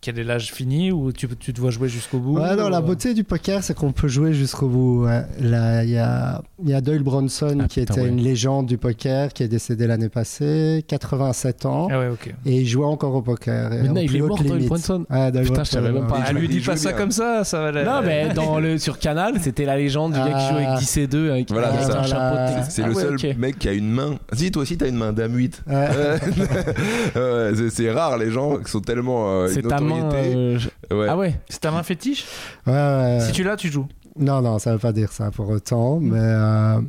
quel 0.00 0.18
est 0.18 0.24
l'âge 0.24 0.52
fini 0.52 0.92
ou 0.92 1.12
tu, 1.12 1.28
tu 1.38 1.52
dois 1.52 1.70
jouer 1.70 1.88
jusqu'au 1.88 2.18
bout? 2.18 2.38
Ouais, 2.38 2.54
non, 2.56 2.68
la 2.68 2.80
beauté 2.80 3.14
du 3.14 3.24
poker, 3.24 3.62
c'est 3.62 3.74
qu'on 3.74 3.92
peut 3.92 4.08
jouer 4.08 4.32
jusqu'au 4.32 4.68
bout. 4.68 5.04
ouais. 5.04 5.22
Là, 5.40 5.84
il 5.84 5.90
y 5.90 5.98
a, 5.98 6.42
il 6.62 6.70
y 6.70 6.74
a 6.74 6.80
Doyle 6.80 7.02
Bronson 7.02 7.58
Ah, 7.60 7.68
qui 7.68 7.80
putain, 7.80 7.94
était 7.94 8.02
ouais. 8.02 8.08
une 8.08 8.20
légende 8.22 8.66
du 8.66 8.78
poker, 8.78 9.32
qui 9.32 9.42
est 9.42 9.48
décédé 9.48 9.86
l'année 9.86 10.08
passée, 10.08 10.84
87 10.88 11.66
ans, 11.66 11.88
Ah 11.90 12.00
et 12.44 12.60
il 12.60 12.66
jouait 12.66 12.84
encore 12.86 13.14
au 13.14 13.22
poker. 13.22 13.72
et 13.72 13.82
Maintenant, 13.82 14.00
en 14.00 14.04
il 14.04 14.16
est 14.16 14.20
mort, 14.20 14.42
Doyle. 14.42 14.66
Brunson. 14.66 15.04
Ouais, 15.10 15.32
Doyle 15.32 15.44
Putain, 15.44 15.64
je 15.64 15.70
savais 15.70 15.92
même 15.92 16.06
pas. 16.06 16.20
Ah, 16.26 16.32
lui 16.32 16.48
dis 16.48 16.60
jouait 16.60 16.74
pas 16.74 16.80
ça 16.80 16.88
bien. 16.90 16.98
comme 16.98 17.10
ça, 17.10 17.44
ça 17.44 17.60
va. 17.60 17.72
la- 17.72 17.84
Non, 17.84 18.02
mais 18.04 18.32
dans 18.34 18.58
le, 18.58 18.78
sur 18.78 18.98
Canal, 18.98 19.34
c'était 19.40 19.64
la 19.64 19.76
légende 19.76 20.12
du 20.12 20.18
gars 20.18 20.26
qui 20.26 20.32
Ah. 20.34 20.50
joue 20.50 20.56
avec 20.56 20.78
10 20.78 20.96
et 20.98 21.06
2 21.06 21.30
avec, 21.30 21.50
Voilà, 21.50 21.72
c'est 21.82 21.92
un 21.92 22.02
ça. 22.02 22.02
chapeau 22.04 22.36
de 22.36 22.40
Ah, 22.40 22.52
texte. 22.54 22.70
C'est 22.72 22.82
Ah 22.82 22.86
le 22.88 22.94
ouais, 22.94 23.02
seul 23.02 23.36
mec 23.38 23.58
qui 23.58 23.68
a 23.68 23.72
une 23.72 23.90
main. 23.90 24.14
Si 24.32 24.50
toi 24.50 24.62
aussi 24.62 24.76
t'as 24.76 24.88
une 24.88 24.96
main 24.96 25.12
dame 25.12 25.34
8. 25.36 25.62
Ouais. 25.66 25.74
Ouais. 25.74 25.86
Ouais, 27.16 27.52
c'est- 27.54 27.70
c'est 27.70 27.90
rare 27.90 28.18
les 28.18 28.30
gens 28.30 28.56
qui 28.58 28.70
sont 28.70 28.80
tellement 28.80 29.44
euh, 29.92 30.00
main. 30.02 30.12
euh, 30.14 30.58
je- 30.58 30.94
Ouais. 30.94 31.06
Ah 31.08 31.16
ouais 31.16 31.34
C'est 31.48 31.60
ta 31.60 31.70
main 31.70 31.82
fétiche 31.82 32.24
Ouais, 32.66 32.72
ouais. 32.72 33.18
Si 33.20 33.32
tu 33.32 33.42
l'as, 33.42 33.56
tu 33.56 33.68
joues. 33.70 33.86
Non, 34.18 34.40
non, 34.42 34.58
ça 34.58 34.72
veut 34.72 34.78
pas 34.78 34.92
dire 34.92 35.12
ça 35.12 35.30
pour 35.30 35.48
autant, 35.50 36.00
mais, 36.00 36.18
euh, 36.18 36.80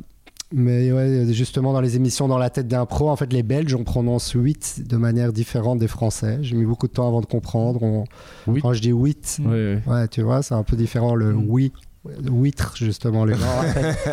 mais 0.50 0.90
ouais, 0.92 1.26
justement 1.32 1.74
dans 1.74 1.82
les 1.82 1.96
émissions 1.96 2.26
dans 2.26 2.38
la 2.38 2.48
tête 2.48 2.68
d'un 2.68 2.86
pro, 2.86 3.10
en 3.10 3.16
fait 3.16 3.30
les 3.34 3.42
Belges 3.42 3.74
on 3.74 3.84
prononce 3.84 4.32
8 4.34 4.84
de 4.88 4.96
manière 4.96 5.32
différente 5.32 5.78
des 5.78 5.88
Français. 5.88 6.38
J'ai 6.40 6.56
mis 6.56 6.64
beaucoup 6.64 6.88
de 6.88 6.92
temps 6.92 7.06
avant 7.06 7.20
de 7.20 7.26
comprendre. 7.26 7.82
On-. 7.82 8.04
Quand 8.62 8.72
je 8.72 8.80
dis 8.80 8.92
8, 8.92 9.40
Ouais, 9.44 9.50
ouais. 9.50 9.82
ouais, 9.86 10.08
tu 10.08 10.22
vois, 10.22 10.42
c'est 10.42 10.54
un 10.54 10.62
peu 10.62 10.74
différent 10.76 11.14
le 11.14 11.34
Mm. 11.34 11.44
oui 11.48 11.72
Huître, 12.30 12.74
justement. 12.76 13.24
Les 13.24 13.34
gens, 13.34 13.46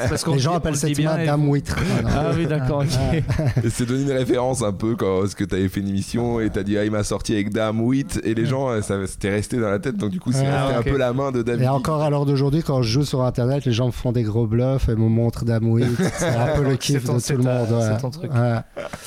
Parce 0.10 0.23
qu'on 0.23 0.34
les 0.34 0.39
gens 0.39 0.55
appellent 0.55 0.73
le 0.73 0.77
cette 0.77 0.97
et- 0.99 1.03
Madame 1.03 1.47
Huître. 1.51 1.75
Ah 2.08 2.31
oui, 2.36 2.45
d'accord, 2.45 2.79
ok. 2.84 3.23
C'est 3.69 3.86
donné 3.86 4.03
une 4.03 4.12
référence 4.12 4.62
un 4.62 4.71
peu 4.73 4.95
quand 4.95 5.21
parce 5.21 5.36
que 5.36 5.43
t'avais 5.43 5.67
fait 5.69 5.79
une 5.79 5.89
émission 5.89 6.39
et 6.39 6.49
t'as 6.49 6.63
dit 6.63 6.77
ah 6.77 6.86
il 6.86 6.91
m'a 6.91 7.03
sorti 7.03 7.34
avec 7.34 7.51
Dame 7.51 7.79
8 7.79 8.21
et 8.23 8.34
les 8.34 8.45
gens 8.45 8.81
ça 8.81 8.95
c'était 9.08 9.29
resté 9.29 9.58
dans 9.58 9.69
la 9.69 9.79
tête 9.79 9.97
donc 9.97 10.10
du 10.12 10.19
coup 10.19 10.31
c'est 10.31 10.49
resté 10.49 10.75
un 10.75 10.81
peu 10.81 10.97
la 10.97 11.13
main 11.13 11.31
de 11.31 11.41
David. 11.43 11.63
Et 11.63 11.67
encore 11.67 12.01
à 12.01 12.10
l'heure 12.10 12.25
d'aujourd'hui, 12.25 12.63
quand 12.63 12.81
je 12.81 12.89
joue 12.89 13.05
sur 13.05 13.23
Internet, 13.23 13.65
les 13.65 13.71
gens 13.71 13.88
me 13.88 13.91
font 13.91 14.12
des 14.12 14.23
gros 14.23 14.47
bluffs 14.47 14.89
et 14.89 14.95
me 14.95 15.08
montrent 15.08 15.45
Dame 15.45 15.65
Huître. 15.65 16.01
C'est 16.17 16.25
un 16.27 16.55
peu 16.55 16.63
le 16.63 16.75
kiff 16.75 17.03
ton- 17.03 17.17
de 17.17 17.21
tout 17.21 17.31
le 17.34 17.38
monde. 17.43 17.71
ouais. 17.71 17.88
c'est 17.95 18.01
ton 18.01 18.10
truc. 18.10 18.34
Ouais. 18.34 18.55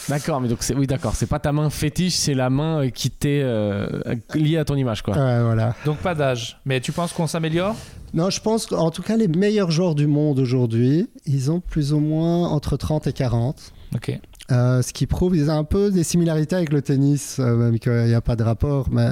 D'accord, 0.09 0.41
mais 0.41 0.49
donc 0.49 0.59
c'est 0.61 0.75
oui, 0.75 0.87
d'accord, 0.87 1.15
c'est 1.15 1.27
pas 1.27 1.39
ta 1.39 1.53
main 1.53 1.71
fétiche, 1.71 2.15
c'est 2.17 2.35
la 2.35 2.51
main 2.51 2.85
euh, 2.85 2.89
qui 2.91 3.11
t'est 3.11 3.41
euh, 3.43 3.87
liée 4.35 4.57
à 4.59 4.65
ton 4.65 4.75
image, 4.77 5.03
quoi. 5.03 5.15
Ouais, 5.15 5.43
voilà. 5.43 5.75
Donc 5.85 5.99
pas 5.99 6.15
d'âge. 6.15 6.59
Mais 6.65 6.81
tu 6.81 6.93
penses 6.93 7.13
qu'on 7.13 7.27
s'améliore? 7.27 7.75
Non, 8.15 8.31
je 8.31 8.41
pense 8.41 8.67
qu'en 8.67 8.91
tout 8.91 9.03
cas, 9.03 9.17
les 9.17 9.29
meilleurs 9.29 9.71
joueurs 9.71 9.95
du 9.95 10.07
monde 10.07 10.39
aujourd'hui, 10.39 11.09
ils 11.27 11.51
ont 11.51 11.61
plus 11.61 11.93
ou 11.93 12.01
moins 12.01 12.49
entre 12.49 12.77
30 12.77 13.07
et 13.07 13.13
40. 13.13 13.73
Ok. 13.95 14.19
Euh, 14.51 14.81
ce 14.83 14.93
qui 14.93 15.07
prouve 15.07 15.35
qu'ils 15.35 15.51
ont 15.51 15.59
un 15.59 15.65
peu 15.65 15.91
des 15.91 16.05
similarités 16.05 16.57
avec 16.57 16.73
le 16.73 16.81
tennis, 16.81 17.37
euh, 17.39 17.55
même 17.57 17.79
qu'il 17.79 17.93
n'y 18.07 18.15
a 18.15 18.21
pas 18.23 18.35
de 18.37 18.43
rapport, 18.43 18.89
mais, 18.91 19.11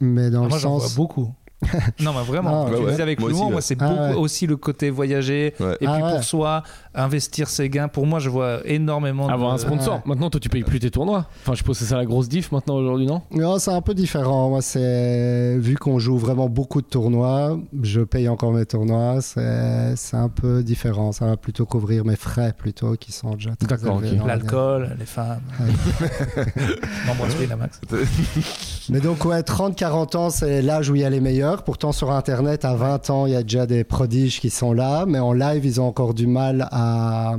mais 0.00 0.30
dans 0.30 0.40
Ah, 0.40 0.44
le 0.44 0.48
moi 0.48 0.58
j'en 0.58 0.78
vois 0.78 0.86
sens. 0.86 0.96
beaucoup. 0.96 1.30
non 2.00 2.12
mais 2.12 2.22
vraiment, 2.24 2.66
Ah, 2.68 2.72
tu 2.76 2.82
ouais, 2.84 3.00
avec 3.00 3.18
Moi 3.20 3.30
aussi, 3.30 3.42
moi 3.50 3.60
c'est 3.60 3.76
Ah, 3.80 3.88
beaucoup 3.88 4.00
ouais. 4.00 4.14
aussi 4.14 4.46
le 4.46 4.56
côté 4.56 4.90
voyager 4.90 5.54
Ouais. 5.58 5.76
et 5.80 5.86
Ah, 5.86 5.94
puis 5.94 6.02
ouais. 6.04 6.10
pour 6.12 6.22
soi 6.24 6.62
investir 6.94 7.48
ses 7.48 7.68
gains. 7.68 7.88
Pour 7.88 8.06
moi 8.06 8.20
je 8.20 8.28
vois 8.30 8.60
énormément. 8.64 9.26
de- 9.26 9.32
Avoir 9.32 9.52
un 9.54 9.58
sponsor. 9.58 9.96
Ouais. 9.96 10.00
Maintenant, 10.06 10.30
toi, 10.30 10.40
tu 10.40 10.48
payes 10.48 10.62
plus 10.62 10.78
tes 10.78 10.90
tournois. 10.90 11.26
Enfin, 11.42 11.52
je 11.54 11.58
suppose 11.58 11.78
que 11.78 11.84
c'est 11.84 11.90
ça 11.90 11.96
la 11.96 12.04
grosse 12.06 12.28
diff 12.28 12.52
maintenant 12.52 12.76
aujourd'hui, 12.76 13.06
non? 13.06 13.22
Non, 13.32 13.58
c'est 13.58 13.72
un 13.72 13.80
peu 13.80 13.92
différent. 13.94 14.50
Moi, 14.50 14.62
c'est 14.62 15.56
vu 15.58 15.76
qu'on 15.76 15.98
joue 15.98 16.16
vraiment 16.16 16.48
beaucoup 16.48 16.80
de 16.80 16.86
tournois, 16.86 17.58
je 17.82 18.00
paye 18.02 18.28
encore 18.28 18.52
mes 18.52 18.64
tournois. 18.64 19.20
C'est 19.20 19.94
c'est 19.96 20.16
un 20.16 20.28
peu 20.28 20.62
différent. 20.62 21.10
Ça 21.12 21.26
va 21.26 21.36
plutôt 21.36 21.66
couvrir 21.66 22.04
mes 22.04 22.16
frais 22.16 22.54
plutôt 22.56 22.94
qui 22.94 23.10
sont 23.12 23.34
déjà 23.34 23.50
très 23.56 23.66
D'accord. 23.68 24.00
L'alcool, 24.26 24.96
les 24.98 25.06
femmes. 25.06 25.40
Max. 27.58 27.80
Mais 28.90 29.00
donc, 29.00 29.24
ouais, 29.24 29.40
30-40 29.42 30.16
ans, 30.16 30.30
c'est 30.30 30.62
l'âge 30.62 30.88
où 30.90 30.94
il 30.94 31.02
y 31.02 31.04
a 31.04 31.10
les 31.10 31.20
meilleurs. 31.20 31.47
Pourtant, 31.56 31.92
sur 31.92 32.10
Internet, 32.10 32.64
à 32.64 32.74
20 32.74 33.10
ans, 33.10 33.26
il 33.26 33.32
y 33.32 33.36
a 33.36 33.42
déjà 33.42 33.66
des 33.66 33.84
prodiges 33.84 34.40
qui 34.40 34.50
sont 34.50 34.72
là. 34.72 35.04
Mais 35.06 35.18
en 35.18 35.32
live, 35.32 35.64
ils 35.64 35.80
ont 35.80 35.86
encore 35.86 36.14
du 36.14 36.26
mal 36.26 36.68
à. 36.70 37.36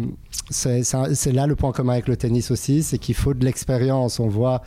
C'est 0.49 1.32
là 1.32 1.47
le 1.47 1.55
point 1.55 1.72
commun 1.72 1.93
avec 1.93 2.07
le 2.07 2.18
tennis 2.18 2.51
aussi, 2.51 2.84
c'est 2.84 2.97
qu'il 2.97 3.16
faut 3.16 3.34
de 3.34 3.45
l'expérience. 3.45 4.20
On 4.20 4.28
voit 4.28 4.62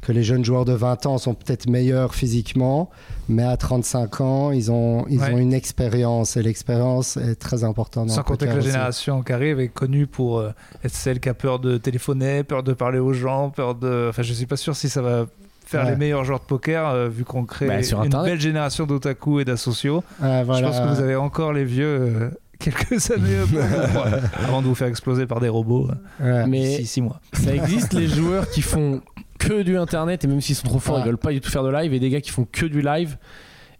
que 0.00 0.12
les 0.12 0.22
jeunes 0.22 0.44
joueurs 0.44 0.64
de 0.64 0.72
20 0.72 1.04
ans 1.06 1.18
sont 1.18 1.34
peut-être 1.34 1.68
meilleurs 1.68 2.14
physiquement, 2.14 2.88
mais 3.28 3.42
à 3.42 3.58
35 3.58 4.20
ans, 4.22 4.50
ils 4.50 4.72
ont, 4.72 5.04
ils 5.10 5.20
Ouais. 5.20 5.34
ont 5.34 5.38
une 5.38 5.52
expérience. 5.52 6.38
Et 6.38 6.42
l'expérience 6.42 7.18
est 7.18 7.34
très 7.34 7.64
importante. 7.64 8.08
Sans 8.08 8.22
compter 8.22 8.46
que 8.46 8.52
la 8.52 8.58
aussi. 8.58 8.68
génération 8.68 9.22
qui 9.22 9.32
arrive 9.32 9.60
est 9.60 9.68
connue 9.68 10.06
pour 10.06 10.38
euh, 10.38 10.52
être 10.82 10.94
celle 10.94 11.20
qui 11.20 11.28
a 11.28 11.34
peur 11.34 11.58
de 11.58 11.76
téléphoner, 11.76 12.44
peur 12.44 12.62
de 12.62 12.72
parler 12.72 12.98
aux 12.98 13.12
gens, 13.12 13.50
peur 13.50 13.74
de. 13.74 14.06
Enfin, 14.08 14.22
je 14.22 14.32
suis 14.32 14.46
pas 14.46 14.56
sûr 14.56 14.74
si 14.74 14.88
ça 14.88 15.02
va 15.02 15.26
faire 15.70 15.84
Ouais. 15.84 15.90
les 15.92 15.96
meilleurs 15.96 16.24
joueurs 16.24 16.40
de 16.40 16.44
poker 16.44 16.88
euh, 16.88 17.08
vu 17.08 17.24
qu'on 17.24 17.44
crée 17.44 17.66
Bah, 17.68 17.82
sur 17.82 18.00
une 18.00 18.06
Internet. 18.06 18.32
belle 18.32 18.40
génération 18.40 18.86
d'otaku 18.86 19.40
et 19.40 19.44
d'associaux. 19.44 20.02
Ouais, 20.20 20.42
Je 20.44 20.62
pense 20.62 20.78
que 20.80 20.88
vous 20.94 21.00
avez 21.00 21.16
encore 21.16 21.52
les 21.52 21.64
vieux 21.64 21.86
euh, 21.86 22.30
quelques 22.58 23.10
années 23.10 23.36
avant 24.44 24.60
de 24.62 24.66
vous 24.66 24.74
faire 24.74 24.88
exploser 24.88 25.26
par 25.26 25.40
des 25.40 25.48
robots 25.48 25.88
euh, 26.20 26.42
Ouais. 26.42 26.46
Mais 26.46 26.82
six 26.84 27.00
mois. 27.00 27.20
ça 27.32 27.54
existe 27.54 27.92
les 27.94 28.08
joueurs 28.08 28.48
qui 28.50 28.62
font 28.62 29.00
que 29.38 29.62
du 29.62 29.78
internet 29.78 30.24
et 30.24 30.26
même 30.28 30.40
s'ils 30.42 30.56
sont 30.56 30.66
trop 30.68 30.78
forts, 30.78 30.96
Ouais. 30.96 31.00
ils 31.02 31.06
veulent 31.06 31.16
pas 31.18 31.32
du 31.32 31.40
tout 31.40 31.50
faire 31.50 31.62
de 31.64 31.70
live 31.70 31.94
et 31.94 31.98
des 32.00 32.10
gars 32.10 32.20
qui 32.20 32.30
font 32.30 32.46
que 32.50 32.66
du 32.66 32.82
live 32.82 33.16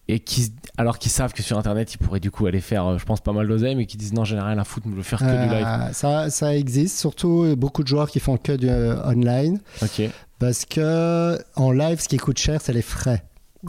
et 0.09 0.19
qui 0.19 0.53
alors 0.79 0.99
qu'ils 0.99 1.11
savent 1.13 1.33
que 1.35 1.43
sur 1.43 1.59
internet 1.59 1.93
ils 1.95 1.99
pourraient 1.99 2.19
du 2.21 2.31
coup 2.31 2.47
aller 2.47 2.61
faire 2.63 2.99
je 2.99 3.05
pense 3.05 3.21
pas 3.21 3.33
mal 3.33 3.47
d'oseille 3.47 3.77
mais 3.77 3.85
qui 3.87 3.97
disent 3.99 4.13
non 4.15 4.25
j'en 4.25 4.39
ai 4.39 4.41
rien 4.41 4.59
à 4.59 4.65
foutre 4.65 4.87
je 4.91 4.95
veux 4.97 5.03
faire 5.03 5.19
que 5.19 5.25
du 5.47 5.55
live 5.55 5.67
ça, 5.93 6.31
ça 6.31 6.57
existe, 6.57 6.99
surtout 6.99 7.55
beaucoup 7.57 7.83
de 7.83 7.89
joueurs 7.89 8.11
qui 8.11 8.19
font 8.19 8.37
que 8.39 8.53
du 8.53 8.69
euh, 8.69 8.97
online. 9.07 9.61
ok 9.83 10.03
Parce 10.41 10.65
que 10.65 11.39
en 11.55 11.71
live, 11.71 12.01
ce 12.01 12.09
qui 12.09 12.17
coûte 12.17 12.39
cher, 12.39 12.61
c'est 12.61 12.73
les 12.73 12.83
frais. 12.83 13.23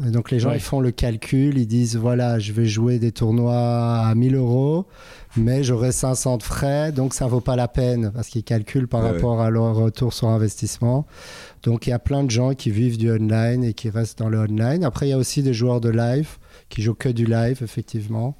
Et 0.07 0.09
donc 0.09 0.32
les 0.32 0.39
gens 0.39 0.51
Ouais. 0.51 0.55
ils 0.55 0.61
font 0.61 0.80
le 0.80 0.91
calcul, 0.91 1.57
ils 1.57 1.67
disent 1.67 1.97
voilà, 1.97 2.39
je 2.39 2.53
vais 2.53 2.65
jouer 2.65 2.97
des 2.97 3.11
tournois 3.11 3.57
à 4.07 4.15
1000 4.15 4.36
euros, 4.36 4.86
mais 5.36 5.65
j'aurai 5.65 5.91
500 5.91 6.38
de 6.38 6.43
frais, 6.43 6.93
donc 6.93 7.13
ça 7.13 7.28
vaut 7.28 7.41
pas 7.41 7.57
la 7.57 7.67
peine 7.67 8.09
parce 8.15 8.30
qu'ils 8.30 8.45
calculent 8.45 8.88
par 8.88 9.03
Ouais. 9.03 9.11
rapport 9.11 9.41
à 9.41 9.49
leur 9.49 9.76
retour 9.76 10.13
sur 10.13 10.30
investissement. 10.30 11.05
Donc 11.63 11.88
il 11.88 11.89
y 11.89 11.93
a 11.93 11.99
plein 11.99 12.24
de 12.24 12.32
gens 12.32 12.53
qui 12.53 12.72
vivent 12.72 12.97
du 12.97 13.11
online 13.11 13.65
et 13.65 13.74
qui 13.74 13.89
restent 13.89 14.19
dans 14.19 14.30
le 14.30 14.39
online. 14.39 14.86
Après 14.86 15.07
il 15.07 15.09
y 15.09 15.13
a 15.13 15.17
aussi 15.17 15.43
des 15.43 15.53
joueurs 15.53 15.82
de 15.82 15.89
live 15.89 16.38
qui 16.69 16.82
jouent 16.82 16.93
que 16.95 17.09
du 17.09 17.26
live 17.26 17.59
effectivement. 17.61 18.38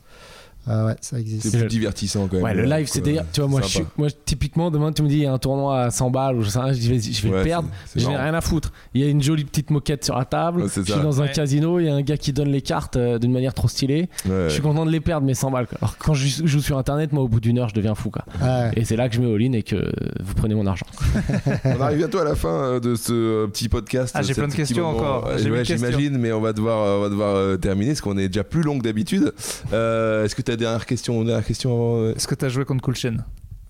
Euh, 0.68 0.88
ouais, 0.88 0.96
ça 1.02 1.20
existe. 1.20 1.48
C'est 1.50 1.58
plus 1.58 1.68
divertissant 1.68 2.28
quand 2.28 2.36
même. 2.36 2.44
ouais 2.44 2.54
le 2.54 2.64
live 2.66 2.72
Donc, 2.86 2.88
c'est 2.90 3.00
euh, 3.00 3.04
d'ailleurs 3.04 3.26
tu 3.34 3.42
vois 3.42 3.50
moi, 3.50 3.62
je 3.62 3.68
sympa. 3.68 3.86
suis- 3.86 3.94
moi 3.98 4.08
typiquement 4.26 4.70
demain 4.70 4.92
tu 4.92 5.02
me 5.02 5.08
dis 5.08 5.16
il 5.16 5.24
y 5.24 5.26
a 5.26 5.34
un 5.34 5.40
tournoi 5.40 5.82
à 5.86 5.90
100 5.92 6.12
balles 6.12 6.36
ou 6.36 6.44
je 6.44 6.50
sais 6.50 6.60
rien, 6.60 6.72
je 6.72 6.88
vais, 6.88 7.00
je 7.02 7.22
vais 7.24 7.30
Ouais, 7.32 7.38
le 7.40 7.44
perdre 7.44 7.68
je 7.96 8.08
n'ai 8.08 8.16
rien 8.16 8.34
à 8.36 8.42
foutre 8.42 8.72
il 8.94 9.02
y 9.02 9.04
a 9.04 9.08
une 9.10 9.24
jolie 9.24 9.44
petite 9.44 9.72
moquette 9.72 10.06
sur 10.06 10.16
la 10.16 10.26
table 10.26 10.62
Ouais, 10.62 10.68
je 10.68 10.82
suis 10.84 10.92
ça. 10.92 11.00
dans 11.00 11.20
un 11.20 11.26
Ouais. 11.26 11.32
casino 11.32 11.80
il 11.80 11.86
y 11.88 11.90
a 11.90 11.96
un 11.96 12.02
gars 12.04 12.16
qui 12.18 12.32
donne 12.32 12.50
les 12.50 12.62
cartes 12.62 12.96
euh, 12.96 13.18
d'une 13.18 13.32
manière 13.32 13.56
trop 13.56 13.68
stylée 13.68 14.08
Ouais. 14.28 14.46
je 14.46 14.50
suis 14.50 14.62
content 14.62 14.86
de 14.86 14.92
les 14.92 15.00
perdre 15.00 15.26
mais 15.26 15.34
100 15.34 15.50
balles 15.50 15.66
quoi. 15.66 15.80
alors 15.82 15.98
quand 15.98 16.14
je 16.14 16.46
joue 16.46 16.62
sur 16.62 16.78
internet 16.78 17.12
moi 17.12 17.24
au 17.24 17.28
bout 17.28 17.40
d'une 17.40 17.58
heure 17.58 17.70
je 17.70 17.74
deviens 17.76 17.96
fou 17.96 18.12
quoi 18.12 18.24
Ouais. 18.40 18.70
et 18.76 18.86
c'est 18.86 18.96
là 18.96 19.10
que 19.10 19.16
je 19.16 19.22
mets 19.22 19.34
all-in 19.34 19.54
et 19.54 19.64
que 19.64 19.92
vous 20.24 20.34
prenez 20.36 20.54
mon 20.54 20.68
argent 20.68 20.86
On 21.66 21.82
arrive 21.82 21.98
bientôt 21.98 22.20
à 22.20 22.24
la 22.24 22.36
fin 22.36 22.50
euh, 22.50 22.80
de 22.80 22.94
ce 22.96 23.14
euh, 23.14 23.48
petit 23.48 23.68
podcast. 23.70 24.14
Ah, 24.16 24.22
j'ai 24.22 24.34
plein 24.36 24.48
de 24.48 24.54
questions 24.54 24.84
moment. 24.92 24.98
encore. 24.98 25.28
Euh, 25.28 25.38
j'imagine, 25.64 26.18
mais 26.18 26.32
on 26.32 26.42
va 26.42 26.54
devoir, 26.54 26.82
euh, 26.84 26.98
on 26.98 27.02
va 27.02 27.10
devoir 27.10 27.36
euh, 27.36 27.58
terminer 27.58 27.90
parce 27.92 28.02
qu'on 28.02 28.18
est 28.18 28.28
déjà 28.28 28.44
plus 28.44 28.62
long 28.62 28.78
que 28.78 28.84
d'habitude. 28.84 29.34
Euh, 29.74 30.26
Est-ce 30.26 30.36
que 30.36 30.42
dernière 30.58 30.86
question, 30.86 31.24
dernière 31.24 31.46
question 31.46 31.72
avant, 31.72 31.96
euh, 31.98 32.14
Est-ce 32.16 32.28
que 32.28 32.36
tu 32.36 32.46
as 32.46 32.50
joué 32.50 32.66
contre 32.66 32.84
Kulchen 32.84 33.24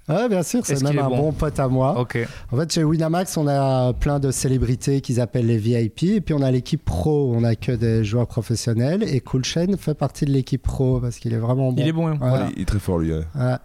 Ouais, 0.10 0.28
bien 0.28 0.44
sûr, 0.44 0.66
c'est 0.66 0.74
Est-ce 0.74 0.84
même 0.84 0.98
un 1.00 1.08
bon? 1.10 1.18
bon 1.18 1.32
pote 1.32 1.58
à 1.60 1.68
moi. 1.68 1.98
Ok. 2.00 2.18
En 2.52 2.58
fait, 2.58 2.74
chez 2.74 2.84
Winamax, 2.84 3.38
on 3.38 3.48
a 3.48 3.94
plein 3.94 4.20
de 4.20 4.30
célébrités 4.32 5.00
qu'ils 5.00 5.22
appellent 5.22 5.46
les 5.46 5.58
VIP. 5.58 6.04
Et 6.04 6.22
puis, 6.22 6.34
on 6.34 6.42
a 6.42 6.52
l'équipe 6.52 6.84
pro. 6.84 7.32
On 7.34 7.44
a 7.44 7.56
que 7.56 7.72
des 7.72 8.04
joueurs 8.04 8.28
professionnels. 8.28 9.04
Et 9.04 9.22
Coolchen 9.22 9.78
fait 9.78 9.94
partie 9.94 10.26
de 10.26 10.32
l'équipe 10.32 10.64
pro 10.64 11.00
parce 11.00 11.18
qu'il 11.20 11.34
est 11.34 11.38
vraiment 11.38 11.72
bon. 11.72 11.82
Il 11.82 11.88
est 11.88 11.92
bon. 11.94 12.08
hein. 12.08 12.18
Voilà. 12.20 12.46
ouais, 12.46 12.52
Il 12.58 12.64
est 12.64 12.66
très 12.66 12.80
fort 12.80 12.98
lui. 13.00 13.14
ouais. 13.14 13.24
Ouais. 13.36 13.56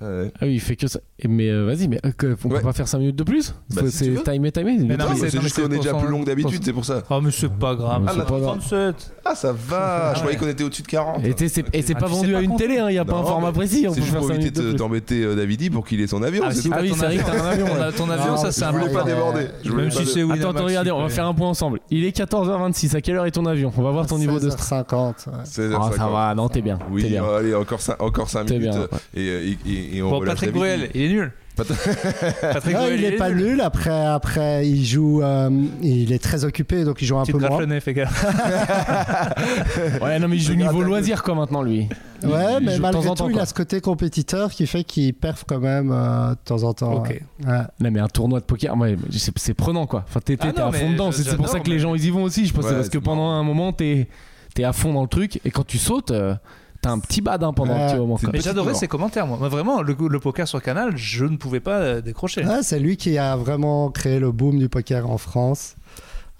Ah 0.00 0.06
oui, 0.42 0.54
il 0.54 0.60
fait 0.60 0.76
que 0.76 0.86
ça. 0.86 1.00
Mais 1.28 1.48
euh, 1.50 1.64
vas-y, 1.64 1.88
mais 1.88 1.98
euh, 2.04 2.10
on 2.44 2.48
Ouais. 2.48 2.56
peut 2.58 2.62
pas 2.62 2.72
faire 2.72 2.86
5 2.88 2.98
minutes 2.98 3.16
de 3.16 3.24
plus 3.24 3.54
Bah, 3.74 3.82
si 3.86 3.90
C'est 3.90 4.22
timé, 4.22 4.52
timé. 4.52 4.78
Mais 4.86 4.96
non, 4.96 5.06
c'est- 5.16 5.40
juste 5.40 5.60
qu'on 5.60 5.66
est 5.70 5.76
déjà 5.78 5.94
plus 5.94 6.08
long 6.08 6.20
que 6.20 6.26
d'habitude, 6.26 6.62
c'est 6.64 6.72
pour 6.72 6.84
ça. 6.84 7.02
Oh, 7.10 7.20
mais 7.20 7.30
c'est 7.32 7.52
pas 7.52 7.74
grave. 7.74 8.04
Ah, 8.06 8.10
Ah, 8.10 8.12
c'est 8.14 8.24
pas 8.32 8.38
grave. 8.38 8.58
37. 8.58 9.12
Ah, 9.24 9.34
ça 9.34 9.52
va. 9.52 10.12
Je 10.14 10.20
croyais 10.20 10.36
qu'on 10.38 10.46
était 10.48 10.62
au-dessus 10.64 10.82
de 10.82 10.86
40. 10.86 11.24
Et 11.24 11.34
c'est 11.48 11.64
et 11.74 11.82
c'est 11.82 11.94
Ah, 11.96 12.00
pas 12.00 12.06
vendu 12.06 12.34
à 12.36 12.40
une 12.40 12.56
télé, 12.56 12.80
il 12.88 12.94
y 12.94 12.98
a 12.98 13.04
pas 13.04 13.16
un 13.16 13.24
format 13.24 13.52
précis, 13.52 13.86
on 13.88 13.94
C'est 13.94 14.02
juste 14.02 14.14
pour 14.16 14.28
5 14.28 14.34
éviter 14.34 14.72
d'embêter 14.74 15.22
euh, 15.24 15.34
Davidi 15.34 15.70
pour 15.70 15.84
qu'il 15.86 16.00
ait 16.00 16.06
son 16.06 16.22
avion. 16.22 16.42
Ah. 16.44 16.50
Ah 16.50 16.78
oui, 16.80 16.92
c'est 16.94 17.04
vrai 17.04 17.16
que 17.16 17.22
avion. 17.22 17.24
t'as 17.26 17.42
un 17.42 17.46
avion. 17.50 17.66
Ton 17.96 18.10
avion, 18.10 18.36
ça 18.36 18.52
c'est 18.52 18.64
un 18.64 18.72
Je 18.72 18.78
voulais 18.78 18.92
pas 18.92 19.02
déborder. 19.04 19.46
Je 19.64 19.70
voulais 19.70 19.82
Même 19.84 19.92
pas 19.92 19.98
si 20.00 20.06
c'est 20.06 20.22
Attends, 20.22 20.50
attends, 20.50 20.64
regardez, 20.64 20.90
on 20.92 21.02
va 21.02 21.08
faire 21.08 21.26
un 21.26 21.34
point 21.34 21.48
ensemble. 21.48 21.80
Il 21.90 22.04
est 22.04 22.16
14h26, 22.16 22.94
à 22.96 23.00
quelle 23.00 23.16
heure 23.16 23.26
est 23.26 23.30
ton 23.32 23.46
avion? 23.46 23.72
On 23.76 23.82
va 23.82 23.90
voir 23.90 24.06
ton 24.06 24.18
niveau 24.18 24.38
de 24.38 24.50
stress. 24.50 24.68
16h50. 24.68 25.26
ouais. 25.26 25.32
16h50. 25.44 25.78
Ah, 25.80 25.90
ça 25.96 26.06
va, 26.08 26.34
non, 26.34 26.48
t'es 26.48 26.60
bien. 26.62 26.78
Oui, 26.90 27.16
allez, 27.16 27.54
encore 27.54 27.80
5 27.80 28.00
encore 28.00 28.28
cinq 28.30 28.46
T'es 28.46 28.58
minutes. 28.58 28.74
Et, 29.16 29.56
et, 29.92 30.02
on 30.02 30.10
Bon, 30.10 30.18
relâche 30.18 30.34
Patrick. 30.36 30.52
Bruel, 30.54 30.90
il 30.94 31.02
est 31.02 31.08
nul. 31.08 31.32
Pat- 31.56 31.66
Patrick 31.66 32.74
Non, 32.76 32.80
Bruel, 32.82 33.00
il 33.00 33.04
est 33.04 33.16
pas 33.16 33.30
nul. 33.30 33.60
Après, 33.60 33.90
après, 34.06 34.68
il 34.68 34.84
joue. 34.84 35.22
euh, 35.22 35.50
il 35.82 36.12
est 36.12 36.22
très 36.22 36.44
occupé, 36.44 36.84
donc 36.84 37.02
il 37.02 37.06
joue 37.06 37.18
un 37.18 37.24
Tu 37.24 37.32
peu 37.32 37.38
moins. 37.38 37.58
le 37.60 37.66
nez, 37.66 37.80
fais 37.80 37.94
gaffe. 37.94 38.24
Ouais, 40.02 40.18
non, 40.18 40.28
mais 40.28 40.36
il 40.36 40.42
joue 40.42 40.54
niveau 40.54 40.82
loisir, 40.82 41.22
quoi, 41.22 41.34
maintenant, 41.34 41.62
lui. 41.62 41.88
Il- 42.22 42.28
Ouais, 42.28 42.44
il 42.60 42.66
mais 42.66 42.78
malgré 42.78 43.02
temps 43.04 43.14
tout, 43.14 43.22
temps, 43.24 43.28
il 43.30 43.38
a 43.38 43.46
ce 43.46 43.54
côté 43.54 43.80
compétiteur 43.80 44.50
qui 44.50 44.66
fait 44.66 44.84
qu'il 44.84 45.14
perf 45.14 45.44
quand 45.46 45.60
même 45.60 45.90
euh, 45.92 46.30
de 46.30 46.36
temps 46.44 46.62
en 46.64 46.74
temps. 46.74 46.94
Ok. 46.94 47.08
ouais. 47.08 47.22
Ouais. 47.46 47.58
Non, 47.80 47.90
mais 47.90 48.00
un 48.00 48.08
tournoi 48.08 48.40
de 48.40 48.44
poker, 48.44 48.76
ouais, 48.76 48.96
c'est 49.10 49.36
c'est 49.38 49.54
prenant, 49.54 49.86
quoi. 49.86 50.04
Enfin, 50.08 50.20
t'es 50.24 50.36
t'es- 50.36 50.48
Ah 50.48 50.52
t'es 50.52 50.60
non, 50.60 50.68
à 50.68 50.72
fond 50.72 50.90
dedans. 50.92 51.12
C'est 51.12 51.36
pour 51.36 51.48
ça 51.48 51.60
que 51.60 51.70
les 51.70 51.78
gens, 51.78 51.94
ils 51.94 52.04
y 52.04 52.10
vont 52.10 52.22
aussi. 52.24 52.46
Je 52.46 52.52
pense 52.52 52.64
Ouais, 52.66 52.72
parce 52.74 52.88
que 52.88 52.98
pendant 52.98 53.30
un 53.30 53.42
moment, 53.42 53.72
t'es 53.72 54.08
es 54.56 54.64
à 54.64 54.72
fond 54.72 54.92
dans 54.92 55.02
le 55.02 55.08
truc. 55.08 55.40
Et 55.44 55.50
quand 55.52 55.64
tu 55.64 55.78
sautes, 55.78 56.10
euh, 56.10 56.34
t'as 56.80 56.90
un 56.90 56.98
petit 56.98 57.20
badin 57.20 57.52
pendant 57.52 57.74
Ouais. 57.74 57.82
un 57.82 57.88
petit 57.88 57.98
moment. 57.98 58.18
Mais 58.32 58.40
j'adorais 58.40 58.74
ses 58.74 58.88
commentaires, 58.88 59.26
moi. 59.26 59.36
Moi, 59.38 59.48
Vraiment, 59.48 59.82
le, 59.82 59.96
le 60.08 60.20
poker 60.20 60.46
sur 60.46 60.62
Canal, 60.62 60.96
je 60.96 61.24
ne 61.24 61.36
pouvais 61.36 61.60
pas 61.60 61.78
euh, 61.78 62.00
décrocher. 62.00 62.44
Ouais, 62.44 62.62
c'est 62.62 62.78
lui 62.78 62.96
qui 62.96 63.18
a 63.18 63.36
vraiment 63.36 63.90
créé 63.90 64.18
le 64.20 64.30
boom 64.32 64.58
du 64.58 64.68
poker 64.68 65.10
en 65.10 65.18
France 65.18 65.76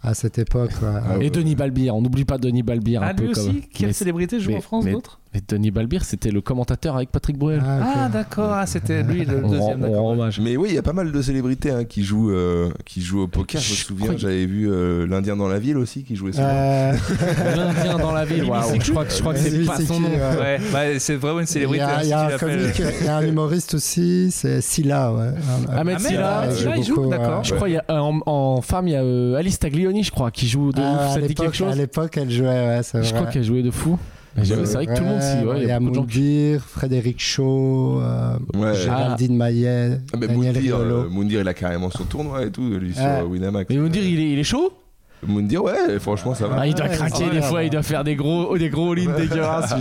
à 0.03 0.15
cette 0.15 0.39
époque. 0.39 0.71
ouais. 0.81 0.89
Ah 1.11 1.17
Et. 1.21 1.31
Denis 1.31 1.57
Balbir, 1.57 1.95
on 1.97 2.03
n'oublie 2.03 2.25
pas 2.25 2.39
Denis 2.39 2.63
Balbir 2.63 3.03
Ah, 3.03 3.09
un 3.09 3.13
lui 3.15 3.27
peu 3.27 3.31
aussi 3.33 3.47
comme. 3.47 3.61
Quelle 3.75 3.87
Mais- 3.89 3.93
célébrité 3.93 4.39
joue 4.41 4.51
mais- 4.51 4.59
en 4.59 4.61
France 4.61 4.85
mais- 4.85 4.93
d'autres? 4.93 5.19
Mais 5.35 5.43
Denis 5.47 5.71
Balbir, 5.71 6.05
c'était 6.05 6.31
le 6.31 6.41
commentateur 6.41 6.97
avec 6.97 7.11
Patrick 7.11 7.37
Bruel. 7.37 7.61
Ah. 7.63 8.05
Ah, 8.05 8.09
d'accord, 8.09 8.51
ah, 8.55 8.65
c'était 8.67 9.03
lui 9.03 9.27
le 9.27 9.37
on, 9.45 9.49
rend, 9.49 9.51
deuxième. 9.51 9.85
on 9.85 10.13
hommage. 10.13 10.41
Mais 10.41 10.57
oui, 10.57 10.69
il 10.71 10.75
y 10.75 10.79
a 10.79 10.83
pas 10.83 10.95
mal 10.95 11.13
de 11.13 11.21
célébrités 11.23 11.71
hein, 11.71 11.85
qui, 11.85 12.03
jouent, 12.03 12.31
euh, 12.31 12.71
qui 12.87 13.03
jouent 13.03 13.23
au 13.25 13.29
poker. 13.29 13.61
Je 13.61 13.71
me 13.73 13.77
souviens, 13.77 14.05
crois 14.07 14.15
que- 14.15 14.21
j'avais 14.23 14.47
vu 14.47 14.71
euh, 14.71 15.07
l'Indien 15.07 15.37
dans 15.37 15.49
la 15.49 15.59
ville 15.59 15.77
aussi 15.77 16.03
qui 16.03 16.17
jouait 16.17 16.33
souvent. 16.33 16.47
Euh, 16.49 16.93
L'Indien 17.57 17.99
dans 17.99 18.13
la 18.13 18.25
ville, 18.25 18.45
je 18.45 18.91
crois 18.91 19.05
que, 19.05 19.13
je 19.13 19.21
crois 19.21 19.35
que 19.35 19.41
Mimi 19.41 19.67
c'est 19.67 19.67
pas 19.67 19.81
son 19.95 20.01
nom. 20.01 20.09
ouais. 20.09 20.41
Ouais, 20.41 20.59
bah, 20.73 20.99
c'est 20.99 21.17
vraiment 21.17 21.41
une 21.41 21.45
Il 21.47 21.51
y 21.51 21.53
célébrité. 21.53 21.83
a, 21.83 21.89
hein, 21.89 21.99
il 21.99 22.05
si 22.05 22.11
y 22.11 22.13
a 22.15 22.39
tu 22.39 22.45
un 23.05 23.05
y 23.05 23.09
a 23.09 23.27
humoriste 23.27 23.75
aussi, 23.75 24.31
c'est 24.31 24.63
Silla. 24.63 25.13
Ouais. 25.13 25.29
Ahmed 25.77 25.97
Ah, 25.99 26.49
Silla, 26.49 26.77
il 26.79 26.85
joue, 26.85 27.07
d'accord. 27.11 27.39
ouais. 27.41 27.45
Je 27.45 27.55
crois 27.55 27.69
il 27.69 27.75
y 27.75 27.77
a, 27.77 27.85
euh, 27.91 27.99
en, 27.99 28.21
en 28.25 28.63
femme, 28.63 28.89
il 28.89 28.93
y 28.93 28.97
a 28.97 29.03
euh, 29.03 29.35
Alice 29.37 29.59
Taglioni, 29.59 30.03
je 30.05 30.11
crois, 30.11 30.31
qui 30.31 30.49
joue 30.49 30.73
de 30.73 30.81
Ah, 30.81 30.95
ouf. 30.95 31.01
à 31.01 31.09
Ça 31.15 31.21
te 31.21 31.27
dit 31.27 31.35
quelque 31.35 31.41
l'époque, 31.43 31.55
chose 31.55 31.73
à 31.73 31.77
l'époque, 31.77 32.17
elle 32.17 32.31
jouait, 32.31 32.47
ouais, 32.49 32.81
c'est 32.83 33.03
Je 33.03 33.13
crois 33.15 33.27
qu'elle 33.27 33.45
jouait 33.45 33.63
de 33.63 33.71
fou. 33.71 33.99
C'est 34.43 34.55
vrai 34.55 34.87
que 34.87 34.95
tout 34.97 35.03
le 35.03 35.09
monde 35.09 35.21
s'y. 35.23 35.45
Ouais, 35.45 35.63
il 35.63 35.69
y 35.69 35.71
a 35.71 35.81
beaucoup 35.81 35.91
de 35.91 35.95
gens 35.97 36.07
qui- 36.07 36.19
Moundir, 36.21 36.65
Frédéric 36.65 37.21
Shaw, 37.21 38.01
euh, 38.03 38.37
Ouais. 38.55 38.75
Géraldine 38.75 39.37
Maillet, 39.37 39.99
Ah, 40.13 40.17
mais 40.19 40.27
Daniel 40.29 40.55
Moundir, 40.55 40.79
Riolo. 40.79 40.95
euh, 41.05 41.09
Moundir, 41.09 41.41
il 41.41 41.49
a 41.49 41.55
carrément 41.55 41.91
son 41.91 42.05
tournoi 42.05 42.45
et 42.45 42.51
tout, 42.51 42.63
lui, 42.69 42.95
sur 42.95 43.03
Ouais. 43.03 43.21
euh, 43.21 43.25
Winamax. 43.25 43.69
Mais 43.75 43.89
dire, 43.89 44.03
il 44.05 44.21
est, 44.21 44.31
il 44.33 44.39
est 44.39 44.45
chaud? 44.45 44.73
Moundir, 45.27 45.65
ouais, 45.65 45.99
franchement, 45.99 46.33
ça 46.33 46.47
va. 46.47 46.59
Ah, 46.61 46.67
Il 46.69 46.75
doit 46.75 46.87
ouais, 46.87 46.93
craquer 46.95 47.25
ouais, 47.25 47.31
des 47.31 47.37
ouais, 47.39 47.43
fois, 47.43 47.59
ouais. 47.59 47.67
il 47.67 47.71
doit 47.71 47.83
faire 47.83 48.05
des 48.05 48.15
gros, 48.15 48.57
des 48.57 48.69
gros 48.69 48.93
all-in 48.93 49.17
dégueulasses. 49.17 49.75
Ah 49.75 49.81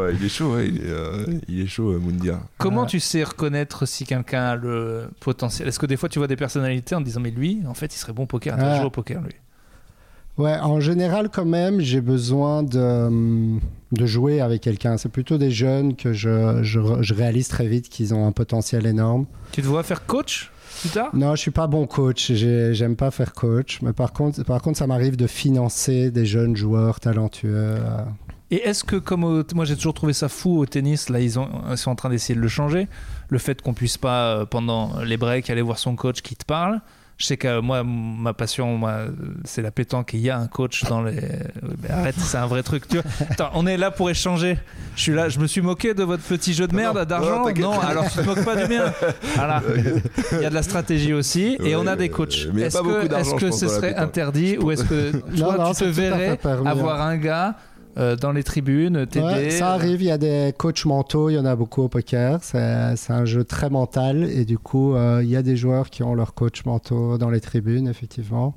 ouais, 0.00 0.14
il 0.18 0.26
est 0.26 0.28
chaud, 0.28 0.54
ouais, 0.56 0.66
il, 0.66 0.78
est, 0.78 0.80
euh, 0.90 1.26
il 1.48 1.60
est 1.60 1.66
chaud, 1.68 1.92
euh, 1.92 1.98
Moundir. 2.00 2.38
Comment 2.58 2.80
Ouais. 2.82 2.86
tu 2.88 2.98
sais 2.98 3.22
reconnaître 3.22 3.86
si 3.86 4.04
quelqu'un 4.04 4.42
a 4.42 4.56
le 4.56 5.04
potentiel? 5.20 5.68
Est-ce 5.68 5.78
que 5.78 5.86
des 5.86 5.96
fois 5.96 6.08
tu 6.08 6.18
vois 6.18 6.26
des 6.26 6.34
personnalités 6.34 6.96
en 6.96 7.00
disant 7.00 7.20
mais 7.20 7.30
lui, 7.30 7.60
en 7.68 7.74
fait, 7.74 7.94
il 7.94 7.98
serait 7.98 8.12
bon 8.12 8.24
au 8.24 8.26
poker, 8.26 8.56
il 8.58 8.64
Ouais. 8.64 8.76
joué 8.78 8.86
au 8.86 8.90
poker 8.90 9.20
lui? 9.22 9.34
Ouais, 10.38 10.56
en 10.58 10.80
général, 10.80 11.28
quand 11.28 11.44
même, 11.44 11.80
j'ai 11.80 12.00
besoin 12.00 12.62
de, 12.62 12.78
hum, 12.80 13.60
de 13.92 14.06
jouer 14.06 14.40
avec 14.40 14.62
quelqu'un. 14.62 14.96
C'est 14.96 15.10
plutôt 15.10 15.36
des 15.36 15.50
jeunes 15.50 15.94
que 15.94 16.12
je, 16.14 16.62
je, 16.62 16.80
je 17.00 17.14
réalise 17.14 17.48
très 17.48 17.66
vite 17.66 17.88
qu'ils 17.90 18.14
ont 18.14 18.26
un 18.26 18.32
potentiel 18.32 18.86
énorme. 18.86 19.26
Tu 19.52 19.60
te 19.60 19.66
vois 19.66 19.82
faire 19.82 20.06
coach 20.06 20.50
plus 20.80 20.88
tard? 20.88 21.10
Non, 21.14 21.34
je 21.36 21.40
suis 21.42 21.50
pas 21.50 21.66
bon 21.66 21.86
coach. 21.86 22.32
J'ai- 22.32 22.72
J'aime 22.72 22.96
pas 22.96 23.10
faire 23.10 23.34
coach. 23.34 23.80
Mais 23.82 23.92
par 23.92 24.14
contre, 24.14 24.42
par 24.42 24.62
contre 24.62 24.78
ça 24.78 24.86
m'arrive 24.86 25.16
de 25.16 25.26
financer 25.26 26.10
des 26.10 26.24
jeunes 26.24 26.56
joueurs 26.56 26.98
talentueux. 26.98 27.50
euh. 27.54 27.78
Et 28.50 28.56
est-ce 28.68 28.84
que, 28.84 28.96
comme 28.96 29.24
au- 29.24 29.42
moi 29.54 29.64
j'ai 29.66 29.76
toujours 29.76 29.94
trouvé 29.94 30.12
ça 30.14 30.28
fou 30.30 30.58
au 30.58 30.66
tennis, 30.66 31.08
là 31.10 31.20
ils, 31.20 31.38
ont, 31.38 31.48
ils 31.70 31.76
sont 31.76 31.90
en 31.90 31.94
train 31.94 32.08
d'essayer 32.10 32.34
de 32.34 32.40
le 32.40 32.48
changer, 32.48 32.88
le 33.28 33.38
fait 33.38 33.60
qu'on 33.62 33.72
puisse 33.74 33.96
pas 33.98 34.34
euh, 34.36 34.44
pendant 34.46 35.00
les 35.02 35.16
breaks 35.18 35.48
aller 35.50 35.62
voir 35.62 35.78
son 35.78 35.94
coach 35.94 36.20
qui 36.22 36.36
te 36.36 36.44
parle. 36.46 36.80
Je 37.18 37.26
sais 37.26 37.36
que 37.36 37.60
moi, 37.60 37.84
ma 37.84 38.32
passion, 38.32 38.76
moi, 38.76 39.02
c'est 39.44 39.62
la 39.62 39.70
pétanque 39.70 40.10
il 40.14 40.20
y 40.20 40.30
a 40.30 40.38
un 40.38 40.48
coach 40.48 40.82
dans 40.84 41.02
les. 41.02 41.14
Mais 41.82 41.90
arrête, 41.90 42.16
c'est 42.18 42.38
un 42.38 42.46
vrai 42.46 42.62
truc. 42.64 42.88
Tu 42.88 42.96
vois. 42.98 43.04
Attends, 43.30 43.50
on 43.54 43.66
est 43.66 43.76
là 43.76 43.90
pour 43.92 44.10
échanger. 44.10 44.58
Je 44.96 45.02
suis 45.02 45.12
là, 45.12 45.28
je 45.28 45.38
me 45.38 45.46
suis 45.46 45.60
moqué 45.60 45.94
de 45.94 46.02
votre 46.02 46.22
petit 46.22 46.52
jeu 46.52 46.66
de 46.66 46.74
merde 46.74 47.04
d'argent. 47.06 47.44
non. 47.48 47.52
Non, 47.72 47.80
alors 47.80 48.10
tu 48.10 48.18
te 48.18 48.22
moques 48.22 48.44
pas 48.44 48.56
du 48.56 48.74
mien. 48.74 48.92
Voilà. 49.36 49.62
Il 50.32 50.40
y 50.40 50.44
a 50.44 50.50
de 50.50 50.54
la 50.54 50.62
stratégie 50.62 51.12
aussi 51.12 51.56
et 51.60 51.76
Ouais, 51.76 51.76
on 51.76 51.86
a 51.86 51.96
des 51.96 52.08
coachs. 52.08 52.48
Est-ce 52.58 52.78
que, 52.82 53.14
est-ce 53.14 53.30
je 53.30 53.36
que 53.36 53.50
ce 53.52 53.68
serait 53.68 53.94
interdit 53.94 54.58
ou 54.58 54.70
est-ce 54.72 54.84
que 54.84 55.12
toi 55.38 55.56
non, 55.58 55.72
tu 55.72 55.80
te 55.80 55.84
verrais 55.84 56.36
permis, 56.36 56.68
avoir 56.68 57.00
un 57.02 57.16
gars 57.16 57.54
euh, 57.98 58.16
dans 58.16 58.32
les 58.32 58.42
tribunes, 58.42 59.06
t'aider 59.06 59.24
Ouais, 59.24 59.50
ça 59.50 59.72
arrive, 59.72 60.00
il 60.02 60.06
y 60.06 60.10
a 60.10 60.18
des 60.18 60.52
coachs 60.56 60.84
mentaux, 60.84 61.28
il 61.30 61.34
y 61.34 61.38
en 61.38 61.44
a 61.44 61.54
beaucoup 61.56 61.82
au 61.82 61.88
poker. 61.88 62.38
C'est 62.42 62.96
c'est 62.96 63.12
un 63.12 63.24
jeu 63.24 63.44
très 63.44 63.70
mental 63.70 64.24
et 64.24 64.44
du 64.44 64.58
coup, 64.58 64.94
euh, 64.94 65.20
il 65.22 65.28
y 65.28 65.36
a 65.36 65.42
des 65.42 65.56
joueurs 65.56 65.90
qui 65.90 66.02
ont 66.02 66.14
leurs 66.14 66.34
coachs 66.34 66.64
mentaux 66.64 67.18
dans 67.18 67.30
les 67.30 67.40
tribunes, 67.40 67.88
effectivement, 67.88 68.54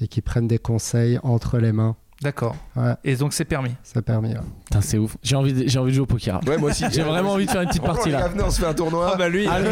et 0.00 0.08
qui 0.08 0.20
prennent 0.20 0.48
des 0.48 0.58
conseils 0.58 1.18
entre 1.22 1.58
les 1.58 1.72
mains. 1.72 1.96
D'accord. 2.22 2.56
Ouais. 2.76 2.94
Et 3.04 3.14
donc 3.16 3.34
c'est 3.34 3.44
permis. 3.44 3.72
Ça 3.82 4.00
permet. 4.00 4.30
ouais. 4.30 4.40
Putain, 4.64 4.80
c'est 4.80 4.96
ouf. 4.96 5.18
J'ai 5.22 5.36
envie, 5.36 5.52
de, 5.52 5.68
j'ai 5.68 5.78
envie 5.78 5.90
de 5.90 5.96
jouer 5.96 6.04
au 6.04 6.06
poker. 6.06 6.40
Ouais, 6.46 6.56
moi 6.56 6.70
aussi. 6.70 6.84
J'ai 6.90 7.02
vraiment 7.02 7.32
envie 7.32 7.44
de 7.44 7.50
faire 7.50 7.60
une 7.60 7.68
petite 7.68 7.82
Franchement, 7.82 8.02
partie 8.04 8.10
là. 8.10 8.28
venez, 8.28 8.42
on 8.42 8.50
se 8.50 8.58
fait 8.60 8.66
un 8.66 8.72
tournoi. 8.72 9.16
bah 9.18 9.28
lui. 9.28 9.46
Allez, 9.46 9.68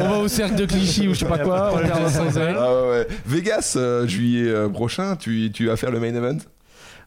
on 0.00 0.08
va 0.10 0.18
au 0.18 0.28
cercle 0.28 0.56
de 0.56 0.66
Clichy 0.66 1.08
ou 1.08 1.14
je 1.14 1.20
sais 1.20 1.24
pas 1.24 1.38
quoi. 1.38 1.70
On 1.72 1.78
perd. 1.78 2.56
Ah 2.58 2.88
ouais. 2.90 3.06
Vegas, 3.24 3.74
euh, 3.78 4.06
juillet 4.06 4.46
euh, 4.46 4.68
prochain, 4.68 5.16
tu, 5.16 5.50
tu 5.54 5.68
vas 5.68 5.76
faire 5.76 5.90
le 5.90 5.98
main 6.00 6.14
event? 6.14 6.36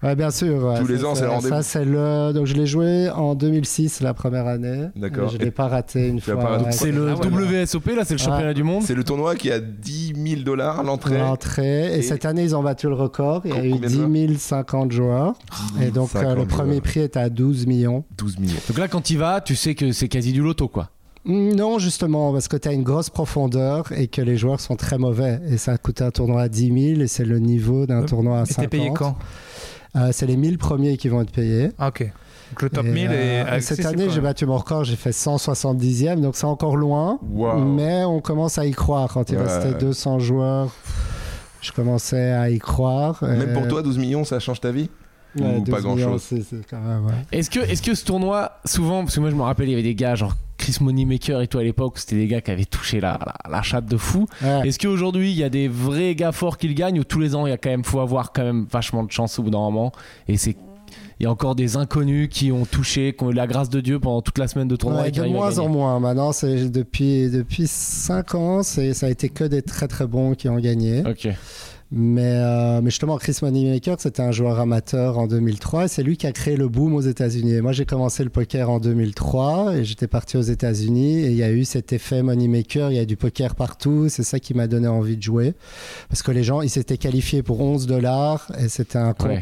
Ouais, 0.01 0.15
bien 0.15 0.31
sûr. 0.31 0.63
ouais. 0.63 0.79
Tous 0.79 0.87
les 0.87 1.03
ans, 1.03 1.13
c'est 1.13 1.23
le 1.25 1.29
rendez-vous. 1.29 1.49
Ça, 1.49 1.61
c'est 1.61 1.83
le. 1.83 2.31
Donc, 2.33 2.45
je 2.45 2.53
l'ai 2.53 2.65
joué 2.65 3.09
en 3.09 3.35
2006, 3.35 3.99
la 3.99 4.13
première 4.13 4.47
année. 4.47 4.85
D'accord. 4.95 5.27
Je 5.29 5.35
Et- 5.35 5.39
l'ai 5.45 5.51
pas 5.51 5.67
raté 5.67 6.07
une 6.07 6.21
fois. 6.21 6.37
pas 6.37 6.47
raté. 6.51 6.65
ouais. 6.65 6.71
C'est 6.71 6.91
le 6.93 7.09
Ah 7.09 7.15
ouais. 7.15 7.27
WSOP, 7.63 7.87
là, 7.95 8.05
c'est 8.05 8.13
le 8.13 8.19
Ah. 8.21 8.23
championnat 8.23 8.53
du 8.53 8.63
monde. 8.63 8.83
C'est 8.83 8.95
le 8.95 9.03
tournoi 9.03 9.35
qui 9.35 9.51
a 9.51 9.59
10 9.59 10.13
000 10.15 10.41
dollars 10.43 10.79
à 10.79 10.83
l'entrée. 10.83 11.17
L'entrée. 11.17 11.95
Et, 11.95 11.99
Et- 11.99 12.01
cette 12.01 12.23
année, 12.23 12.43
ils 12.43 12.55
ont 12.55 12.63
battu 12.63 12.87
le 12.87 12.93
record. 12.93 13.41
Il 13.43 13.51
y 13.51 13.53
a 13.53 13.65
eu 13.65 13.71
Combien 13.71 13.89
de 13.89 13.93
10 13.93 14.37
050 14.39 14.91
joueurs. 14.93 15.33
Et 15.81 15.91
donc, 15.91 16.09
euh, 16.15 16.19
50 16.21 16.37
le 16.37 16.45
premier 16.45 16.71
joueurs. 16.75 16.81
prix 16.83 16.99
est 17.01 17.17
à 17.17 17.29
12 17.29 17.67
millions. 17.67 18.05
12 18.17 18.39
millions. 18.39 18.55
Donc 18.69 18.77
là, 18.77 18.87
quand 18.87 19.01
tu 19.01 19.17
vas, 19.17 19.41
tu 19.41 19.55
sais 19.57 19.75
que 19.75 19.91
c'est 19.91 20.07
quasi 20.07 20.31
du 20.31 20.41
loto, 20.41 20.69
quoi. 20.69 20.89
Mm, 21.25 21.55
Non, 21.55 21.77
justement, 21.77 22.31
parce 22.31 22.47
que 22.47 22.55
tu 22.55 22.69
as 22.69 22.71
une 22.71 22.83
grosse 22.83 23.09
profondeur 23.09 23.91
et 23.91 24.07
que 24.07 24.21
les 24.21 24.37
joueurs 24.37 24.61
sont 24.61 24.77
très 24.77 24.97
mauvais. 24.97 25.41
Et 25.51 25.57
ça 25.57 25.77
coûte 25.77 26.01
un 26.01 26.11
tournoi 26.11 26.43
à 26.43 26.47
10 26.47 26.67
000 26.95 27.01
et 27.01 27.07
c'est 27.07 27.25
le 27.25 27.39
niveau 27.39 27.85
d'un 27.85 28.03
tournoi 28.03 28.39
à 28.39 28.43
Et 28.43 28.47
t'es 28.47 28.53
50. 28.53 28.69
payé 28.69 28.91
quand? 28.95 29.17
Euh, 29.95 30.09
C'est 30.11 30.25
les 30.27 30.37
1000 30.37 30.57
premiers 30.57 30.97
qui 30.97 31.07
vont 31.09 31.21
être 31.21 31.31
payés. 31.31 31.71
Ok. 31.85 32.01
Donc 32.51 32.61
le 32.63 32.69
top 32.69 32.85
Et, 32.85 32.89
1000 32.89 33.11
est 33.11 33.45
euh, 33.45 33.59
Cette 33.61 33.85
année, 33.85 34.09
j'ai 34.09 34.21
battu 34.21 34.45
mon 34.45 34.57
record, 34.57 34.83
j'ai 34.83 34.95
fait 34.95 35.11
170e, 35.11 36.19
donc 36.21 36.35
c'est 36.35 36.45
encore 36.45 36.75
loin. 36.75 37.19
Mais 37.57 38.03
on 38.03 38.21
commence 38.21 38.57
à 38.57 38.65
y 38.65 38.71
croire. 38.71 39.11
Quand 39.13 39.29
il 39.29 39.37
Ouais. 39.37 39.43
restait 39.43 39.73
200 39.73 40.19
joueurs, 40.19 40.71
je 41.61 41.71
commençais 41.71 42.31
à 42.31 42.49
y 42.49 42.57
croire. 42.59 43.19
Même 43.23 43.49
Et- 43.49 43.53
pour 43.53 43.67
toi, 43.67 43.81
12 43.83 43.97
millions, 43.97 44.23
ça 44.23 44.39
change 44.39 44.61
ta 44.61 44.71
vie 44.71 44.89
Ouais, 45.39 45.57
ou 45.57 45.59
12 45.61 45.75
pas 45.75 45.81
grand 45.81 45.95
chose 45.97 46.25
ouais. 46.31 46.47
Est-ce 47.31 47.51
que, 47.51 47.59
est-ce 47.59 47.83
que 47.83 47.93
ce 47.93 48.03
tournoi, 48.03 48.53
souvent, 48.65 49.03
parce 49.03 49.13
que 49.15 49.19
moi 49.19 49.29
je 49.29 49.35
me 49.35 49.43
rappelle, 49.43 49.67
il 49.67 49.71
y 49.71 49.73
avait 49.75 49.83
des 49.83 49.93
gars 49.93 50.15
genre 50.15 50.35
Chris 50.69 50.83
Moneymaker 50.83 51.41
et 51.41 51.47
tout 51.47 51.57
à 51.57 51.63
l'époque, 51.63 51.97
c'était 51.97 52.15
des 52.15 52.27
gars 52.27 52.41
qui 52.41 52.51
avaient 52.51 52.65
touché 52.65 52.99
la, 52.99 53.19
la, 53.25 53.51
la 53.51 53.61
chatte 53.61 53.85
de 53.85 53.97
fou. 53.97 54.27
Ouais. 54.43 54.67
Est-ce 54.67 54.77
qu'aujourd'hui 54.79 55.31
il 55.31 55.37
y 55.37 55.43
a 55.43 55.49
des 55.49 55.67
vrais 55.67 56.15
gars 56.15 56.31
forts 56.31 56.57
qui 56.57 56.67
le 56.67 56.73
gagnent 56.73 56.99
ou 56.99 57.03
tous 57.03 57.19
les 57.19 57.35
ans 57.35 57.45
il 57.47 57.49
y 57.49 57.53
a 57.53 57.57
quand 57.57 57.69
même, 57.69 57.83
faut 57.83 57.99
avoir 57.99 58.31
quand 58.31 58.43
même 58.43 58.67
vachement 58.71 59.03
de 59.03 59.11
chance 59.11 59.39
au 59.39 59.43
bout 59.43 59.49
d'un 59.49 59.57
moment? 59.59 59.91
Et 60.27 60.37
c'est. 60.37 60.55
Il 61.19 61.23
y 61.23 61.25
a 61.27 61.31
encore 61.31 61.53
des 61.53 61.75
inconnus 61.75 62.29
qui 62.31 62.51
ont 62.51 62.65
touché, 62.65 63.13
qui 63.13 63.23
ont 63.25 63.29
eu 63.29 63.33
la 63.33 63.45
grâce 63.45 63.69
de 63.69 63.81
Dieu 63.81 63.99
pendant 63.99 64.21
toute 64.21 64.37
la 64.37 64.47
semaine 64.47 64.67
de 64.69 64.75
tournoi. 64.77 65.01
Ouais, 65.01 65.11
de 65.11 65.23
moins 65.25 65.59
en 65.59 65.67
moins. 65.67 65.99
Maintenant, 65.99 66.31
c'est 66.31 66.69
depuis, 66.71 67.29
depuis 67.29 67.67
5 67.67 68.35
ans, 68.35 68.63
c'est- 68.63 68.93
ça 68.93 69.07
a 69.07 69.09
été 69.09 69.27
que 69.29 69.43
des 69.43 69.61
très 69.61 69.87
très 69.89 70.07
bons 70.07 70.33
qui 70.33 70.47
ont 70.49 70.57
gagné. 70.57 71.03
Ok. 71.05 71.27
Mais, 71.91 72.35
euh, 72.35 72.81
mais 72.81 72.91
justement, 72.91 73.17
Chris 73.17 73.37
Moneymaker, 73.41 73.95
c'était 73.99 74.21
un 74.21 74.31
joueur 74.31 74.59
amateur 74.59 75.17
en 75.17 75.25
2003 75.25 75.85
et 75.85 75.87
c'est 75.87 76.03
lui 76.03 76.17
qui 76.17 76.27
a 76.27 76.31
créé 76.31 76.55
le 76.55 76.67
boom 76.67 76.93
aux 76.93 77.01
États-Unis. 77.01 77.61
Moi, 77.61 77.71
j'ai 77.71 77.85
commencé 77.85 78.23
le 78.23 78.29
poker 78.29 78.69
en 78.69 78.79
2003 78.79 79.77
et 79.77 79.83
j'étais 79.85 80.07
parti 80.07 80.37
aux 80.37 80.41
États-Unis 80.41 81.19
et 81.19 81.27
il 81.29 81.35
y 81.35 81.41
a 81.43 81.51
eu 81.51 81.65
cet 81.65 81.91
effet 81.91 82.21
Moneymaker, 82.21 82.91
il 82.91 82.97
y 82.97 82.99
a 82.99 83.05
du 83.05 83.17
poker 83.17 83.55
partout. 83.55 84.07
C'est 84.07 84.23
ça 84.23 84.39
qui 84.39 84.53
m'a 84.53 84.67
donné 84.67 84.87
envie 84.87 85.17
de 85.17 85.23
jouer. 85.23 85.55
Parce 86.09 86.21
que 86.21 86.31
les 86.31 86.43
gens, 86.43 86.61
ils 86.61 86.69
s'étaient 86.69 86.97
qualifiés 86.97 87.41
pour 87.41 87.59
11 87.59 87.87
dollars 87.87 88.51
et 88.59 88.69
c'était 88.69 88.99
un 88.99 89.13
Ouais. 89.19 89.41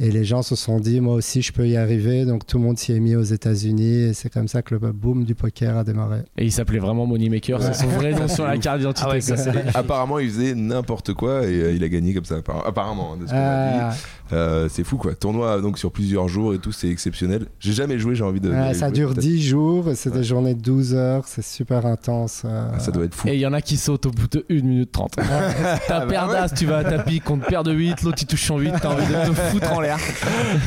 Et 0.00 0.10
les 0.12 0.24
gens 0.24 0.42
se 0.42 0.54
sont 0.54 0.78
dit, 0.78 1.00
moi 1.00 1.14
aussi, 1.14 1.42
je 1.42 1.52
peux 1.52 1.66
y 1.66 1.76
arriver. 1.76 2.24
Donc 2.24 2.46
tout 2.46 2.58
le 2.58 2.64
monde 2.64 2.78
s'y 2.78 2.92
est 2.92 3.00
mis 3.00 3.16
aux 3.16 3.22
États-Unis 3.22 3.94
et 4.02 4.14
c'est 4.14 4.30
comme 4.30 4.46
ça 4.46 4.62
que 4.62 4.74
le 4.76 4.92
boom 4.92 5.24
du 5.24 5.34
poker 5.34 5.76
a 5.76 5.82
démarré. 5.84 6.20
Et 6.36 6.44
il 6.44 6.52
s'appelait 6.52 6.78
vraiment 6.78 7.04
Moneymaker, 7.06 7.60
c'est 7.62 7.74
son 7.74 7.88
vrai 7.88 8.12
nom 8.12 8.28
sur 8.28 8.46
la 8.46 8.56
carte 8.58 8.78
d'identité. 8.78 9.06
Ah 9.08 9.12
ouais, 9.12 9.20
ça, 9.20 9.36
c'est 9.36 9.76
Apparemment, 9.76 10.18
il 10.20 10.30
faisait 10.30 10.54
n'importe 10.54 11.14
quoi 11.14 11.44
et 11.46 11.60
euh, 11.60 11.72
il 11.72 11.82
a 11.82 11.88
gagné 11.88 12.14
comme 12.14 12.24
ça. 12.24 12.36
Apparemment, 12.64 13.14
hein, 13.14 13.16
de 13.20 13.26
ce 13.26 13.30
qu'on 13.30 13.36
m'a 13.36 13.88
Ah, 13.88 13.90
dit. 13.92 13.98
Euh, 14.32 14.68
c'est 14.70 14.84
fou 14.84 14.96
quoi. 14.98 15.14
Tournoi 15.14 15.60
donc 15.60 15.78
sur 15.78 15.90
plusieurs 15.90 16.28
jours 16.28 16.52
et 16.54 16.58
tout, 16.58 16.70
c'est 16.72 16.88
exceptionnel. 16.88 17.46
J'ai 17.60 17.72
jamais 17.72 17.98
joué, 17.98 18.14
j'ai 18.14 18.24
envie 18.24 18.40
de. 18.40 18.50
ouais, 18.50 18.74
ça 18.74 18.88
jouer, 18.88 18.94
dure 18.96 19.08
peut-être. 19.10 19.20
10 19.20 19.42
jours 19.48 19.88
et 19.90 19.94
c'est 19.94 20.10
Ouais. 20.10 20.18
des 20.18 20.24
journées 20.24 20.54
de 20.54 20.60
12 20.60 20.94
heures. 20.94 21.24
C'est 21.26 21.44
super 21.44 21.86
intense. 21.86 22.42
euh. 22.44 22.70
Ah, 22.74 22.78
ça 22.78 22.90
doit 22.90 23.04
être 23.04 23.14
fou. 23.14 23.26
Et 23.28 23.34
il 23.34 23.40
y 23.40 23.46
en 23.46 23.52
a 23.52 23.60
qui 23.62 23.76
sautent 23.76 24.06
au 24.06 24.10
bout 24.10 24.28
de 24.28 24.44
1 24.50 24.54
minute 24.62 24.92
30. 24.92 25.12
T'as 25.86 26.00
bah 26.00 26.06
perdas, 26.06 26.48
tu 26.50 26.66
vas 26.66 26.78
à 26.78 26.84
tapis 26.84 27.20
contre 27.20 27.46
paire 27.46 27.62
de 27.64 27.72
8, 27.72 28.02
l'autre 28.02 28.18
il 28.20 28.26
touche 28.26 28.44
son 28.44 28.58
8, 28.58 28.72
t'as 28.82 28.92
envie 28.92 29.06
de 29.06 29.28
te 29.30 29.34
foutre 29.34 29.72
en 29.72 29.80
l'air. 29.80 29.98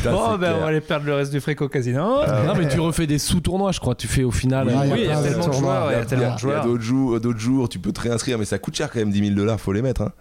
Bon, 0.06 0.38
ben 0.38 0.54
on 0.58 0.62
va 0.62 0.68
aller 0.68 0.82
perdre 0.82 1.06
le 1.06 1.14
reste 1.16 1.32
du 1.32 1.40
fric 1.40 1.62
au 1.62 1.70
casino. 1.70 2.22
non 2.46 2.54
mais 2.58 2.68
tu 2.68 2.80
refais 2.80 3.08
des 3.08 3.20
sous-tournois, 3.20 3.72
je 3.72 3.80
crois, 3.80 3.96
tu 3.96 4.08
fais 4.08 4.24
au 4.24 4.32
final. 4.32 4.68
Oui, 4.68 4.74
euh, 4.74 4.80
Ouais, 4.82 4.90
oui, 4.94 5.00
il 5.04 5.06
y 5.06 5.12
a 5.12 5.22
tellement 5.22 5.46
de 5.48 5.52
tournois. 5.52 5.60
joueurs, 5.60 5.92
Il 5.92 5.94
y 5.94 5.96
il 5.96 6.00
y 6.00 6.02
a 6.02 6.06
tellement 6.06 6.26
de 6.26 6.32
il 6.32 6.36
y 6.36 6.40
joueurs. 6.40 6.66
d'autres 6.66 6.84
jours, 6.84 7.20
d'autres 7.20 7.40
jours, 7.40 7.70
tu 7.70 7.80
peux 7.80 7.92
te 7.92 8.02
réinscrire, 8.02 8.38
mais 8.40 8.46
ça 8.46 8.58
coûte 8.60 8.76
cher 8.76 8.90
quand 8.92 9.00
même 9.00 9.12
10 9.12 9.20
000 9.20 9.36
dollars, 9.36 9.60
faut 9.60 9.72
les 9.74 9.82
mettre. 9.82 10.02
hein. 10.02 10.12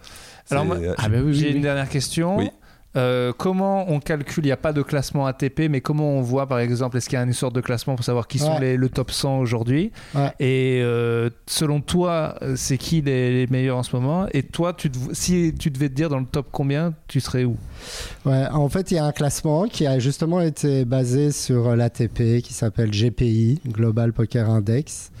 Alors 0.49 0.65
moi- 0.65 0.77
Ah 0.97 1.07
bah 1.07 1.17
oui, 1.23 1.33
J'ai 1.33 1.45
oui, 1.45 1.49
une 1.51 1.55
oui. 1.57 1.61
dernière 1.61 1.87
question. 1.89 2.37
Euh, 2.97 3.31
comment 3.37 3.89
on 3.89 3.99
calcule 3.99 4.43
Il 4.43 4.47
n'y 4.47 4.51
a 4.51 4.57
pas 4.57 4.73
de 4.73 4.81
classement 4.81 5.25
ATP, 5.25 5.69
mais 5.69 5.79
comment 5.79 6.09
on 6.11 6.21
voit, 6.21 6.45
par 6.47 6.59
exemple, 6.59 6.97
est-ce 6.97 7.07
qu'il 7.07 7.17
y 7.17 7.21
a 7.21 7.23
une 7.23 7.31
sorte 7.33 7.55
de 7.55 7.61
classement 7.61 7.95
pour 7.95 8.03
savoir 8.03 8.27
qui 8.27 8.37
sont 8.39 8.59
les, 8.59 8.75
le 8.75 8.89
top 8.89 9.11
100 9.11 9.39
aujourd'hui 9.39 9.91
Ouais. 10.13 10.31
Et 10.39 10.81
euh, 10.83 11.29
selon 11.47 11.79
toi, 11.79 12.35
euh, 12.41 12.55
c'est 12.57 12.77
qui 12.77 13.01
les, 13.01 13.31
les 13.31 13.47
meilleurs 13.47 13.77
en 13.77 13.83
ce 13.83 13.95
moment 13.95 14.27
Et 14.33 14.43
toi, 14.43 14.73
tu 14.73 14.91
te- 14.91 14.97
si 15.13 15.53
tu 15.57 15.71
devais 15.71 15.87
te 15.89 15.93
dire 15.93 16.09
dans 16.09 16.19
le 16.19 16.25
top 16.25 16.47
combien, 16.51 16.93
tu 17.07 17.21
serais 17.21 17.45
où? 17.45 17.55
Ouais, 18.25 18.45
en 18.51 18.67
fait, 18.67 18.91
il 18.91 18.95
y 18.95 18.97
a 18.97 19.05
un 19.05 19.11
classement 19.13 19.65
qui 19.67 19.87
a 19.87 19.97
justement 19.99 20.41
été 20.41 20.83
basé 20.83 21.31
sur 21.31 21.75
l'ATP 21.75 22.41
qui 22.41 22.53
s'appelle 22.53 22.91
GPI, 22.91 23.61
Global 23.67 24.11
Poker 24.11 24.49
Index. 24.49 25.11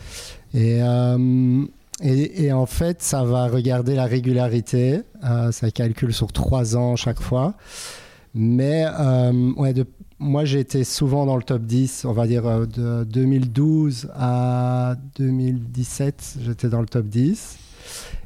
Et, 0.53 0.79
euh, 0.81 1.63
et, 2.01 2.51
en 2.51 2.65
fait, 2.65 3.01
ça 3.01 3.23
va 3.23 3.47
regarder 3.47 3.95
la 3.95 4.05
régularité. 4.05 5.01
Euh, 5.23 5.51
ça 5.51 5.71
calcule 5.71 6.13
sur 6.13 6.31
trois 6.31 6.75
ans 6.75 6.95
chaque 6.95 7.21
fois. 7.21 7.53
Mais 8.33 8.85
euh, 8.99 9.31
moi, 10.19 10.45
j'ai 10.45 10.59
été 10.59 10.83
souvent 10.83 11.25
dans 11.25 11.35
le 11.35 11.43
top 11.43 11.63
10, 11.63 12.05
on 12.05 12.13
va 12.13 12.27
dire 12.27 12.47
euh, 12.47 12.65
de 12.65 13.03
2012 13.03 14.09
à 14.15 14.95
2017, 15.17 16.37
j'étais 16.41 16.69
dans 16.69 16.81
le 16.81 16.87
top 16.87 17.07
10. 17.07 17.57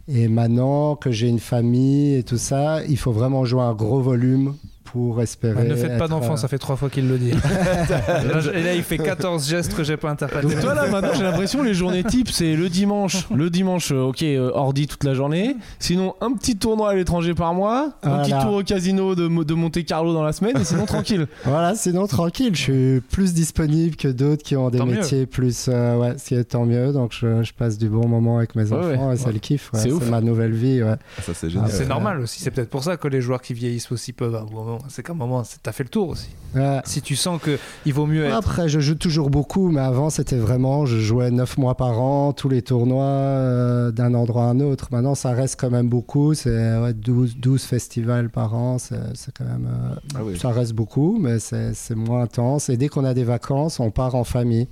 Et 0.08 0.28
maintenant 0.28 0.96
que 0.96 1.12
j'ai 1.12 1.28
une 1.28 1.40
famille 1.40 2.16
et 2.16 2.24
tout 2.24 2.38
ça, 2.38 2.84
il 2.86 2.98
faut 2.98 3.12
vraiment 3.12 3.46
jouer 3.46 3.64
un 3.64 3.74
gros 3.74 4.02
volume 4.02 4.56
pour 4.96 5.22
espérer. 5.22 5.68
ne 5.68 5.76
faites 5.76 5.98
pas 5.98 6.06
être, 6.06 6.10
d'enfants, 6.10 6.34
euh, 6.36 6.38
ça 6.38 6.48
fait 6.48 6.58
trois 6.58 6.78
fois 6.78 6.90
qu'il 6.90 7.10
le 7.10 7.18
dit. 7.18 7.32
Et 8.54 8.64
là, 8.64 8.74
il 8.74 8.82
fait 8.84 8.98
14 8.98 9.46
gestes 9.48 9.74
que 9.76 9.84
j'ai 9.84 9.98
pas 9.98 10.10
interprétés. 10.10 10.48
Donc 10.48 10.62
toi 10.62 10.74
là 10.74 10.88
maintenant 10.88 11.10
j'ai 11.14 11.24
l'impression 11.24 11.62
les 11.64 11.74
journées 11.74 12.04
types 12.06 12.30
c'est 12.30 12.56
le 12.56 12.70
dimanche, 12.70 13.28
le 13.34 13.50
dimanche 13.50 13.92
euh, 13.92 14.04
ok 14.04 14.24
euh, 14.24 14.52
ordi 14.54 14.88
toute 14.88 15.04
la 15.04 15.14
journée, 15.14 15.58
sinon 15.80 16.16
un 16.22 16.32
petit 16.34 16.56
tournoi 16.56 16.92
à 16.92 16.96
l'étranger 16.96 17.34
par 17.34 17.54
mois, 17.54 17.92
un 18.04 18.10
Voilà. 18.10 18.24
petit 18.24 18.46
tour 18.46 18.54
au 18.56 18.64
casino 18.64 19.16
de, 19.16 19.28
Mo- 19.28 19.44
de 19.44 19.54
Monte 19.54 19.84
Carlo 19.84 20.14
dans 20.14 20.24
la 20.24 20.32
semaine 20.32 20.58
et 20.58 20.64
sinon 20.64 20.86
tranquille. 20.86 21.28
Voilà, 21.46 21.76
sinon 21.76 22.08
tranquille, 22.08 22.56
je 22.56 22.62
suis 22.62 23.02
plus 23.02 23.34
disponible 23.34 23.96
que 23.98 24.08
d'autres 24.08 24.44
qui 24.44 24.56
ont 24.56 24.70
des 24.70 24.78
Tant 24.78 24.86
mieux. 24.86 24.96
métiers 24.96 25.26
plus. 25.26 25.68
euh, 25.68 25.98
ouais, 25.98 26.18
ce 26.18 26.26
qui 26.30 26.36
est 26.36 26.44
tant 26.46 26.66
mieux. 26.66 26.94
Donc 26.94 27.12
je, 27.20 27.44
je 27.44 27.54
passe 27.54 27.78
du 27.78 27.90
bon 27.90 28.08
moment 28.08 28.38
avec 28.38 28.56
mes 28.56 28.72
Ouais, 28.72 28.94
enfants 28.96 29.10
ouais. 29.10 29.16
et 29.16 29.18
c'est 29.18 29.32
le 29.32 29.40
kiff. 29.40 29.72
ouais, 29.74 29.80
C'est 29.80 29.90
c'est 29.90 29.94
ouf. 29.94 30.10
ma 30.10 30.22
nouvelle 30.22 30.54
vie. 30.54 30.82
Ouais. 30.82 30.96
Ça, 31.22 31.34
c'est 31.34 31.50
génial. 31.50 31.70
C'est 31.70 31.80
Ouais. 31.84 31.86
normal 31.90 32.22
aussi, 32.22 32.42
c'est 32.42 32.52
peut-être 32.52 32.70
pour 32.70 32.84
ça 32.84 32.96
que 32.98 33.08
les 33.08 33.22
joueurs 33.22 33.42
qui 33.42 33.54
vieillissent 33.54 33.92
aussi 33.92 34.14
peuvent 34.14 34.36
à 34.36 34.40
un 34.42 34.46
moment. 34.52 34.78
C'est 34.90 35.04
qu'à 35.04 35.14
un 35.14 35.16
moment, 35.16 35.44
t'as 35.64 35.72
fait 35.72 35.84
le 35.84 35.90
tour 35.90 36.10
aussi. 36.10 36.30
Ouais. 36.56 36.80
Si 36.86 37.02
tu 37.02 37.18
sens 37.18 37.42
que 37.42 37.58
il 37.86 37.94
vaut 37.94 38.06
mieux 38.06 38.26
être. 38.26 38.36
Après, 38.36 38.70
je 38.70 38.80
joue 38.80 38.96
toujours 38.96 39.30
beaucoup, 39.30 39.70
mais 39.72 39.82
avant, 39.82 40.10
c'était 40.10 40.38
vraiment, 40.38 40.86
je 40.86 40.98
jouais 41.00 41.30
9 41.30 41.58
mois 41.58 41.76
par 41.76 42.00
an, 42.00 42.32
tous 42.32 42.48
les 42.48 42.62
tournois, 42.62 43.04
euh, 43.04 43.92
d'un 43.92 44.14
endroit 44.14 44.44
à 44.44 44.48
un 44.48 44.62
autre. 44.62 44.88
Maintenant, 44.92 45.16
ça 45.16 45.32
reste 45.32 45.60
quand 45.60 45.70
même 45.70 45.90
beaucoup. 45.90 46.34
C'est 46.34 46.78
ouais, 46.78 46.94
12, 46.94 47.38
12 47.38 47.62
festivals 47.64 48.30
par 48.30 48.54
an. 48.56 48.78
C'est 48.78 48.96
quand 49.38 49.44
même. 49.44 49.68
euh, 49.70 49.96
Ah 50.16 50.20
oui. 50.24 50.38
Ça 50.40 50.50
reste 50.52 50.74
beaucoup, 50.74 51.18
mais 51.20 51.40
c'est 51.40 51.74
c'est 51.74 51.96
moins 51.96 52.22
intense. 52.22 52.70
Et 52.70 52.78
dès 52.78 52.88
qu'on 52.88 53.04
a 53.04 53.14
des 53.14 53.26
vacances, 53.26 53.82
on 53.82 53.92
part 53.92 54.16
en 54.16 54.24
famille. 54.24 54.68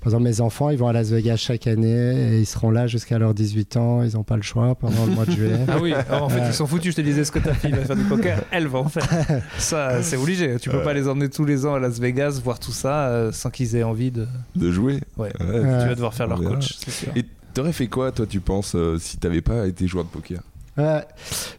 Par 0.00 0.08
exemple, 0.12 0.24
mes 0.24 0.40
enfants, 0.40 0.70
ils 0.70 0.78
vont 0.78 0.88
à 0.88 0.94
Las 0.94 1.10
Vegas 1.10 1.36
chaque 1.36 1.66
année 1.66 1.88
et 2.32 2.40
ils 2.40 2.46
seront 2.46 2.70
là 2.70 2.86
jusqu'à 2.86 3.18
leurs 3.18 3.34
18 3.34 3.76
ans. 3.76 4.02
Ils 4.02 4.14
n'ont 4.14 4.22
pas 4.24 4.36
le 4.36 4.42
choix 4.42 4.74
pendant 4.74 5.04
le 5.04 5.12
mois 5.12 5.26
de 5.26 5.32
juillet. 5.32 5.58
Ah 5.68 5.76
oui, 5.82 5.92
alors 5.92 6.22
en 6.24 6.28
fait, 6.30 6.40
ils 6.48 6.54
sont 6.54 6.66
foutus. 6.66 6.92
Je 6.92 6.96
te 6.96 7.06
disais 7.06 7.24
ce 7.24 7.32
que 7.32 7.40
ta 7.40 7.52
fille 7.52 7.72
va 7.72 7.84
faire 7.84 7.96
du 7.96 8.04
poker, 8.04 8.38
elle 8.50 8.68
va 8.68 8.78
en 8.78 8.88
faire. 8.88 9.06
Ça, 9.58 10.02
c'est 10.02 10.16
obligé. 10.16 10.56
Tu 10.58 10.70
peux 10.70 10.82
pas 10.82 10.92
les 10.92 11.08
emmener 11.08 11.28
tous 11.30 11.44
les 11.44 11.64
ans 11.66 11.74
à 11.74 11.78
Las 11.78 11.98
Vegas 11.98 12.40
voir 12.42 12.58
tout 12.58 12.72
ça 12.72 13.08
euh, 13.08 13.32
sans 13.32 13.50
qu'ils 13.50 13.74
aient 13.76 13.82
envie 13.82 14.10
de. 14.10 14.26
De 14.54 14.70
jouer. 14.70 15.00
Ouais. 15.16 15.30
Tu 15.38 15.44
vas 15.46 15.94
devoir 15.94 16.14
faire 16.14 16.26
leur 16.28 16.42
coach, 16.42 16.74
c'est 16.78 16.90
sûr. 16.90 17.08
Et 17.16 17.24
t'aurais 17.54 17.72
fait 17.72 17.86
quoi, 17.88 18.12
toi, 18.12 18.26
tu 18.26 18.40
penses, 18.40 18.74
euh, 18.74 18.98
si 18.98 19.16
t'avais 19.16 19.40
pas 19.40 19.66
été 19.66 19.86
joueur 19.86 20.04
de 20.04 20.10
poker 20.10 20.40
Ouais, 20.78 21.00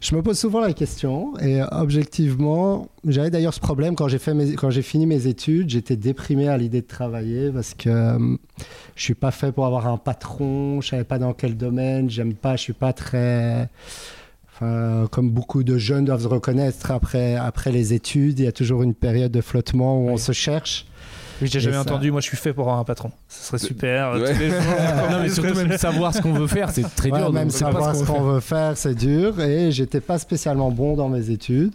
je 0.00 0.14
me 0.14 0.22
pose 0.22 0.38
souvent 0.38 0.60
la 0.60 0.72
question 0.72 1.36
et 1.40 1.60
euh, 1.60 1.66
objectivement, 1.72 2.88
j'avais 3.04 3.30
d'ailleurs 3.30 3.52
ce 3.52 3.58
problème 3.58 3.96
quand 3.96 4.06
j'ai 4.06 4.18
fait 4.20 4.32
mes- 4.32 4.54
quand 4.54 4.70
j'ai 4.70 4.82
fini 4.82 5.06
mes 5.06 5.26
études, 5.26 5.70
j'étais 5.70 5.96
déprimé 5.96 6.46
à 6.48 6.56
l'idée 6.56 6.82
de 6.82 6.86
travailler 6.86 7.50
parce 7.50 7.74
que 7.74 7.88
euh, 7.90 8.36
je 8.94 9.02
suis 9.02 9.16
pas 9.16 9.32
fait 9.32 9.50
pour 9.50 9.66
avoir 9.66 9.88
un 9.88 9.96
patron, 9.96 10.80
je 10.80 10.90
savais 10.90 11.02
pas 11.02 11.18
dans 11.18 11.32
quel 11.32 11.56
domaine, 11.56 12.08
j'aime 12.08 12.34
pas, 12.34 12.54
je 12.54 12.62
suis 12.62 12.72
pas 12.74 12.92
très 12.92 13.68
Enfin, 14.60 15.06
comme 15.12 15.30
beaucoup 15.30 15.62
de 15.62 15.78
jeunes 15.78 16.04
doivent 16.04 16.22
se 16.22 16.26
reconnaître 16.28 16.90
après, 16.90 17.36
après 17.36 17.70
les 17.70 17.94
études, 17.94 18.40
il 18.40 18.44
y 18.44 18.48
a 18.48 18.52
toujours 18.52 18.82
une 18.82 18.94
période 18.94 19.30
de 19.30 19.40
flottement 19.40 20.00
où 20.00 20.08
on 20.10 20.16
se 20.16 20.32
cherche. 20.32 20.84
Oui, 21.40 21.46
j'ai 21.48 21.60
jamais 21.60 21.76
ça- 21.76 21.82
entendu. 21.82 22.10
Moi, 22.10 22.20
je 22.20 22.26
suis 22.26 22.36
fait 22.36 22.52
pour 22.52 22.64
avoir 22.64 22.80
un 22.80 22.84
patron. 22.84 23.12
Ce 23.28 23.46
serait 23.46 23.58
super. 23.58 24.08
euh, 24.14 24.20
Ouais. 24.20 24.32
tous 24.34 24.40
les 24.40 24.50
jours. 24.50 24.58
non 25.12 25.18
mais 25.22 25.28
surtout 25.28 25.54
même 25.54 25.78
savoir 25.78 26.12
ce 26.12 26.20
qu'on 26.20 26.32
veut 26.32 26.48
faire 26.48 26.70
c'est 26.70 26.82
très 26.96 27.12
Ouais, 27.12 27.18
dur. 27.20 27.32
même 27.32 27.50
savoir 27.50 27.94
ce 27.94 28.00
qu'on 28.04 28.04
veut 28.04 28.06
qu'on 28.06 28.14
faire. 28.24 28.32
veut 28.34 28.40
faire, 28.40 28.76
c'est 28.76 28.94
dur. 28.96 29.40
Et 29.40 29.70
j'étais 29.70 30.00
pas 30.00 30.18
spécialement 30.18 30.72
bon 30.72 30.96
dans 30.96 31.08
mes 31.08 31.30
études. 31.30 31.70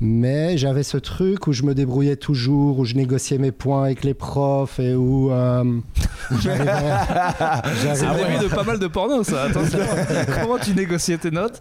Mais 0.00 0.58
j'avais 0.58 0.82
ce 0.82 0.96
truc 0.96 1.46
où 1.46 1.52
je 1.52 1.62
me 1.62 1.74
débrouillais 1.74 2.16
toujours, 2.16 2.78
où 2.80 2.84
je 2.84 2.94
négociais 2.94 3.38
mes 3.38 3.52
points 3.52 3.84
avec 3.84 4.02
les 4.04 4.12
profs 4.12 4.78
et 4.80 4.94
où 4.94 5.30
euh, 5.30 5.64
j'arrivais. 6.42 6.72
C'est 7.94 8.06
le 8.06 8.32
début 8.32 8.44
de 8.48 8.54
pas 8.54 8.64
mal 8.64 8.78
de 8.78 8.86
porno, 8.88 9.22
ça. 9.22 9.44
Attention. 9.44 9.78
Comment 10.42 10.58
tu 10.58 10.74
négociais 10.74 11.16
tes 11.18 11.30
notes 11.30 11.60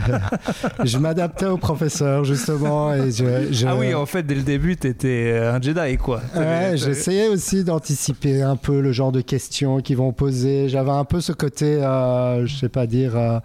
je 0.84 0.98
m'adaptais 0.98 1.46
aux 1.46 1.56
professeurs, 1.56 2.24
justement. 2.24 2.94
Et 2.94 3.10
je, 3.10 3.24
je- 3.52 3.66
Ah 3.66 3.76
oui, 3.76 3.94
en 3.94 4.06
fait, 4.06 4.22
dès 4.22 4.34
le 4.34 4.42
début, 4.42 4.76
t'étais 4.76 5.32
euh, 5.34 5.54
un 5.54 5.60
Jedi, 5.60 5.96
quoi. 5.98 6.20
Ouais, 6.36 6.72
j'essayais 6.76 7.28
aussi 7.28 7.64
d'anticiper 7.64 8.42
un 8.42 8.56
peu 8.56 8.80
le 8.80 8.92
genre 8.92 9.12
de 9.12 9.20
questions 9.20 9.80
qu'ils 9.80 9.96
vont 9.96 10.12
poser. 10.12 10.68
J'avais 10.68 10.90
un 10.90 11.04
peu 11.04 11.20
ce 11.20 11.32
côté, 11.32 11.82
euh, 11.82 12.46
je 12.46 12.56
sais 12.56 12.68
pas 12.68 12.86
dire, 12.86 13.16
euh, 13.16 13.38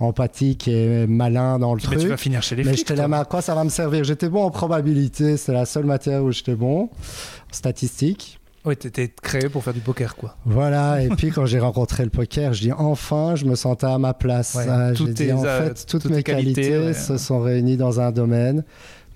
empathique 0.00 0.68
et 0.68 1.06
malin 1.06 1.58
dans 1.58 1.74
le 1.74 1.80
Mais 1.84 1.88
tu 1.90 1.96
truc. 1.98 2.08
vas 2.10 2.16
finir 2.16 2.42
chez 2.42 2.56
les 2.56 2.64
Mais 2.64 2.70
flics. 2.72 2.80
j'étais 2.88 2.96
là, 3.00 3.08
mais 3.08 3.16
à 3.16 3.24
quoi 3.24 3.42
ça 3.42 3.54
va 3.54 3.64
me 3.64 3.68
servir? 3.70 4.04
J'étais 4.04 4.28
bon 4.28 4.42
en 4.44 4.50
probabilité, 4.50 5.36
c'est 5.36 5.52
la 5.52 5.64
seule 5.66 5.84
matière 5.84 6.22
où 6.24 6.32
j'étais 6.32 6.54
bon, 6.56 6.84
en 6.84 6.88
statistique. 7.52 8.40
Ouais, 8.64 8.76
t'étais 8.76 9.08
créé 9.22 9.50
pour 9.50 9.62
faire 9.62 9.74
du 9.74 9.80
poker, 9.80 10.16
quoi. 10.16 10.36
Voilà, 10.46 11.02
et 11.02 11.08
puis 11.10 11.30
quand 11.30 11.44
j'ai 11.46 11.58
rencontré 11.60 12.02
le 12.02 12.10
poker, 12.10 12.54
je 12.54 12.62
dis 12.62 12.72
enfin, 12.72 13.34
je 13.36 13.44
me 13.44 13.54
sentais 13.56 13.86
à 13.86 13.98
ma 13.98 14.14
place. 14.14 14.54
Ouais, 14.54 14.64
Ah, 14.68 14.94
j'ai 14.94 15.04
dit 15.12 15.32
en 15.32 15.42
fait, 15.42 15.84
toutes, 15.86 16.02
toutes 16.02 16.10
mes 16.10 16.22
qualités, 16.22 16.62
qualités 16.70 16.86
ouais. 16.86 16.94
se 16.94 17.16
sont 17.18 17.40
réunies 17.40 17.76
dans 17.76 18.00
un 18.00 18.10
domaine. 18.10 18.64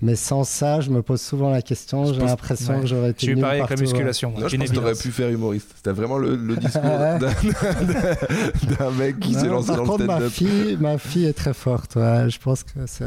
Mais 0.01 0.15
sans 0.15 0.45
ça, 0.45 0.79
je 0.79 0.89
me 0.91 1.01
pose 1.01 1.19
souvent 1.21 1.49
la 1.51 1.61
question, 1.61 2.05
j'ai 2.13 2.21
l'impression 2.21 2.75
ouais. 2.75 2.81
que 2.81 2.87
j'aurais 2.87 3.09
été 3.09 3.25
suis 3.25 3.35
nul 3.35 3.41
pareil 3.41 3.59
avec 3.59 3.69
la 3.71 3.75
ouais. 3.75 3.81
musculation. 3.81 4.33
je 4.37 4.55
Une 4.55 4.61
pense 4.61 4.69
que 4.69 4.75
t'aurais 4.75 4.87
évidence. 4.91 5.01
pu 5.03 5.11
faire 5.11 5.29
humoriste. 5.29 5.71
C'était 5.75 5.91
vraiment 5.91 6.17
le, 6.17 6.35
le 6.37 6.55
discours 6.57 6.81
d'un- 8.79 8.91
mec 8.97 9.19
qui 9.19 9.33
s'est 9.33 9.47
lancé 9.47 9.67
par 9.67 9.77
dans 9.77 9.85
contre, 9.85 9.99
le 10.01 10.07
ma 10.07 10.21
fille, 10.29 10.77
ma 10.79 10.97
fille 10.97 11.25
est 11.25 11.33
très 11.33 11.53
forte. 11.53 11.95
ouais. 11.95 12.29
Je 12.29 12.39
pense 12.39 12.63
que 12.63 12.79
c'est. 12.85 13.03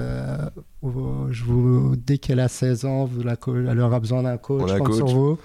Je 0.85 1.45
vous, 1.45 1.95
dès 1.97 2.18
qu'elle 2.18 2.41
a 2.41 2.49
16 2.49 2.85
ans, 2.87 3.05
vous 3.05 3.22
la 3.22 3.37
co- 3.37 3.55
elle 3.57 3.78
aura 3.80 4.01
besoin 4.01 4.22
d'un 4.24 4.37
coach. 4.37 4.62
On 4.62 4.66
la 4.66 4.78
coach. 4.80 4.97
sur 4.97 5.07
vous. 5.07 5.39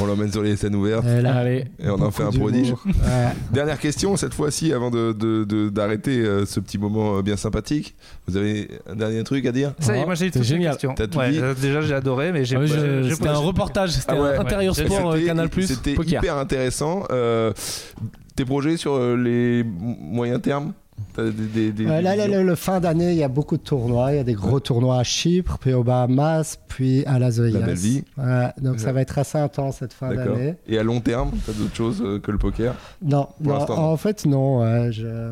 On 0.00 0.04
l'emmène 0.06 0.30
sur 0.30 0.42
les 0.42 0.56
scènes 0.56 0.74
ouvertes 0.74 1.04
Elle 1.08 1.24
a 1.26 1.36
Allez. 1.36 1.64
et 1.78 1.88
on 1.88 2.00
en 2.02 2.10
fait 2.10 2.22
un 2.22 2.30
prodige. 2.30 2.72
Ouais. 2.84 2.92
Dernière 3.50 3.78
question, 3.78 4.16
cette 4.16 4.34
fois-ci, 4.34 4.72
avant 4.74 4.90
de- 4.90 5.12
de- 5.12 5.44
de- 5.44 5.68
d'arrêter 5.70 6.18
euh, 6.20 6.44
ce 6.44 6.60
petit 6.60 6.76
moment 6.76 7.16
euh, 7.16 7.22
bien 7.22 7.36
sympathique. 7.36 7.94
Vous 8.28 8.36
avez 8.36 8.68
un 8.86 8.94
dernier 8.96 9.24
truc 9.24 9.46
à 9.46 9.52
dire? 9.52 9.72
Ça 9.78 9.94
y 9.96 9.98
est, 9.98 10.02
Ah, 10.02 10.06
moi 10.06 10.14
j'ai 10.16 10.26
eu 10.26 10.28
c'est 10.28 10.32
toutes 10.32 10.42
les 10.42 10.48
génial. 10.48 10.72
questions. 10.72 10.94
T'as 10.94 11.06
tout 11.06 11.18
Ouais, 11.18 11.30
dit? 11.30 11.38
euh, 11.38 11.54
déjà 11.54 11.80
j'ai 11.80 11.94
adoré, 11.94 12.32
mais 12.32 12.44
j'ai 12.44 12.56
Ah 12.56 12.66
j'ai 12.66 13.10
C'était 13.14 13.28
un 13.28 13.36
reportage, 13.38 13.90
c'était 13.90 14.12
Ah 14.12 14.20
ouais. 14.20 14.36
un 14.36 14.40
intérieur 14.40 14.76
Ouais. 14.78 14.84
sport 14.84 15.12
euh, 15.12 15.24
Canal 15.24 15.48
Plus 15.48 15.66
C'était 15.66 15.92
hyper 15.94 16.36
intéressant. 16.36 17.04
Euh, 17.10 17.52
tes 18.36 18.44
projets 18.44 18.76
sur 18.76 18.94
euh, 18.94 19.16
les 19.16 19.64
moyens 19.64 20.42
termes? 20.42 20.72
Des- 21.16 21.30
des- 21.32 21.48
des- 21.48 21.72
des 21.72 21.84
là, 21.84 22.26
le, 22.26 22.42
le 22.42 22.54
fin 22.54 22.80
d'année, 22.80 23.12
il 23.12 23.18
y 23.18 23.22
a 23.22 23.28
beaucoup 23.28 23.56
de 23.56 23.62
tournois. 23.62 24.12
Il 24.12 24.16
y 24.16 24.18
a 24.18 24.24
des 24.24 24.34
gros 24.34 24.60
tournois 24.60 24.98
à 24.98 25.04
Chypre, 25.04 25.58
puis 25.58 25.72
aux 25.72 25.84
Bahamas, 25.84 26.58
puis 26.68 27.04
à 27.06 27.18
Las 27.18 27.38
Vegas. 27.38 27.60
belle 27.60 27.74
vie. 27.76 28.04
Ouais, 28.18 28.48
donc 28.60 28.80
ça 28.80 28.92
va 28.92 29.00
être 29.00 29.18
assez 29.18 29.38
intense 29.38 29.76
cette 29.78 29.92
fin 29.92 30.14
d'année. 30.14 30.54
Et 30.66 30.78
à 30.78 30.82
long 30.82 31.00
terme, 31.00 31.30
t'as 31.46 31.52
d'autres 31.52 31.74
choses 31.74 32.02
euh, 32.04 32.18
que 32.18 32.30
le 32.30 32.38
poker? 32.38 32.74
Non, 33.02 33.28
en 33.46 33.96
fait, 33.96 34.24
non. 34.26 34.90
je, 34.90 35.30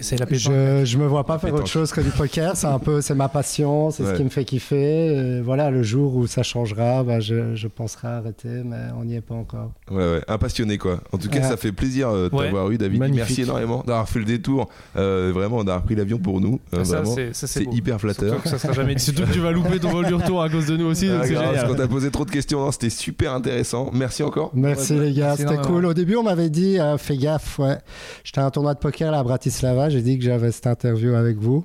C'est 0.00 0.18
la 0.18 0.26
pétanque. 0.26 0.52
je, 0.54 0.84
je 0.84 0.98
me 0.98 1.06
vois 1.06 1.24
pas 1.24 1.34
faire 1.38 1.48
pétanque. 1.50 1.60
autre 1.60 1.68
chose 1.70 1.92
que 1.92 2.00
du 2.00 2.10
poker. 2.10 2.56
C'est 2.56 2.66
un 2.66 2.78
peu, 2.78 3.00
c'est 3.02 3.14
ma 3.14 3.28
passion, 3.28 3.90
c'est 3.90 4.02
Ouais. 4.02 4.12
ce 4.12 4.16
qui 4.16 4.24
me 4.24 4.30
fait 4.30 4.44
kiffer. 4.44 5.06
Et 5.38 5.40
voilà, 5.42 5.70
le 5.70 5.82
jour 5.82 6.16
où 6.16 6.26
ça 6.26 6.42
changera, 6.42 7.02
bah, 7.04 7.20
je, 7.20 7.54
je 7.54 7.68
penserai 7.68 8.08
arrêter, 8.08 8.48
mais 8.64 8.76
on 8.98 9.04
n'y 9.04 9.16
est 9.16 9.20
pas 9.20 9.34
encore. 9.34 9.72
Ouais, 9.90 9.96
ouais, 9.98 10.20
un 10.26 10.38
passionné 10.38 10.78
quoi. 10.78 11.00
En 11.12 11.18
tout 11.18 11.28
cas, 11.28 11.40
Ouais. 11.40 11.48
ça 11.48 11.56
fait 11.56 11.72
plaisir 11.72 12.08
euh, 12.08 12.28
de 12.30 12.34
Ouais. 12.34 12.46
t'avoir 12.46 12.70
eu, 12.70 12.78
David. 12.78 12.98
Magnifique. 13.00 13.26
Merci 13.28 13.42
énormément 13.42 13.84
d'avoir 13.86 14.08
fait 14.08 14.18
le 14.18 14.24
détour, 14.24 14.68
euh, 14.96 15.30
vraiment 15.34 15.62
d'avoir 15.62 15.82
pris 15.84 15.94
l'avion 15.94 16.18
pour 16.18 16.40
nous. 16.40 16.58
euh, 16.74 16.84
Ça, 16.84 16.96
vraiment, 17.00 17.14
c'est- 17.14 17.32
ça, 17.34 17.46
c'est 17.46 17.64
beau. 17.64 17.72
hyper 17.72 18.00
flatteur. 18.00 18.28
Surtout 18.30 18.42
que 18.42 18.48
ça 18.48 18.58
sera 18.58 18.72
jamais 18.72 18.92
Et 18.92 18.96
dit. 18.96 19.02
surtout 19.04 19.22
que 19.24 19.32
tu 19.32 19.40
vas 19.40 19.50
louper 19.52 19.78
ton 19.78 19.90
vol 19.90 20.06
du 20.06 20.14
retour 20.14 20.42
à 20.42 20.48
cause 20.48 20.66
de 20.66 20.76
nous 20.76 20.86
aussi, 20.86 21.08
donc 21.08 21.18
Ah, 21.22 21.26
c'est 21.26 21.32
grave, 21.34 21.44
parce 21.44 21.56
génial. 21.60 21.68
qu'on 21.76 21.82
t'a 21.82 21.88
posé 21.88 22.10
trop 22.10 22.24
de 22.24 22.30
questions, 22.30 22.60
non, 22.60 22.72
c'était 22.72 22.90
super 22.90 23.34
intéressant. 23.34 23.90
Merci 23.92 24.22
encore. 24.22 24.50
Merci 24.54 24.94
les 24.98 25.12
gars, 25.12 25.36
c'était 25.36 25.58
cool. 25.58 25.84
Au 25.86 25.94
début, 25.94 26.16
on 26.16 26.22
m'avait 26.22 26.50
dit, 26.50 26.78
euh, 26.80 26.96
fais 26.98 27.16
gaffe, 27.18 27.58
ouais. 27.58 27.76
J'étais 28.24 28.40
à 28.40 28.46
un 28.46 28.50
tournoi 28.50 28.72
de 28.74 28.78
poker 28.78 29.12
là, 29.12 29.18
à 29.18 29.22
Bratislava, 29.22 29.81
j'ai 29.88 30.02
dit 30.02 30.18
que 30.18 30.24
j'avais 30.24 30.52
cette 30.52 30.66
interview 30.66 31.14
avec 31.14 31.36
vous. 31.38 31.64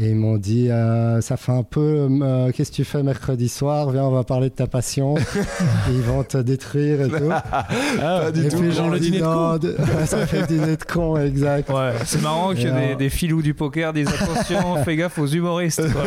Et 0.00 0.10
ils 0.10 0.14
m'ont 0.16 0.36
dit, 0.36 0.70
euh, 0.70 1.20
ça 1.20 1.36
fait 1.36 1.50
un 1.50 1.64
peu, 1.64 2.06
euh, 2.22 2.52
qu'est-ce 2.52 2.70
que 2.70 2.76
tu 2.76 2.84
fais 2.84 3.02
mercredi 3.02 3.48
soir? 3.48 3.90
Viens, 3.90 4.04
on 4.04 4.12
va 4.12 4.22
parler 4.22 4.48
de 4.48 4.54
ta 4.54 4.66
passion. 4.68 5.16
Ils 5.90 6.00
vont 6.02 6.22
te 6.22 6.38
détruire 6.38 7.02
et 7.02 7.08
tout. 7.08 7.16
Ah, 8.00 8.20
Pas 8.24 8.30
du 8.30 8.46
et 8.46 8.48
tout. 8.48 8.58
puis 8.60 8.70
genre 8.72 8.90
le 8.90 9.00
dîner 9.00 9.18
de 9.18 9.24
non, 9.24 9.56
de- 9.56 9.74
ça 10.06 10.24
fait 10.26 10.42
le 10.42 10.46
dîner 10.46 10.76
de 10.76 10.84
con, 10.84 11.16
exact. 11.16 11.68
Ouais, 11.70 11.92
c'est 12.04 12.22
marrant 12.22 12.50
que 12.54 12.56
des, 12.90 12.94
des 12.96 13.08
filous 13.10 13.42
du 13.42 13.54
poker 13.54 13.92
disent 13.92 14.08
attention, 14.08 14.76
fais 14.84 14.94
gaffe 14.96 15.18
aux 15.18 15.26
humoristes. 15.26 15.82
quoi. 15.92 16.02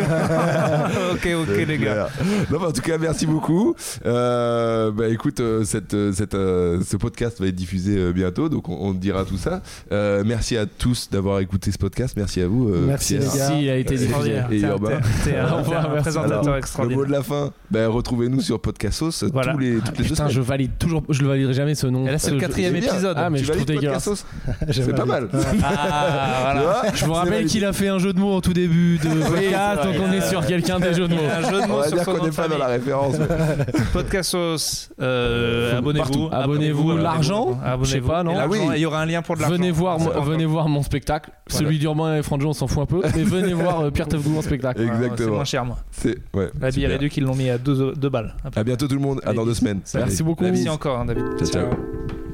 ok, 1.14 1.28
ok 1.42 1.68
les 1.68 1.78
gars. 1.78 2.08
Non, 2.50 2.60
mais 2.60 2.68
en 2.68 2.72
tout 2.72 2.82
cas, 2.82 2.98
merci 2.98 3.26
beaucoup. 3.26 3.76
Euh, 4.06 4.92
bah, 4.92 5.10
écoute, 5.10 5.40
euh, 5.42 5.64
cette, 5.66 5.96
cette, 6.14 6.36
euh, 6.36 6.80
ce 6.86 6.96
podcast 6.98 7.40
va 7.42 7.48
être 7.48 7.56
diffusé 7.56 7.98
euh, 7.98 8.12
bientôt, 8.14 8.48
donc 8.48 8.70
on, 8.70 8.78
on 8.80 8.94
te 8.94 9.00
dira 9.00 9.26
tout 9.26 9.38
ça. 9.38 9.62
Euh, 9.92 10.24
merci 10.26 10.56
à 10.58 10.66
tous 10.66 11.10
d'avoir 11.12 11.40
écouté 11.40 11.72
ce 11.72 11.78
podcast. 11.78 12.14
Merci 12.16 12.42
à 12.42 12.48
vous. 12.48 12.70
euh, 12.70 12.86
Merci, 12.88 13.18
Pierre. 13.18 13.32
les 13.34 13.40
gars. 13.40 13.81
Été 13.82 13.96
diffusé. 13.96 14.36
Extraordinaire. 14.36 14.48
Et 14.52 14.60
Urbain. 14.62 15.00
t'es- 15.24 15.38
un- 15.38 15.92
présentateur 16.02 16.56
Le 16.84 16.96
mot 16.96 17.06
de 17.06 17.12
la 17.12 17.22
fin, 17.24 17.52
bah, 17.70 17.88
retrouvez-nous 17.88 18.42
sur 18.42 18.60
Podcastos 18.60 19.24
Voilà. 19.34 19.54
tous 19.54 19.60
les, 19.60 19.76
toutes 19.80 19.88
les 19.90 19.92
deux 19.98 20.04
Putain, 20.04 20.16
semaines. 20.16 20.32
je 20.32 20.42
valide 20.42 20.72
toujours, 20.80 21.04
je 21.10 21.22
le 21.22 21.28
validerai 21.28 21.54
jamais 21.54 21.76
ce 21.76 21.88
nom. 21.88 22.08
Et 22.08 22.12
là, 22.12 22.18
c'est 22.18 22.30
Ce- 22.30 22.34
le 22.36 22.40
quatrième 22.40 22.76
épisode. 22.76 23.16
Ah, 23.20 23.30
mais 23.30 23.40
Tu 23.40 23.46
je 23.46 23.52
trouve 23.52 23.66
dégueulasse. 23.66 24.06
Podcastos 24.06 24.26
J'ai 24.70 24.84
C'est 24.92 24.96
pas 24.96 25.06
mal. 25.06 25.28
Ah, 25.64 26.56
vois 26.62 26.82
Je 26.94 27.06
vous 27.06 27.14
rappelle 27.14 27.46
qu'il 27.46 27.66
a 27.66 27.74
fait 27.74 27.88
un 27.90 28.00
jeu 28.00 28.14
de 28.14 28.20
mots 28.20 28.34
en 28.36 28.42
tout 28.42 28.54
début 28.54 28.98
de 28.98 29.10
podcast, 29.30 29.84
donc 29.84 29.96
on 30.08 30.12
est 30.12 30.22
sur 30.22 30.46
quelqu'un 30.46 30.80
des 30.80 30.94
jeux 30.94 31.08
de 31.08 31.14
mots. 31.14 31.22
Un 31.22 31.50
jeu 31.50 31.58
de 31.60 31.64
On 31.66 31.68
mots 31.68 31.78
va 31.80 31.88
sur 31.88 31.98
dire 31.98 32.06
son 32.06 32.16
qu'on 32.16 32.26
n'est 32.26 32.32
pas 32.32 32.48
dans 32.48 32.58
la 32.58 32.68
référence. 32.68 33.16
Podcastos, 33.94 34.90
euh, 35.02 35.78
abonnez-vous. 35.78 36.30
Abonnez-vous. 36.32 36.98
L'argent 36.98 37.60
Abonnez-vous. 37.64 37.86
Je 37.86 37.92
sais 37.92 38.02
pas, 38.02 38.24
non 38.24 38.34
Ah 38.38 38.48
il 38.76 38.82
y 38.82 38.86
aura 38.86 39.02
un 39.02 39.06
lien 39.06 39.22
pour 39.22 39.36
de 39.36 39.42
l'argent. 39.42 39.56
Venez 39.56 39.72
voir, 39.72 40.00
mon- 40.00 40.10
pas 40.10 40.20
venez 40.22 40.46
voir 40.46 40.68
mon 40.70 40.84
spectacle. 40.84 41.32
Celui 41.48 41.80
d'Urbain 41.80 42.18
et 42.18 42.24
Franjo, 42.24 42.50
on 42.50 42.54
s'en 42.54 42.68
fout 42.68 42.84
un 42.84 42.86
peu. 42.86 43.02
Mais 43.16 43.24
venez 43.24 43.54
voir 43.54 43.71
voir 43.72 43.86
euh, 43.86 43.92
Pierre 43.92 44.08
Tefgou 44.08 44.38
en 44.38 44.42
spectacle. 44.42 44.82
Ouais, 44.82 44.88
ouais, 44.88 44.92
C'est 44.98 45.04
Exactement. 45.06 45.36
moins 45.36 45.46
cher, 45.46 45.66
moi. 45.66 45.78
C'est 45.92 46.18
ouais. 46.34 46.50
La 46.60 46.70
billet 46.70 46.72
super. 46.72 46.90
réduite, 46.92 47.18
ils 47.18 47.24
l'ont 47.24 47.36
mis 47.36 47.50
à 47.50 47.58
2 47.58 47.94
balles. 48.10 48.36
À 48.56 48.64
bientôt 48.64 48.88
tout 48.88 48.96
le 48.96 49.02
monde. 49.02 49.22
À 49.26 49.34
dans 49.34 49.46
deux 49.46 49.54
semaines. 49.54 49.82
Merci 49.94 50.24
beaucoup. 50.24 50.44
Merci 50.44 50.70
encore, 50.70 51.00
hein, 51.00 51.06
David. 51.06 51.24
Ciao, 51.38 51.48
ciao. 51.48 52.31